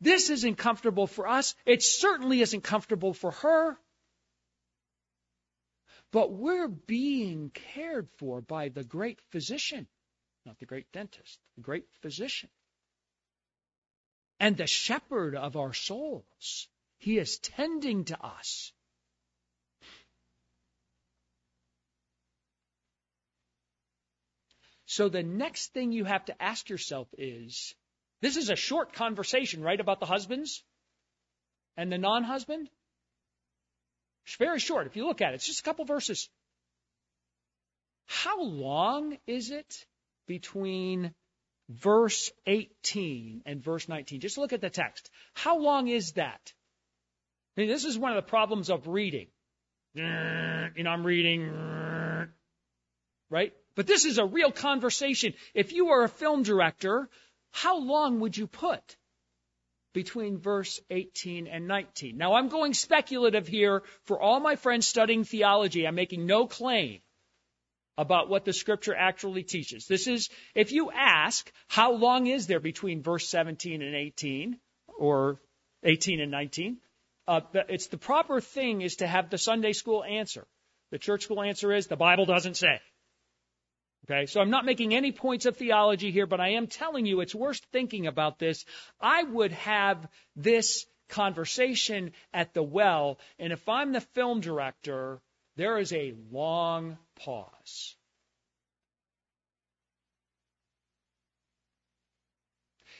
this 0.00 0.28
isn't 0.28 0.56
comfortable 0.56 1.06
for 1.06 1.26
us. 1.26 1.54
It 1.64 1.82
certainly 1.82 2.42
isn't 2.42 2.62
comfortable 2.62 3.14
for 3.14 3.30
her. 3.30 3.78
But 6.12 6.32
we're 6.32 6.68
being 6.68 7.50
cared 7.74 8.08
for 8.18 8.40
by 8.40 8.68
the 8.68 8.84
great 8.84 9.20
physician, 9.30 9.86
not 10.44 10.58
the 10.58 10.66
great 10.66 10.90
dentist, 10.92 11.38
the 11.56 11.62
great 11.62 11.86
physician. 12.00 12.48
And 14.40 14.56
the 14.56 14.66
shepherd 14.66 15.34
of 15.34 15.56
our 15.56 15.72
souls. 15.72 16.68
He 16.98 17.18
is 17.18 17.38
tending 17.38 18.04
to 18.06 18.24
us. 18.24 18.72
So 24.86 25.08
the 25.08 25.22
next 25.22 25.74
thing 25.74 25.92
you 25.92 26.04
have 26.04 26.24
to 26.24 26.42
ask 26.42 26.68
yourself 26.70 27.08
is 27.18 27.74
this 28.20 28.36
is 28.36 28.48
a 28.48 28.56
short 28.56 28.94
conversation, 28.94 29.62
right, 29.62 29.78
about 29.78 30.00
the 30.00 30.06
husbands 30.06 30.64
and 31.76 31.92
the 31.92 31.98
non 31.98 32.24
husband? 32.24 32.68
It's 34.26 34.36
very 34.36 34.58
short. 34.58 34.86
If 34.86 34.96
you 34.96 35.06
look 35.06 35.20
at 35.20 35.32
it, 35.32 35.36
it's 35.36 35.46
just 35.46 35.60
a 35.60 35.62
couple 35.62 35.84
verses. 35.84 36.28
How 38.06 38.42
long 38.42 39.18
is 39.26 39.50
it 39.50 39.86
between 40.28 41.12
verse 41.68 42.30
18 42.46 43.42
and 43.44 43.60
verse 43.60 43.88
19? 43.88 44.20
Just 44.20 44.38
look 44.38 44.52
at 44.52 44.60
the 44.60 44.70
text. 44.70 45.10
How 45.34 45.58
long 45.58 45.88
is 45.88 46.12
that? 46.12 46.52
I 47.56 47.62
mean, 47.62 47.68
this 47.68 47.84
is 47.84 47.98
one 47.98 48.12
of 48.12 48.16
the 48.16 48.30
problems 48.30 48.70
of 48.70 48.86
reading. 48.86 49.26
You 49.94 50.04
know, 50.04 50.90
I'm 50.90 51.04
reading, 51.04 51.50
right? 53.30 53.52
But 53.74 53.88
this 53.88 54.04
is 54.04 54.18
a 54.18 54.24
real 54.24 54.52
conversation. 54.52 55.34
If 55.54 55.72
you 55.72 55.86
were 55.86 56.04
a 56.04 56.08
film 56.08 56.44
director, 56.44 57.08
how 57.50 57.78
long 57.78 58.20
would 58.20 58.36
you 58.36 58.46
put? 58.46 58.96
between 59.94 60.38
verse 60.38 60.80
18 60.90 61.48
and 61.48 61.66
19. 61.66 62.16
Now, 62.16 62.34
I'm 62.34 62.48
going 62.48 62.72
speculative 62.72 63.48
here 63.48 63.82
for 64.04 64.20
all 64.20 64.38
my 64.38 64.54
friends 64.54 64.86
studying 64.86 65.24
theology. 65.24 65.88
I'm 65.88 65.96
making 65.96 66.24
no 66.24 66.46
claim 66.46 67.00
about 67.98 68.30
what 68.30 68.44
the 68.44 68.52
scripture 68.52 68.94
actually 68.94 69.42
teaches. 69.42 69.86
This 69.86 70.06
is, 70.06 70.30
if 70.54 70.70
you 70.70 70.92
ask, 70.92 71.52
how 71.66 71.92
long 71.92 72.28
is 72.28 72.46
there 72.46 72.60
between 72.60 73.02
verse 73.02 73.28
17 73.28 73.82
and 73.82 73.94
18, 73.94 74.56
or 74.96 75.40
18 75.82 76.20
and 76.20 76.30
19? 76.30 76.78
Uh, 77.26 77.40
it's 77.68 77.88
the 77.88 77.98
proper 77.98 78.40
thing 78.40 78.82
is 78.82 78.96
to 78.96 79.06
have 79.06 79.28
the 79.28 79.36
Sunday 79.36 79.72
school 79.72 80.04
answer. 80.04 80.46
The 80.92 80.98
church 80.98 81.24
school 81.24 81.42
answer 81.42 81.72
is 81.72 81.88
the 81.88 81.96
Bible 81.96 82.24
doesn't 82.24 82.56
say. 82.56 82.80
Okay, 84.08 84.26
so 84.26 84.40
I'm 84.40 84.48
not 84.48 84.64
making 84.64 84.94
any 84.94 85.10
points 85.10 85.44
of 85.44 85.56
theology 85.56 86.12
here, 86.12 86.26
but 86.26 86.40
I 86.40 86.50
am 86.50 86.68
telling 86.68 87.04
you 87.04 87.20
it's 87.20 87.34
worth 87.34 87.60
thinking 87.72 88.06
about 88.06 88.38
this. 88.38 88.64
I 89.00 89.24
would 89.24 89.52
have 89.52 90.06
this 90.36 90.86
conversation 91.08 92.12
at 92.32 92.54
the 92.54 92.62
well, 92.62 93.18
and 93.40 93.52
if 93.52 93.68
I'm 93.68 93.92
the 93.92 94.00
film 94.00 94.40
director, 94.40 95.20
there 95.58 95.78
is 95.78 95.92
a 95.92 96.14
long 96.30 96.96
pause. 97.16 97.96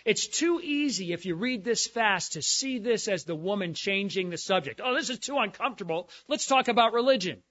It's 0.05 0.27
too 0.27 0.61
easy 0.61 1.13
if 1.13 1.25
you 1.25 1.37
read 1.37 1.63
this 1.63 1.87
fast 1.87 2.33
to 2.33 2.43
see 2.43 2.81
this 2.81 3.07
as 3.07 3.23
the 3.23 3.37
woman 3.37 3.75
changing 3.75 4.31
the 4.31 4.39
subject. 4.39 4.81
Oh, 4.83 4.93
this 4.93 5.09
is 5.09 5.21
too 5.21 5.39
uncomfortable. 5.39 6.11
Let's 6.27 6.47
talk 6.47 6.67
about 6.67 6.95
religion. 6.95 7.45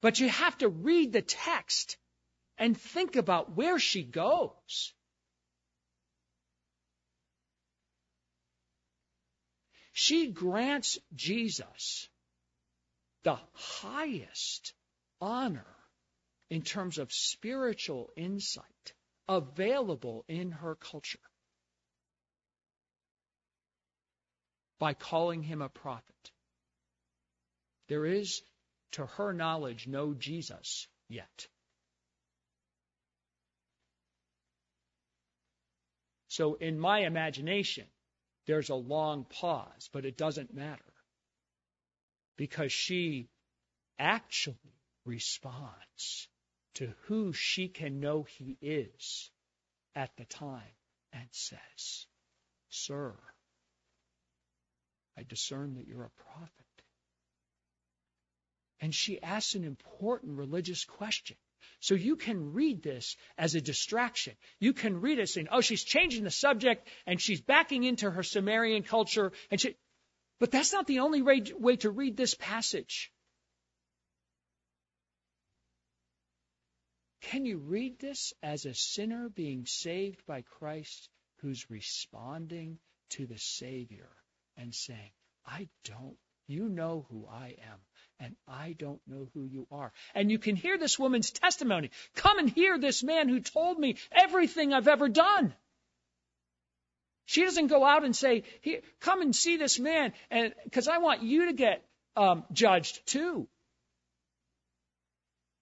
But 0.00 0.20
you 0.20 0.28
have 0.28 0.56
to 0.58 0.68
read 0.68 1.12
the 1.12 1.22
text 1.22 1.96
and 2.58 2.80
think 2.80 3.16
about 3.16 3.56
where 3.56 3.80
she 3.80 4.04
goes. 4.04 4.94
She 9.92 10.28
grants 10.28 11.00
Jesus 11.16 12.08
the 13.24 13.38
highest 13.54 14.74
honor 15.20 15.66
in 16.50 16.62
terms 16.62 16.98
of 16.98 17.12
spiritual 17.12 18.10
insight 18.16 18.92
available 19.28 20.24
in 20.28 20.50
her 20.50 20.74
culture 20.74 21.18
by 24.78 24.94
calling 24.94 25.42
him 25.42 25.62
a 25.62 25.68
prophet. 25.68 26.32
There 27.88 28.04
is, 28.04 28.42
to 28.92 29.06
her 29.06 29.32
knowledge, 29.32 29.86
no 29.86 30.12
Jesus 30.12 30.88
yet. 31.08 31.46
So 36.28 36.54
in 36.54 36.78
my 36.78 37.00
imagination, 37.00 37.86
there's 38.46 38.70
a 38.70 38.74
long 38.74 39.24
pause, 39.24 39.88
but 39.92 40.04
it 40.04 40.16
doesn't 40.16 40.52
matter 40.52 40.91
because 42.36 42.72
she 42.72 43.28
actually 43.98 44.56
responds 45.04 46.28
to 46.74 46.92
who 47.02 47.32
she 47.32 47.68
can 47.68 48.00
know 48.00 48.22
he 48.22 48.56
is 48.60 49.30
at 49.94 50.10
the 50.16 50.24
time 50.24 50.62
and 51.12 51.26
says, 51.30 52.06
Sir, 52.70 53.14
I 55.16 55.22
discern 55.24 55.74
that 55.74 55.86
you're 55.86 56.04
a 56.04 56.22
prophet. 56.32 56.50
And 58.80 58.94
she 58.94 59.22
asks 59.22 59.54
an 59.54 59.64
important 59.64 60.38
religious 60.38 60.84
question. 60.84 61.36
So 61.80 61.94
you 61.94 62.16
can 62.16 62.52
read 62.52 62.82
this 62.82 63.16
as 63.38 63.54
a 63.54 63.60
distraction. 63.60 64.34
You 64.58 64.72
can 64.72 65.00
read 65.00 65.18
it 65.18 65.28
saying, 65.28 65.48
oh, 65.50 65.60
she's 65.60 65.84
changing 65.84 66.24
the 66.24 66.30
subject 66.30 66.88
and 67.06 67.20
she's 67.20 67.40
backing 67.40 67.84
into 67.84 68.10
her 68.10 68.22
Sumerian 68.22 68.82
culture. 68.82 69.32
And 69.50 69.60
she, 69.60 69.76
but 70.42 70.50
that's 70.50 70.72
not 70.72 70.88
the 70.88 70.98
only 70.98 71.22
way, 71.22 71.76
to 71.76 71.90
read 71.90 72.16
this 72.16 72.34
passage. 72.34 73.12
Can 77.20 77.46
you 77.46 77.58
read 77.58 78.00
this 78.00 78.32
as 78.42 78.66
a 78.66 78.74
sinner 78.74 79.28
being 79.28 79.66
saved 79.66 80.26
by 80.26 80.42
Christ 80.42 81.08
who's 81.42 81.70
responding 81.70 82.80
to 83.10 83.24
the 83.24 83.38
Savior 83.38 84.10
and 84.56 84.74
saying, 84.74 85.12
I 85.46 85.68
don't, 85.84 86.16
you 86.48 86.68
know 86.68 87.06
who 87.08 87.28
I 87.30 87.54
am 87.62 87.78
and 88.18 88.34
I 88.48 88.74
don't 88.76 89.00
know 89.06 89.28
who 89.34 89.44
you 89.44 89.68
are. 89.70 89.92
And 90.12 90.28
you 90.28 90.40
can 90.40 90.56
hear 90.56 90.76
this 90.76 90.98
woman's 90.98 91.30
testimony. 91.30 91.92
Come 92.16 92.40
and 92.40 92.50
hear 92.50 92.80
this 92.80 93.04
man 93.04 93.28
who 93.28 93.38
told 93.38 93.78
me 93.78 93.94
everything 94.10 94.72
I've 94.72 94.88
ever 94.88 95.08
done. 95.08 95.54
She 97.26 97.44
doesn't 97.44 97.68
go 97.68 97.84
out 97.84 98.04
and 98.04 98.14
say, 98.14 98.42
come 99.00 99.22
and 99.22 99.34
see 99.34 99.56
this 99.56 99.78
man, 99.78 100.12
and 100.30 100.54
because 100.64 100.88
I 100.88 100.98
want 100.98 101.22
you 101.22 101.46
to 101.46 101.52
get 101.52 101.84
um, 102.16 102.44
judged 102.52 103.06
too. 103.06 103.48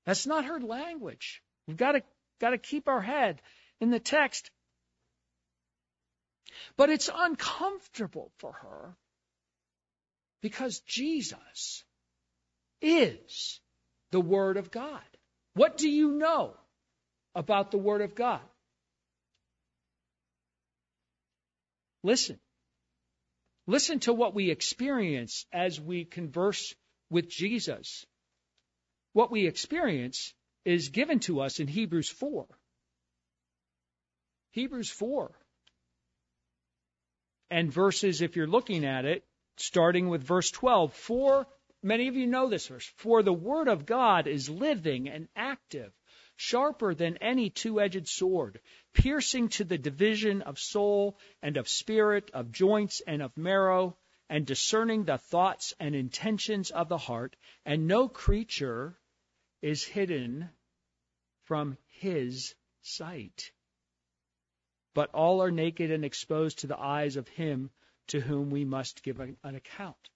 That's 0.07 0.27
not 0.27 0.47
her 0.47 0.59
language. 0.59 1.43
We've 1.67 1.77
got 1.77 1.93
to 1.93 2.03
got 2.41 2.51
to 2.51 2.59
keep 2.59 2.89
our 2.89 3.03
head 3.03 3.41
in 3.81 3.91
the 3.91 4.01
text. 4.01 4.51
But 6.77 6.91
it's 6.91 7.11
uncomfortable 7.15 8.33
for 8.39 8.53
her 8.53 8.97
because 10.41 10.81
Jesus 10.81 11.85
is 12.81 13.61
the 14.11 14.21
Word 14.21 14.57
of 14.57 14.71
God. 14.71 15.03
What 15.55 15.77
do 15.77 15.89
you 15.89 16.13
know 16.13 16.55
about 17.35 17.71
the 17.71 17.79
Word 17.79 18.01
of 18.01 18.15
God? 18.15 18.41
Listen. 22.03 22.38
Listen 23.66 24.01
to 24.01 24.12
what 24.12 24.34
we 24.34 24.51
experience 24.51 25.46
as 25.53 25.80
we 25.80 26.05
converse 26.05 26.74
with 27.11 27.28
Jesus. 27.28 28.05
What 29.12 29.30
we 29.30 29.46
experience 29.46 30.34
is 30.64 30.88
given 30.88 31.20
to 31.20 31.40
us 31.40 31.61
in 31.61 31.68
Hebrews 31.68 32.09
4. 32.09 32.46
Hebrews 34.53 34.90
4. 34.90 35.30
And 37.51 37.72
verses, 37.72 38.22
if 38.22 38.36
you're 38.36 38.46
looking 38.46 38.84
at 38.84 39.05
it, 39.05 39.24
starting 39.57 40.09
with 40.09 40.22
verse 40.22 40.51
12, 40.51 40.94
for 40.94 41.46
many 41.82 42.09
of 42.09 42.16
you 42.16 42.26
know 42.26 42.48
this 42.48 42.68
verse, 42.68 42.86
for 42.96 43.22
the 43.22 43.32
word 43.32 43.68
of 43.68 43.86
God 43.86 44.26
is 44.26 44.48
living 44.48 45.09
and 45.09 45.28
active, 45.34 45.92
sharper 46.41 46.95
than 46.95 47.18
any 47.18 47.51
two 47.51 47.82
edged 47.82 48.09
sword, 48.09 48.61
piercing 48.95 49.51
to 49.51 49.62
the 49.62 49.76
division 49.76 50.41
of 50.41 50.59
soul 50.59 51.18
and 51.43 51.59
of 51.59 51.68
spirit, 51.68 52.30
of 52.32 52.51
joints 52.51 53.03
and 53.07 53.20
of 53.20 53.36
marrow, 53.36 53.95
and 54.30 54.47
discerning 54.47 55.05
the 55.05 55.18
thoughts 55.18 55.74
and 55.78 55.95
intentions 55.95 56.70
of 56.70 56.88
the 56.88 56.97
heart, 56.97 57.36
and 57.66 57.86
no 57.86 58.09
creature 58.09 58.99
is 59.61 59.84
hidden 59.84 60.49
from 61.45 61.76
his 61.88 62.55
sight. 62.80 63.53
But 64.95 65.11
all 65.12 65.43
are 65.43 65.51
naked 65.51 65.91
and 65.91 66.07
exposed 66.07 66.61
to 66.61 66.68
the 66.68 66.80
eyes 66.80 67.16
of 67.16 67.28
him 67.28 67.70
to 68.09 68.18
whom 68.18 68.49
we 68.49 68.64
must 68.64 69.03
give 69.03 69.20
an 69.20 69.36
account. 69.43 70.09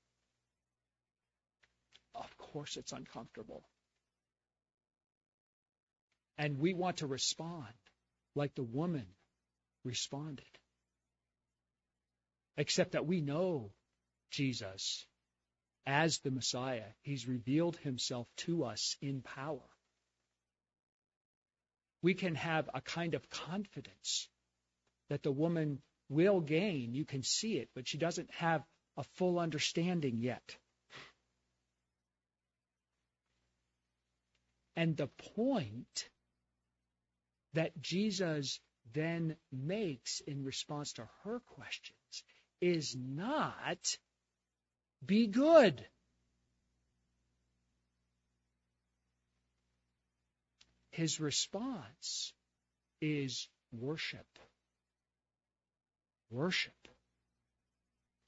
Of 2.14 2.39
course, 2.39 2.79
it's 2.79 2.93
uncomfortable. 2.93 3.62
And 6.37 6.59
we 6.59 6.74
want 6.74 6.99
to 6.99 7.07
respond 7.07 7.72
like 8.35 8.55
the 8.55 8.62
woman 8.62 9.07
responded. 9.85 10.45
Except 12.57 12.93
that 12.93 13.07
we 13.07 13.20
know 13.20 13.72
Jesus 14.30 15.07
as 15.87 16.18
the 16.18 16.30
Messiah. 16.30 16.87
He's 17.03 17.28
revealed 17.28 17.76
himself 17.78 18.26
to 18.39 18.64
us 18.64 18.97
in 19.01 19.22
power. 19.22 19.68
We 22.03 22.14
can 22.14 22.35
have 22.35 22.68
a 22.74 22.80
kind 22.80 23.14
of 23.14 23.30
confidence 23.30 24.28
that 25.09 25.22
the 25.22 25.32
woman 25.32 25.80
will 26.09 26.41
gain. 26.41 26.95
You 26.95 27.05
can 27.05 27.22
see 27.22 27.59
it, 27.59 27.68
but 27.74 27.89
she 27.89 27.99
doesn't 27.99 28.30
have 28.35 28.62
a 28.97 29.05
full 29.16 29.39
understanding 29.39 30.18
yet. 30.18 30.57
And 34.76 34.97
the 34.97 35.09
point 35.37 36.09
that 37.55 37.81
Jesus 37.81 38.61
then 38.93 39.37
makes 39.51 40.21
in 40.21 40.45
response 40.45 40.93
to 40.95 41.09
her 41.25 41.41
questions 41.41 42.25
is 42.61 42.95
not 42.97 43.99
be 45.05 45.27
good. 45.27 45.85
His 50.91 51.19
response 51.19 52.33
is 53.01 53.49
worship. 53.73 54.27
Worship. 56.31 56.73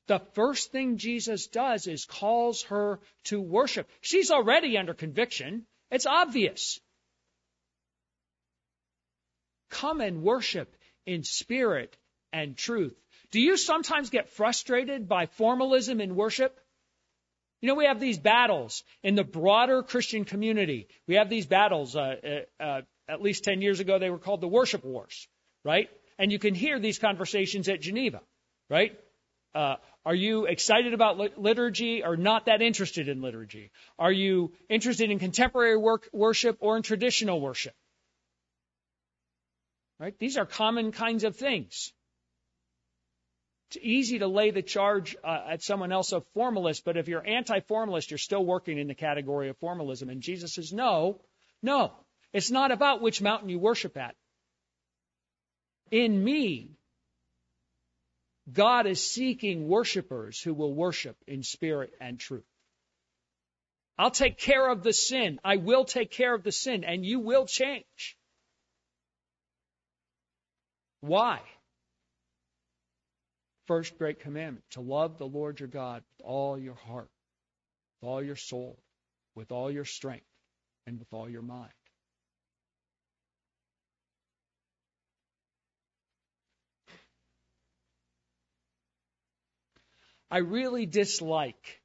The 0.08 0.20
first 0.34 0.72
thing 0.72 0.98
Jesus 0.98 1.46
does 1.46 1.86
is 1.86 2.04
calls 2.04 2.62
her 2.64 3.00
to 3.24 3.40
worship. 3.40 3.88
She's 4.00 4.30
already 4.30 4.76
under 4.78 4.94
conviction. 4.94 5.66
It's 5.90 6.06
obvious. 6.06 6.80
Come 9.70 10.00
and 10.00 10.22
worship 10.22 10.74
in 11.06 11.22
spirit 11.22 11.96
and 12.32 12.56
truth. 12.56 12.94
Do 13.30 13.40
you 13.40 13.56
sometimes 13.56 14.10
get 14.10 14.30
frustrated 14.30 15.08
by 15.08 15.26
formalism 15.26 16.00
in 16.00 16.14
worship? 16.14 16.58
You 17.60 17.68
know, 17.68 17.74
we 17.74 17.86
have 17.86 18.00
these 18.00 18.18
battles 18.18 18.84
in 19.02 19.14
the 19.14 19.24
broader 19.24 19.82
Christian 19.82 20.24
community. 20.24 20.88
We 21.06 21.16
have 21.16 21.28
these 21.28 21.46
battles. 21.46 21.96
Uh, 21.96 22.44
uh, 22.60 22.62
uh, 22.62 22.82
at 23.08 23.22
least 23.22 23.44
10 23.44 23.62
years 23.62 23.80
ago, 23.80 23.98
they 23.98 24.10
were 24.10 24.18
called 24.18 24.40
the 24.40 24.48
worship 24.48 24.84
wars, 24.84 25.28
right? 25.64 25.88
And 26.18 26.32
you 26.32 26.38
can 26.38 26.54
hear 26.54 26.78
these 26.78 26.98
conversations 26.98 27.68
at 27.68 27.80
Geneva, 27.80 28.20
right? 28.68 28.98
Uh, 29.54 29.76
are 30.04 30.14
you 30.14 30.46
excited 30.46 30.92
about 30.92 31.38
liturgy 31.38 32.04
or 32.04 32.16
not 32.16 32.46
that 32.46 32.62
interested 32.62 33.08
in 33.08 33.22
liturgy? 33.22 33.70
Are 33.98 34.12
you 34.12 34.52
interested 34.68 35.10
in 35.10 35.18
contemporary 35.18 35.76
work, 35.76 36.08
worship 36.12 36.58
or 36.60 36.76
in 36.76 36.82
traditional 36.82 37.40
worship? 37.40 37.74
Right? 39.98 40.18
These 40.18 40.36
are 40.36 40.46
common 40.46 40.92
kinds 40.92 41.24
of 41.24 41.36
things. 41.36 41.92
It's 43.70 43.78
easy 43.82 44.20
to 44.20 44.28
lay 44.28 44.50
the 44.50 44.62
charge 44.62 45.16
uh, 45.24 45.44
at 45.48 45.62
someone 45.62 45.90
else 45.90 46.12
of 46.12 46.24
formalist, 46.34 46.84
but 46.84 46.96
if 46.96 47.08
you're 47.08 47.26
anti-formalist, 47.26 48.10
you're 48.10 48.18
still 48.18 48.44
working 48.44 48.78
in 48.78 48.86
the 48.86 48.94
category 48.94 49.48
of 49.48 49.56
formalism. 49.58 50.08
And 50.08 50.20
Jesus 50.20 50.54
says, 50.54 50.72
no, 50.72 51.20
no. 51.62 51.92
It's 52.32 52.50
not 52.50 52.70
about 52.70 53.00
which 53.00 53.22
mountain 53.22 53.48
you 53.48 53.58
worship 53.58 53.96
at. 53.96 54.14
In 55.90 56.22
me, 56.22 56.76
God 58.52 58.86
is 58.86 59.02
seeking 59.02 59.66
worshipers 59.66 60.40
who 60.40 60.54
will 60.54 60.72
worship 60.74 61.16
in 61.26 61.42
spirit 61.42 61.92
and 62.00 62.20
truth. 62.20 62.44
I'll 63.98 64.10
take 64.10 64.38
care 64.38 64.68
of 64.68 64.82
the 64.82 64.92
sin. 64.92 65.40
I 65.42 65.56
will 65.56 65.84
take 65.84 66.10
care 66.10 66.34
of 66.34 66.42
the 66.42 66.52
sin, 66.52 66.84
and 66.84 67.04
you 67.04 67.18
will 67.18 67.46
change. 67.46 68.16
Why? 71.06 71.40
First 73.66 73.96
great 73.96 74.20
commandment 74.20 74.64
to 74.70 74.80
love 74.80 75.18
the 75.18 75.26
Lord 75.26 75.60
your 75.60 75.68
God 75.68 76.02
with 76.18 76.26
all 76.26 76.58
your 76.58 76.74
heart, 76.74 77.10
with 78.00 78.08
all 78.08 78.22
your 78.22 78.36
soul, 78.36 78.78
with 79.34 79.52
all 79.52 79.70
your 79.70 79.84
strength, 79.84 80.26
and 80.86 80.98
with 80.98 81.08
all 81.12 81.28
your 81.28 81.42
mind. 81.42 81.70
I 90.30 90.38
really 90.38 90.86
dislike 90.86 91.80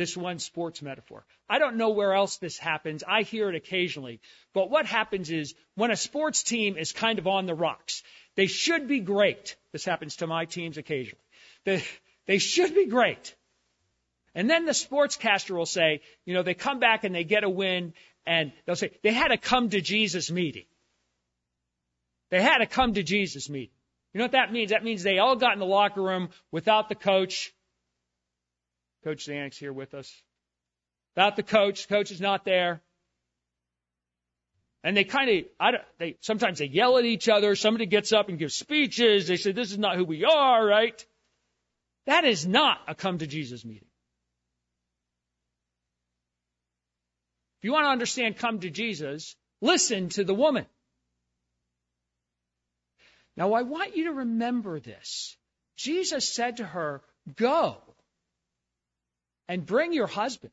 this 0.00 0.16
one 0.16 0.38
sports 0.38 0.80
metaphor. 0.80 1.26
I 1.46 1.58
don't 1.58 1.76
know 1.76 1.90
where 1.90 2.14
else 2.14 2.38
this 2.38 2.56
happens. 2.56 3.04
I 3.06 3.20
hear 3.20 3.50
it 3.50 3.54
occasionally. 3.54 4.20
But 4.54 4.70
what 4.70 4.86
happens 4.86 5.30
is 5.30 5.54
when 5.74 5.90
a 5.90 5.96
sports 5.96 6.42
team 6.42 6.78
is 6.78 6.92
kind 6.92 7.18
of 7.18 7.26
on 7.26 7.44
the 7.44 7.54
rocks, 7.54 8.02
they 8.34 8.46
should 8.46 8.88
be 8.88 9.00
great. 9.00 9.56
This 9.72 9.84
happens 9.84 10.16
to 10.16 10.26
my 10.26 10.46
teams 10.46 10.78
occasionally. 10.78 11.22
They, 11.66 11.84
they 12.26 12.38
should 12.38 12.74
be 12.74 12.86
great. 12.86 13.34
And 14.34 14.48
then 14.48 14.64
the 14.64 14.72
sportscaster 14.72 15.54
will 15.54 15.66
say, 15.66 16.00
you 16.24 16.32
know, 16.32 16.42
they 16.42 16.54
come 16.54 16.78
back 16.78 17.04
and 17.04 17.14
they 17.14 17.24
get 17.24 17.44
a 17.44 17.50
win 17.50 17.92
and 18.24 18.52
they'll 18.64 18.76
say, 18.76 18.92
they 19.02 19.12
had 19.12 19.32
a 19.32 19.36
come 19.36 19.68
to 19.68 19.82
Jesus 19.82 20.30
meeting. 20.30 20.64
They 22.30 22.40
had 22.40 22.62
a 22.62 22.66
come 22.66 22.94
to 22.94 23.02
Jesus 23.02 23.50
meeting. 23.50 23.74
You 24.14 24.18
know 24.20 24.24
what 24.24 24.32
that 24.32 24.50
means? 24.50 24.70
That 24.70 24.82
means 24.82 25.02
they 25.02 25.18
all 25.18 25.36
got 25.36 25.52
in 25.52 25.58
the 25.58 25.66
locker 25.66 26.02
room 26.02 26.30
without 26.50 26.88
the 26.88 26.94
coach. 26.94 27.52
Coach 29.04 29.26
Zanik's 29.26 29.58
here 29.58 29.72
with 29.72 29.94
us. 29.94 30.22
Without 31.14 31.36
the 31.36 31.42
coach. 31.42 31.86
The 31.86 31.94
coach 31.94 32.10
is 32.10 32.20
not 32.20 32.44
there. 32.44 32.82
And 34.82 34.96
they 34.96 35.04
kind 35.04 35.30
of, 35.30 35.44
I 35.58 35.70
don't, 35.72 35.82
they, 35.98 36.16
sometimes 36.20 36.58
they 36.58 36.66
yell 36.66 36.96
at 36.98 37.04
each 37.04 37.28
other. 37.28 37.54
Somebody 37.54 37.86
gets 37.86 38.12
up 38.12 38.28
and 38.28 38.38
gives 38.38 38.54
speeches. 38.54 39.26
They 39.26 39.36
say, 39.36 39.52
this 39.52 39.72
is 39.72 39.78
not 39.78 39.96
who 39.96 40.04
we 40.04 40.24
are, 40.24 40.64
right? 40.64 41.04
That 42.06 42.24
is 42.24 42.46
not 42.46 42.78
a 42.88 42.94
come 42.94 43.18
to 43.18 43.26
Jesus 43.26 43.64
meeting. 43.64 43.88
If 47.58 47.64
you 47.64 47.72
want 47.72 47.84
to 47.84 47.90
understand 47.90 48.38
come 48.38 48.60
to 48.60 48.70
Jesus, 48.70 49.36
listen 49.60 50.08
to 50.10 50.24
the 50.24 50.34
woman. 50.34 50.64
Now, 53.36 53.52
I 53.52 53.62
want 53.62 53.96
you 53.96 54.04
to 54.04 54.12
remember 54.12 54.80
this. 54.80 55.36
Jesus 55.76 56.26
said 56.26 56.56
to 56.56 56.64
her, 56.64 57.02
Go 57.36 57.76
and 59.50 59.66
bring 59.66 59.92
your 59.92 60.06
husband. 60.06 60.52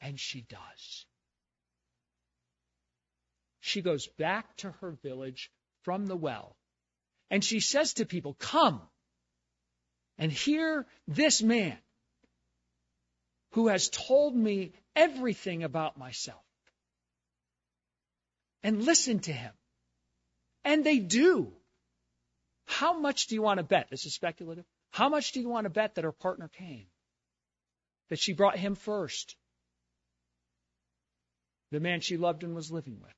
And 0.00 0.20
she 0.20 0.42
does. 0.42 1.06
She 3.58 3.82
goes 3.82 4.06
back 4.06 4.56
to 4.58 4.70
her 4.70 4.92
village 5.02 5.50
from 5.82 6.06
the 6.06 6.14
well. 6.14 6.54
And 7.28 7.42
she 7.42 7.58
says 7.58 7.94
to 7.94 8.06
people, 8.06 8.34
Come 8.34 8.82
and 10.16 10.30
hear 10.30 10.86
this 11.08 11.42
man 11.42 11.76
who 13.54 13.66
has 13.66 13.88
told 13.88 14.36
me 14.36 14.74
everything 14.94 15.64
about 15.64 15.98
myself 15.98 16.44
and 18.62 18.84
listen 18.84 19.18
to 19.18 19.32
him. 19.32 19.52
And 20.64 20.84
they 20.84 21.00
do. 21.00 21.52
How 22.66 22.96
much 22.96 23.26
do 23.26 23.34
you 23.34 23.42
want 23.42 23.58
to 23.58 23.64
bet? 23.64 23.88
This 23.90 24.06
is 24.06 24.14
speculative. 24.14 24.64
How 24.94 25.08
much 25.08 25.32
do 25.32 25.40
you 25.40 25.48
want 25.48 25.64
to 25.64 25.70
bet 25.70 25.96
that 25.96 26.04
her 26.04 26.12
partner 26.12 26.46
came? 26.46 26.86
That 28.10 28.20
she 28.20 28.32
brought 28.32 28.56
him 28.56 28.76
first? 28.76 29.34
The 31.72 31.80
man 31.80 32.00
she 32.00 32.16
loved 32.16 32.44
and 32.44 32.54
was 32.54 32.70
living 32.70 33.00
with. 33.02 33.16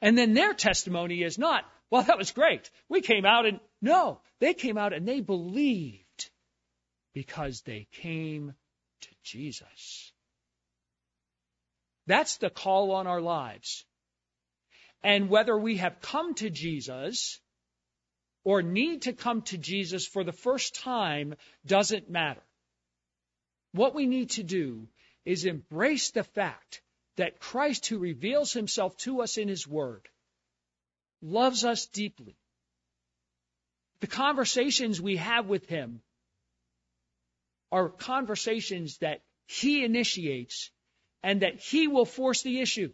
And 0.00 0.16
then 0.16 0.34
their 0.34 0.54
testimony 0.54 1.24
is 1.24 1.36
not, 1.36 1.64
well, 1.90 2.04
that 2.04 2.16
was 2.16 2.30
great. 2.30 2.70
We 2.88 3.00
came 3.00 3.24
out 3.24 3.44
and, 3.44 3.58
no, 3.82 4.20
they 4.38 4.54
came 4.54 4.78
out 4.78 4.92
and 4.92 5.04
they 5.04 5.20
believed 5.20 6.30
because 7.12 7.62
they 7.62 7.88
came 7.90 8.54
to 9.00 9.08
Jesus. 9.24 10.12
That's 12.06 12.36
the 12.36 12.50
call 12.50 12.92
on 12.92 13.08
our 13.08 13.20
lives. 13.20 13.84
And 15.02 15.28
whether 15.28 15.58
we 15.58 15.78
have 15.78 16.00
come 16.00 16.34
to 16.34 16.50
Jesus 16.50 17.40
or 18.46 18.62
need 18.62 19.02
to 19.02 19.12
come 19.12 19.42
to 19.42 19.58
Jesus 19.58 20.06
for 20.06 20.22
the 20.22 20.30
first 20.30 20.76
time 20.76 21.34
doesn't 21.66 22.08
matter. 22.08 22.44
What 23.72 23.92
we 23.92 24.06
need 24.06 24.30
to 24.30 24.44
do 24.44 24.86
is 25.24 25.44
embrace 25.44 26.12
the 26.12 26.22
fact 26.22 26.80
that 27.16 27.40
Christ, 27.40 27.86
who 27.86 27.98
reveals 27.98 28.52
himself 28.52 28.96
to 28.98 29.20
us 29.20 29.36
in 29.36 29.48
his 29.48 29.66
word, 29.66 30.08
loves 31.20 31.64
us 31.64 31.86
deeply. 31.86 32.36
The 33.98 34.06
conversations 34.06 35.00
we 35.00 35.16
have 35.16 35.48
with 35.48 35.66
him 35.68 36.00
are 37.72 37.88
conversations 37.88 38.98
that 38.98 39.22
he 39.48 39.84
initiates 39.84 40.70
and 41.24 41.42
that 41.42 41.58
he 41.58 41.88
will 41.88 42.04
force 42.04 42.42
the 42.42 42.60
issue. 42.60 42.92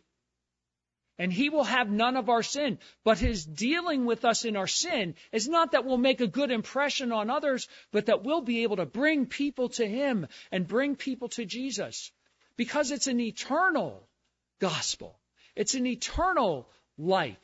And 1.22 1.32
he 1.32 1.50
will 1.50 1.62
have 1.62 1.88
none 1.88 2.16
of 2.16 2.28
our 2.28 2.42
sin. 2.42 2.80
But 3.04 3.20
his 3.20 3.44
dealing 3.44 4.06
with 4.06 4.24
us 4.24 4.44
in 4.44 4.56
our 4.56 4.66
sin 4.66 5.14
is 5.30 5.48
not 5.48 5.70
that 5.70 5.84
we'll 5.84 5.96
make 5.96 6.20
a 6.20 6.26
good 6.26 6.50
impression 6.50 7.12
on 7.12 7.30
others, 7.30 7.68
but 7.92 8.06
that 8.06 8.24
we'll 8.24 8.40
be 8.40 8.64
able 8.64 8.74
to 8.78 8.86
bring 8.86 9.26
people 9.26 9.68
to 9.68 9.86
him 9.86 10.26
and 10.50 10.66
bring 10.66 10.96
people 10.96 11.28
to 11.28 11.44
Jesus. 11.44 12.10
Because 12.56 12.90
it's 12.90 13.06
an 13.06 13.20
eternal 13.20 14.08
gospel. 14.58 15.16
It's 15.54 15.74
an 15.74 15.86
eternal 15.86 16.68
life. 16.98 17.38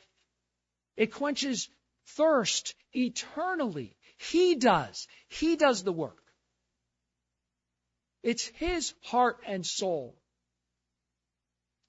It 0.97 1.13
quenches 1.13 1.69
thirst 2.17 2.75
eternally. 2.91 3.95
He 4.17 4.55
does. 4.55 5.07
He 5.29 5.55
does 5.55 5.85
the 5.85 5.93
work. 5.93 6.21
It's 8.23 8.45
His 8.45 8.93
heart 9.03 9.39
and 9.47 9.65
soul. 9.65 10.18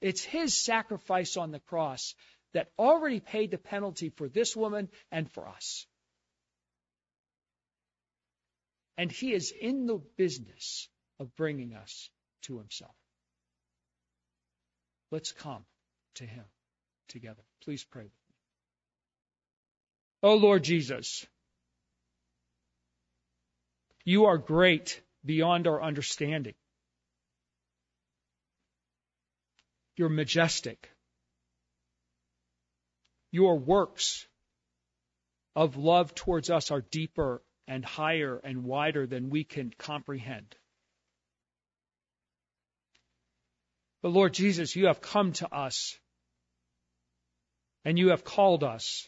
It's 0.00 0.22
His 0.22 0.56
sacrifice 0.56 1.36
on 1.36 1.50
the 1.50 1.60
cross 1.60 2.14
that 2.52 2.70
already 2.78 3.20
paid 3.20 3.50
the 3.50 3.58
penalty 3.58 4.10
for 4.10 4.28
this 4.28 4.56
woman 4.56 4.88
and 5.12 5.30
for 5.30 5.48
us. 5.48 5.86
And 8.96 9.10
He 9.10 9.32
is 9.32 9.52
in 9.58 9.86
the 9.86 10.00
business 10.16 10.88
of 11.18 11.34
bringing 11.36 11.74
us 11.74 12.10
to 12.42 12.58
Himself. 12.58 12.94
Let's 15.10 15.32
come 15.32 15.64
to 16.16 16.24
Him 16.24 16.44
together. 17.08 17.42
Please 17.64 17.84
pray 17.84 18.04
with 18.04 18.12
me. 18.12 18.34
Oh 20.22 20.36
Lord 20.36 20.64
Jesus, 20.64 21.26
you 24.04 24.26
are 24.26 24.38
great 24.38 25.00
beyond 25.24 25.66
our 25.66 25.82
understanding. 25.82 26.54
You're 30.00 30.08
majestic. 30.08 30.90
Your 33.30 33.58
works 33.58 34.26
of 35.54 35.76
love 35.76 36.14
towards 36.14 36.48
us 36.48 36.70
are 36.70 36.80
deeper 36.80 37.42
and 37.68 37.84
higher 37.84 38.40
and 38.42 38.64
wider 38.64 39.06
than 39.06 39.28
we 39.28 39.44
can 39.44 39.74
comprehend. 39.76 40.56
But 44.00 44.12
Lord 44.12 44.32
Jesus, 44.32 44.74
you 44.74 44.86
have 44.86 45.02
come 45.02 45.34
to 45.34 45.54
us 45.54 45.98
and 47.84 47.98
you 47.98 48.08
have 48.08 48.24
called 48.24 48.64
us. 48.64 49.06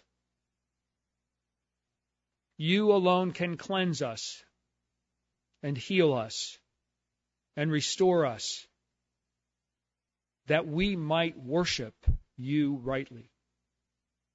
You 2.58 2.92
alone 2.92 3.32
can 3.32 3.56
cleanse 3.56 4.02
us 4.02 4.44
and 5.62 5.74
heal 5.74 6.12
us 6.12 6.58
and 7.56 7.72
restore 7.72 8.26
us 8.26 8.66
that 10.46 10.66
we 10.66 10.96
might 10.96 11.38
worship 11.38 11.94
you 12.36 12.76
rightly 12.82 13.30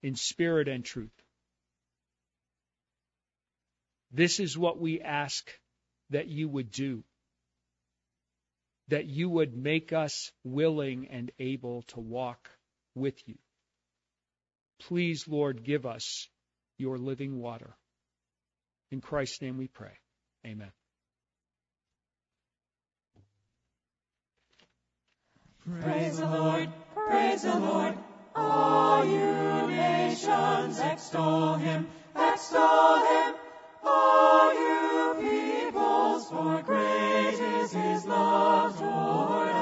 in 0.03 0.15
spirit 0.15 0.67
and 0.67 0.83
truth. 0.83 1.11
This 4.11 4.39
is 4.39 4.57
what 4.57 4.79
we 4.79 5.01
ask 5.01 5.49
that 6.11 6.27
you 6.27 6.47
would 6.47 6.71
do. 6.71 7.03
That 8.87 9.05
you 9.05 9.29
would 9.29 9.55
make 9.55 9.91
us 9.91 10.31
willing 10.45 11.09
and 11.09 11.31
able 11.39 11.81
to 11.87 11.99
walk 11.99 12.49
with 12.95 13.15
you. 13.27 13.35
Please, 14.79 15.27
Lord, 15.27 15.63
give 15.63 15.85
us 15.85 16.29
your 16.77 16.97
living 16.97 17.39
water. 17.39 17.75
In 18.91 19.01
Christ's 19.01 19.41
name 19.41 19.57
we 19.57 19.67
pray. 19.67 19.97
Amen. 20.45 20.71
Praise 25.67 26.17
the 26.17 26.25
Lord, 26.25 26.69
praise 26.95 27.41
the 27.41 27.59
Lord, 27.59 27.97
all 28.33 29.03
you 29.03 29.67
nations 29.67 30.79
extol 30.79 31.55
him, 31.55 31.87
extol 32.15 32.99
him, 32.99 33.35
all 33.83 34.53
you 34.53 35.15
peoples, 35.19 36.29
for 36.29 36.61
great 36.61 37.33
is 37.33 37.73
his 37.73 38.05
love 38.05 38.77
toward 38.77 39.56